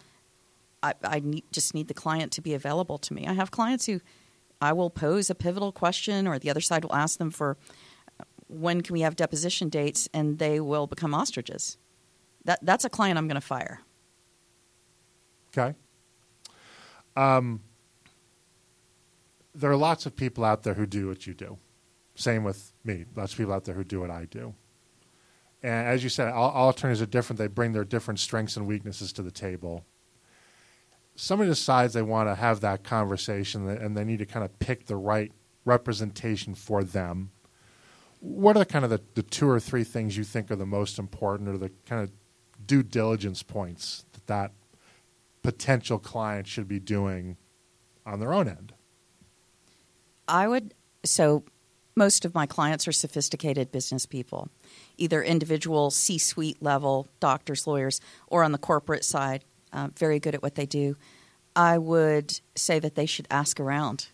I, 0.82 0.94
I 1.04 1.20
need, 1.20 1.46
just 1.52 1.74
need 1.74 1.88
the 1.88 1.94
client 1.94 2.32
to 2.34 2.42
be 2.42 2.54
available 2.54 2.98
to 2.98 3.14
me. 3.14 3.26
I 3.28 3.34
have 3.34 3.52
clients 3.52 3.86
who 3.86 4.02
I 4.60 4.74
will 4.74 4.90
pose 4.90 5.30
a 5.30 5.36
pivotal 5.36 5.72
question, 5.72 6.28
or 6.28 6.40
the 6.40 6.50
other 6.50 6.62
side 6.62 6.84
will 6.84 6.96
ask 6.96 7.20
them 7.20 7.32
for 7.32 7.58
uh, 8.20 8.24
when 8.48 8.82
can 8.82 8.94
we 8.94 9.02
have 9.02 9.16
deposition 9.16 9.70
dates, 9.70 10.10
and 10.14 10.40
they 10.40 10.60
will 10.60 10.88
become 10.88 11.14
ostriches. 11.14 11.78
That 12.46 12.60
that's 12.62 12.84
a 12.84 12.90
client 12.90 13.18
I'm 13.18 13.28
going 13.28 13.36
to 13.36 13.42
fire. 13.42 13.82
Okay. 15.56 15.76
Um, 17.16 17.62
there 19.54 19.70
are 19.70 19.78
lots 19.78 20.06
of 20.06 20.16
people 20.16 20.44
out 20.44 20.64
there 20.64 20.74
who 20.74 20.86
do 20.86 21.08
what 21.08 21.28
you 21.28 21.34
do. 21.34 21.58
Same 22.16 22.44
with 22.44 22.74
me. 22.84 23.06
Lots 23.16 23.34
of 23.34 23.38
people 23.38 23.54
out 23.54 23.66
there 23.66 23.76
who 23.76 23.84
do 23.84 24.00
what 24.00 24.10
I 24.10 24.26
do. 24.26 24.56
And 25.64 25.88
as 25.88 26.04
you 26.04 26.10
said, 26.10 26.28
all, 26.30 26.52
all 26.52 26.70
attorneys 26.70 27.02
are 27.02 27.06
different. 27.06 27.38
They 27.38 27.48
bring 27.48 27.72
their 27.72 27.86
different 27.86 28.20
strengths 28.20 28.58
and 28.58 28.68
weaknesses 28.68 29.14
to 29.14 29.22
the 29.24 29.32
table. 29.32 29.86
Somebody 31.16 31.50
decides 31.50 31.94
they 31.94 32.02
want 32.02 32.28
to 32.28 32.36
have 32.36 32.60
that 32.62 32.84
conversation 32.84 33.68
and 33.70 33.96
they 33.96 34.04
need 34.04 34.20
to 34.20 34.26
kind 34.26 34.44
of 34.44 34.60
pick 34.60 34.88
the 34.88 34.98
right 34.98 35.32
representation 35.64 36.54
for 36.54 36.84
them. 36.84 37.32
What 38.20 38.56
are 38.56 38.60
the 38.60 38.66
kind 38.66 38.84
of 38.84 38.92
the, 38.92 39.02
the 39.16 39.24
two 39.24 39.50
or 39.50 39.60
three 39.60 39.84
things 39.84 40.18
you 40.18 40.24
think 40.24 40.52
are 40.52 40.56
the 40.56 40.66
most 40.66 41.00
important 41.00 41.50
or 41.50 41.58
the 41.58 41.72
kind 41.86 42.04
of 42.04 42.12
due 42.66 42.84
diligence 42.84 43.44
points 43.44 44.06
that 44.14 44.28
that 44.28 44.52
potential 45.44 46.00
client 46.00 46.48
should 46.48 46.68
be 46.68 46.80
doing 46.80 47.38
on 48.06 48.20
their 48.20 48.34
own 48.34 48.48
end? 48.48 48.74
I 50.28 50.48
would 50.48 50.74
so 51.06 51.44
most 51.96 52.26
of 52.26 52.34
my 52.34 52.46
clients 52.46 52.88
are 52.88 52.92
sophisticated 52.92 53.72
business 53.72 54.06
people, 54.06 54.50
either 54.98 55.24
individual 55.24 55.92
C 55.92 56.18
suite 56.18 56.62
level 56.62 57.08
doctors, 57.20 57.68
lawyers, 57.68 58.00
or 58.28 58.44
on 58.44 58.52
the 58.52 58.58
corporate 58.58 59.06
side, 59.06 59.44
uh, 59.72 59.90
very 59.98 60.20
good 60.20 60.36
at 60.36 60.42
what 60.42 60.56
they 60.56 60.66
do. 60.66 60.96
I 61.56 61.78
would 61.78 62.40
say 62.56 62.80
that 62.80 62.96
they 62.96 63.06
should 63.06 63.28
ask 63.30 63.60
around. 63.60 64.08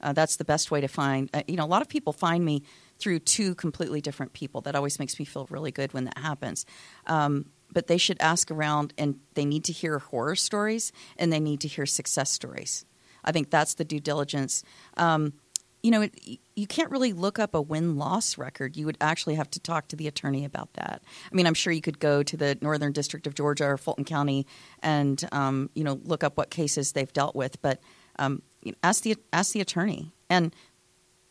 Uh, 0.00 0.12
that's 0.12 0.36
the 0.36 0.44
best 0.44 0.70
way 0.70 0.80
to 0.80 0.88
find. 0.88 1.28
Uh, 1.34 1.42
you 1.46 1.56
know, 1.56 1.64
a 1.64 1.66
lot 1.66 1.82
of 1.82 1.88
people 1.88 2.12
find 2.12 2.44
me 2.44 2.62
through 2.98 3.18
two 3.18 3.54
completely 3.54 4.00
different 4.00 4.32
people. 4.32 4.60
That 4.60 4.74
always 4.74 4.98
makes 4.98 5.18
me 5.18 5.24
feel 5.24 5.46
really 5.50 5.70
good 5.70 5.92
when 5.92 6.04
that 6.04 6.18
happens. 6.18 6.66
Um, 7.06 7.46
but 7.72 7.86
they 7.86 7.98
should 7.98 8.16
ask 8.20 8.50
around, 8.50 8.92
and 8.98 9.20
they 9.34 9.44
need 9.44 9.64
to 9.64 9.72
hear 9.72 9.98
horror 9.98 10.36
stories 10.36 10.92
and 11.16 11.32
they 11.32 11.40
need 11.40 11.60
to 11.60 11.68
hear 11.68 11.86
success 11.86 12.30
stories. 12.30 12.84
I 13.24 13.32
think 13.32 13.50
that's 13.50 13.74
the 13.74 13.84
due 13.84 14.00
diligence. 14.00 14.64
Um, 14.96 15.34
you 15.82 15.90
know, 15.90 16.02
it, 16.02 16.40
you 16.56 16.66
can't 16.66 16.90
really 16.90 17.12
look 17.12 17.38
up 17.38 17.54
a 17.54 17.60
win 17.60 17.96
loss 17.96 18.36
record. 18.36 18.76
You 18.76 18.86
would 18.86 18.98
actually 19.00 19.34
have 19.36 19.50
to 19.50 19.60
talk 19.60 19.88
to 19.88 19.96
the 19.96 20.06
attorney 20.06 20.44
about 20.44 20.72
that. 20.74 21.02
I 21.30 21.34
mean, 21.34 21.46
I'm 21.46 21.54
sure 21.54 21.72
you 21.72 21.80
could 21.80 21.98
go 21.98 22.22
to 22.22 22.36
the 22.36 22.58
Northern 22.60 22.92
District 22.92 23.26
of 23.26 23.34
Georgia 23.34 23.64
or 23.64 23.78
Fulton 23.78 24.04
County 24.04 24.46
and 24.82 25.26
um, 25.32 25.70
you 25.74 25.84
know 25.84 26.00
look 26.04 26.22
up 26.22 26.36
what 26.36 26.50
cases 26.50 26.92
they've 26.92 27.12
dealt 27.12 27.34
with, 27.34 27.60
but 27.62 27.80
um, 28.18 28.42
you 28.62 28.72
know, 28.72 28.78
ask 28.82 29.02
the 29.02 29.16
ask 29.32 29.52
the 29.52 29.60
attorney. 29.60 30.12
And 30.28 30.54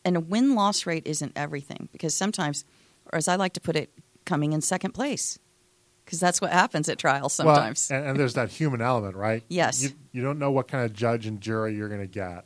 and 0.04 0.16
a 0.16 0.20
win 0.20 0.54
loss 0.54 0.86
rate 0.86 1.06
isn't 1.06 1.32
everything 1.36 1.88
because 1.92 2.14
sometimes, 2.14 2.64
or 3.12 3.16
as 3.16 3.28
I 3.28 3.36
like 3.36 3.52
to 3.54 3.60
put 3.60 3.76
it, 3.76 3.92
coming 4.24 4.52
in 4.52 4.60
second 4.60 4.92
place 4.92 5.38
because 6.04 6.18
that's 6.18 6.40
what 6.40 6.50
happens 6.50 6.88
at 6.88 6.98
trials 6.98 7.32
sometimes. 7.32 7.88
Well, 7.88 8.00
and, 8.00 8.10
and, 8.10 8.18
there's 8.18 8.34
that 8.34 8.50
human 8.50 8.80
element, 8.80 9.14
right? 9.14 9.44
Yes. 9.48 9.82
You, 9.82 9.90
you 10.10 10.22
don't 10.22 10.40
know 10.40 10.50
what 10.50 10.66
kind 10.66 10.84
of 10.84 10.92
judge 10.92 11.26
and 11.26 11.40
jury 11.40 11.76
you're 11.76 11.88
going 11.88 12.00
to 12.00 12.08
get. 12.08 12.44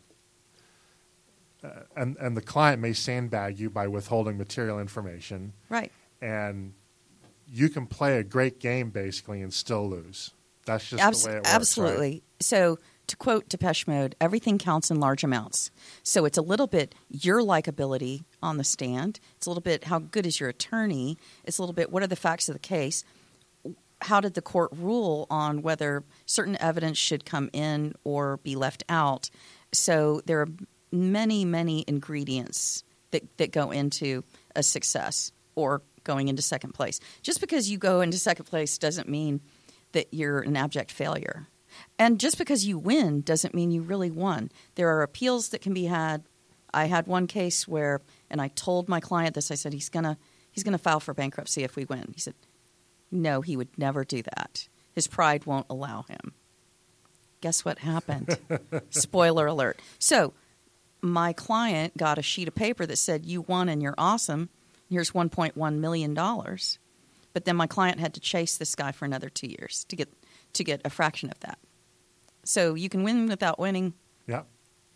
Uh, 1.64 1.68
and, 1.96 2.16
and 2.18 2.36
the 2.36 2.42
client 2.42 2.80
may 2.82 2.92
sandbag 2.92 3.58
you 3.58 3.70
by 3.70 3.88
withholding 3.88 4.36
material 4.36 4.78
information. 4.78 5.52
Right. 5.68 5.90
And 6.20 6.74
you 7.48 7.68
can 7.68 7.86
play 7.86 8.18
a 8.18 8.24
great 8.24 8.60
game 8.60 8.90
basically 8.90 9.40
and 9.40 9.52
still 9.52 9.88
lose. 9.88 10.32
That's 10.66 10.88
just 10.88 11.02
Abs- 11.02 11.22
the 11.22 11.30
way 11.30 11.36
it 11.36 11.38
works. 11.38 11.50
Absolutely. 11.50 12.10
Right? 12.10 12.22
So 12.40 12.78
to 13.06 13.16
quote 13.16 13.48
Depeche 13.48 13.86
Mode, 13.86 14.14
everything 14.20 14.58
counts 14.58 14.90
in 14.90 15.00
large 15.00 15.24
amounts. 15.24 15.70
So 16.02 16.24
it's 16.24 16.38
a 16.38 16.42
little 16.42 16.66
bit 16.66 16.94
your 17.08 17.40
likability 17.40 18.24
on 18.42 18.56
the 18.56 18.64
stand. 18.64 19.20
It's 19.36 19.46
a 19.46 19.50
little 19.50 19.62
bit 19.62 19.84
how 19.84 19.98
good 20.00 20.26
is 20.26 20.40
your 20.40 20.48
attorney. 20.48 21.18
It's 21.44 21.58
a 21.58 21.62
little 21.62 21.74
bit 21.74 21.90
what 21.90 22.02
are 22.02 22.08
the 22.08 22.16
facts 22.16 22.48
of 22.48 22.54
the 22.54 22.60
case 22.60 23.04
how 24.04 24.20
did 24.20 24.34
the 24.34 24.42
court 24.42 24.70
rule 24.76 25.26
on 25.30 25.62
whether 25.62 26.04
certain 26.26 26.60
evidence 26.60 26.98
should 26.98 27.24
come 27.24 27.48
in 27.52 27.94
or 28.04 28.36
be 28.38 28.54
left 28.54 28.82
out? 28.88 29.30
So 29.72 30.20
there 30.26 30.42
are 30.42 30.48
many, 30.95 31.45
many 31.45 31.84
ingredients 31.86 32.84
that, 33.11 33.36
that 33.38 33.53
go 33.53 33.70
into 33.70 34.24
a 34.57 34.62
success 34.62 35.32
or 35.55 35.82
going 36.05 36.28
into 36.28 36.42
second 36.42 36.72
place. 36.72 37.01
Just 37.22 37.40
because 37.40 37.70
you 37.70 37.78
go 37.78 38.01
into 38.01 38.18
second 38.18 38.45
place 38.47 38.78
doesn't 38.78 39.09
mean 39.09 39.40
that 39.92 40.09
you're 40.12 40.40
an 40.40 40.57
abject 40.57 40.90
failure. 40.90 41.47
And 41.99 42.20
just 42.20 42.38
because 42.38 42.64
you 42.64 42.78
win 42.78 43.20
doesn't 43.22 43.55
mean 43.55 43.70
you 43.70 43.82
really 43.82 44.11
won. 44.11 44.51
There 44.74 44.88
are 44.97 45.03
appeals 45.03 45.51
that 45.51 45.61
can 45.61 45.74
be 45.74 45.84
had. 45.84 46.24
I 46.72 46.86
had 46.86 47.07
one 47.07 47.26
case 47.26 47.66
where, 47.66 48.01
and 48.30 48.40
I 48.40 48.49
told 48.49 48.88
my 48.88 49.01
client 49.01 49.34
this. 49.34 49.51
I 49.51 49.55
said 49.55 49.72
he's 49.72 49.88
gonna 49.88 50.16
he's 50.51 50.62
gonna 50.62 50.78
file 50.78 51.01
for 51.01 51.14
bankruptcy 51.14 51.64
if 51.64 51.76
we 51.76 51.84
win. 51.84 52.12
He 52.14 52.20
said, 52.20 52.34
no, 53.11 53.40
he 53.40 53.57
would 53.57 53.76
never 53.78 54.05
do 54.05 54.22
that. 54.22 54.68
His 54.92 55.07
pride 55.07 55.47
won't 55.47 55.66
allow 55.70 56.03
him. 56.03 56.32
Guess 57.40 57.64
what 57.64 57.78
happened? 57.78 58.38
Spoiler 58.90 59.47
alert. 59.47 59.78
So, 59.99 60.32
my 61.05 61.32
client 61.32 61.96
got 61.96 62.18
a 62.18 62.22
sheet 62.22 62.48
of 62.48 62.55
paper 62.55 62.86
that 62.86 62.96
said, 62.96 63.24
You 63.24 63.42
won 63.42 63.68
and 63.68 63.82
you're 63.82 63.94
awesome. 63.98 64.48
Here's 64.88 65.12
$1.1 65.12 65.78
million. 65.78 66.14
But 66.14 67.44
then 67.44 67.57
my 67.57 67.66
client 67.66 68.00
had 68.00 68.14
to 68.14 68.20
chase 68.20 68.57
this 68.57 68.74
guy 68.74 68.92
for 68.92 69.05
another 69.05 69.28
two 69.28 69.48
years 69.48 69.84
to 69.88 69.96
get, 69.96 70.09
to 70.52 70.64
get 70.64 70.80
a 70.84 70.90
fraction 70.90 71.30
of 71.30 71.40
that. 71.40 71.59
So, 72.44 72.74
you 72.74 72.88
can 72.88 73.02
win 73.02 73.28
without 73.28 73.59
winning. 73.59 73.94
Yeah. 74.26 74.42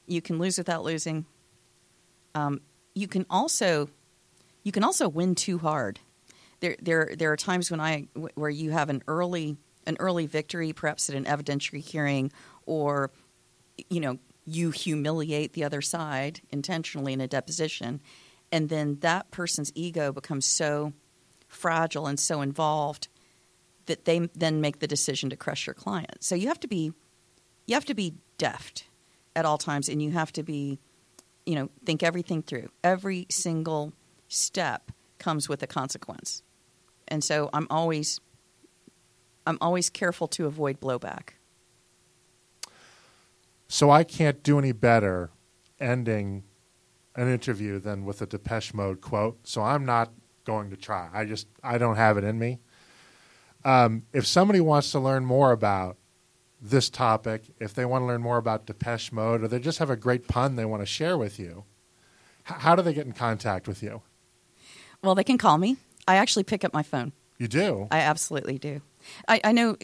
You 0.06 0.20
can 0.20 0.38
lose 0.38 0.58
without 0.58 0.84
losing. 0.84 1.26
Um, 2.34 2.60
you 2.94 3.08
can 3.08 3.24
also 3.30 3.88
you 4.64 4.72
can 4.72 4.84
also 4.84 5.08
win 5.08 5.34
too 5.34 5.58
hard 5.58 6.00
there 6.60 6.76
there 6.80 7.14
there 7.16 7.32
are 7.32 7.36
times 7.36 7.70
when 7.70 7.80
I 7.80 8.08
where 8.34 8.50
you 8.50 8.70
have 8.70 8.90
an 8.90 9.02
early 9.06 9.56
an 9.86 9.96
early 10.00 10.26
victory, 10.26 10.72
perhaps 10.72 11.08
at 11.08 11.16
an 11.16 11.24
evidentiary 11.24 11.80
hearing, 11.80 12.32
or 12.66 13.10
you 13.88 14.00
know 14.00 14.18
you 14.48 14.70
humiliate 14.70 15.52
the 15.52 15.64
other 15.64 15.82
side 15.82 16.40
intentionally 16.50 17.12
in 17.12 17.20
a 17.20 17.28
deposition, 17.28 18.00
and 18.50 18.68
then 18.68 18.98
that 19.00 19.30
person's 19.30 19.72
ego 19.74 20.12
becomes 20.12 20.46
so 20.46 20.92
fragile 21.46 22.06
and 22.06 22.18
so 22.18 22.40
involved 22.40 23.08
that 23.86 24.04
they 24.04 24.18
then 24.34 24.60
make 24.60 24.80
the 24.80 24.86
decision 24.86 25.30
to 25.30 25.36
crush 25.36 25.66
your 25.66 25.74
client. 25.74 26.22
So 26.22 26.34
you 26.34 26.48
have 26.48 26.60
to 26.60 26.68
be 26.68 26.92
you 27.66 27.74
have 27.74 27.84
to 27.86 27.94
be 27.94 28.14
deft 28.38 28.84
at 29.36 29.44
all 29.44 29.58
times, 29.58 29.88
and 29.88 30.02
you 30.02 30.12
have 30.12 30.32
to 30.32 30.42
be 30.42 30.78
you 31.46 31.54
know 31.54 31.70
think 31.84 32.02
everything 32.02 32.42
through. 32.42 32.68
Every 32.82 33.26
single 33.30 33.92
step 34.28 34.92
comes 35.18 35.48
with 35.48 35.62
a 35.62 35.66
consequence 35.66 36.42
and 37.08 37.24
so 37.24 37.50
I'm 37.52 37.66
always 37.70 38.20
I'm 39.46 39.58
always 39.60 39.88
careful 39.88 40.28
to 40.28 40.46
avoid 40.46 40.78
blowback. 40.78 41.30
So 43.68 43.90
I 43.90 44.04
can't 44.04 44.42
do 44.42 44.58
any 44.58 44.72
better 44.72 45.30
ending 45.78 46.44
an 47.14 47.28
interview 47.28 47.78
than 47.78 48.04
with 48.04 48.22
a 48.22 48.26
Depeche 48.26 48.74
Mode 48.74 49.00
quote. 49.00 49.46
So 49.46 49.62
I'm 49.62 49.84
not 49.84 50.12
going 50.44 50.70
to 50.70 50.76
try. 50.76 51.08
I 51.12 51.24
just 51.24 51.46
I 51.62 51.78
don't 51.78 51.96
have 51.96 52.16
it 52.16 52.24
in 52.24 52.38
me. 52.38 52.60
Um, 53.64 54.04
if 54.12 54.26
somebody 54.26 54.60
wants 54.60 54.92
to 54.92 55.00
learn 55.00 55.24
more 55.24 55.52
about 55.52 55.96
this 56.60 56.88
topic, 56.88 57.42
if 57.60 57.74
they 57.74 57.84
want 57.84 58.02
to 58.02 58.06
learn 58.06 58.22
more 58.22 58.38
about 58.38 58.66
Depeche 58.66 59.12
Mode, 59.12 59.42
or 59.42 59.48
they 59.48 59.58
just 59.58 59.78
have 59.78 59.90
a 59.90 59.96
great 59.96 60.26
pun 60.28 60.56
they 60.56 60.64
want 60.64 60.80
to 60.82 60.86
share 60.86 61.18
with 61.18 61.38
you, 61.38 61.64
h- 62.48 62.56
how 62.58 62.74
do 62.74 62.82
they 62.82 62.94
get 62.94 63.06
in 63.06 63.12
contact 63.12 63.68
with 63.68 63.82
you? 63.82 64.02
Well, 65.02 65.14
they 65.14 65.24
can 65.24 65.38
call 65.38 65.58
me 65.58 65.76
I 66.08 66.16
actually 66.16 66.44
pick 66.44 66.64
up 66.64 66.72
my 66.72 66.82
phone. 66.82 67.12
You 67.36 67.48
do? 67.48 67.86
I 67.90 67.98
absolutely 67.98 68.58
do. 68.58 68.80
I, 69.28 69.42
I 69.44 69.52
know, 69.52 69.76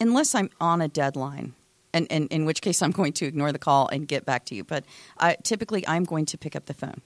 unless 0.00 0.34
I'm 0.34 0.48
on 0.58 0.80
a 0.80 0.88
deadline, 0.88 1.52
and, 1.96 2.06
and, 2.10 2.28
in 2.30 2.44
which 2.44 2.60
case 2.60 2.82
I'm 2.82 2.90
going 2.90 3.12
to 3.14 3.26
ignore 3.26 3.52
the 3.52 3.58
call 3.58 3.88
and 3.88 4.06
get 4.06 4.24
back 4.26 4.44
to 4.46 4.54
you. 4.54 4.64
But 4.64 4.84
typically, 5.42 5.86
I'm 5.86 6.04
going 6.04 6.26
to 6.26 6.38
pick 6.38 6.54
up 6.54 6.66
the 6.66 6.74
phone. 6.74 7.00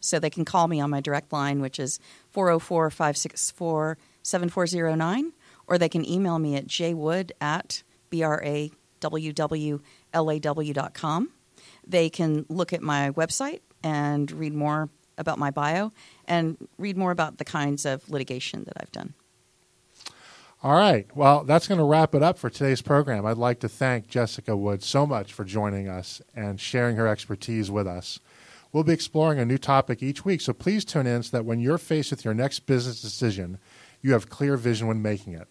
So 0.00 0.18
they 0.18 0.30
can 0.30 0.44
call 0.44 0.66
me 0.66 0.80
on 0.80 0.88
my 0.90 1.00
direct 1.00 1.32
line, 1.32 1.60
which 1.60 1.78
is 1.78 2.00
404 2.30 2.90
564 2.90 3.98
7409, 4.22 5.32
or 5.66 5.78
they 5.78 5.88
can 5.88 6.08
email 6.08 6.38
me 6.38 6.56
at 6.56 6.66
jwood 6.66 7.32
at 7.40 7.82
brawwlaw.com. 8.10 8.72
They 11.86 12.10
can 12.10 12.46
look 12.48 12.72
at 12.72 12.82
my 12.82 13.10
website 13.10 13.60
and 13.82 14.30
read 14.32 14.54
more 14.54 14.88
about 15.18 15.38
my 15.38 15.50
bio 15.50 15.92
and 16.26 16.56
read 16.78 16.96
more 16.96 17.10
about 17.10 17.38
the 17.38 17.44
kinds 17.44 17.84
of 17.84 18.08
litigation 18.08 18.64
that 18.64 18.74
I've 18.80 18.92
done. 18.92 19.14
All 20.62 20.76
right. 20.76 21.06
Well, 21.16 21.44
that's 21.44 21.66
going 21.66 21.78
to 21.78 21.84
wrap 21.84 22.14
it 22.14 22.22
up 22.22 22.38
for 22.38 22.50
today's 22.50 22.82
program. 22.82 23.24
I'd 23.24 23.38
like 23.38 23.60
to 23.60 23.68
thank 23.68 24.08
Jessica 24.08 24.54
Wood 24.54 24.82
so 24.82 25.06
much 25.06 25.32
for 25.32 25.42
joining 25.42 25.88
us 25.88 26.20
and 26.36 26.60
sharing 26.60 26.96
her 26.96 27.06
expertise 27.06 27.70
with 27.70 27.86
us. 27.86 28.20
We'll 28.70 28.84
be 28.84 28.92
exploring 28.92 29.38
a 29.38 29.46
new 29.46 29.56
topic 29.56 30.02
each 30.02 30.22
week, 30.22 30.42
so 30.42 30.52
please 30.52 30.84
tune 30.84 31.06
in 31.06 31.22
so 31.22 31.34
that 31.36 31.46
when 31.46 31.60
you're 31.60 31.78
faced 31.78 32.10
with 32.10 32.26
your 32.26 32.34
next 32.34 32.66
business 32.66 33.00
decision, 33.00 33.58
you 34.02 34.12
have 34.12 34.28
clear 34.28 34.58
vision 34.58 34.86
when 34.86 35.00
making 35.00 35.32
it. 35.32 35.48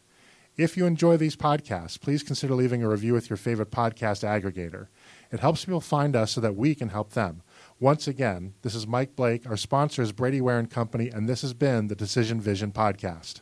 If 0.55 0.77
you 0.77 0.85
enjoy 0.85 1.17
these 1.17 1.35
podcasts, 1.35 1.99
please 1.99 2.21
consider 2.21 2.53
leaving 2.53 2.83
a 2.83 2.89
review 2.89 3.13
with 3.13 3.31
your 3.31 3.37
favorite 3.37 3.71
podcast 3.71 4.23
aggregator. 4.23 4.89
It 5.31 5.39
helps 5.39 5.65
people 5.65 5.81
find 5.81 6.15
us 6.15 6.31
so 6.31 6.41
that 6.41 6.55
we 6.55 6.75
can 6.75 6.89
help 6.89 7.13
them. 7.13 7.41
Once 7.79 8.07
again, 8.07 8.53
this 8.61 8.75
is 8.75 8.85
Mike 8.85 9.15
Blake. 9.15 9.49
Our 9.49 9.57
sponsor 9.57 10.03
is 10.03 10.11
Brady 10.11 10.39
Ware 10.39 10.59
and 10.59 10.69
Company, 10.69 11.09
and 11.09 11.27
this 11.27 11.41
has 11.41 11.53
been 11.55 11.87
the 11.87 11.95
Decision 11.95 12.39
Vision 12.39 12.71
Podcast. 12.71 13.41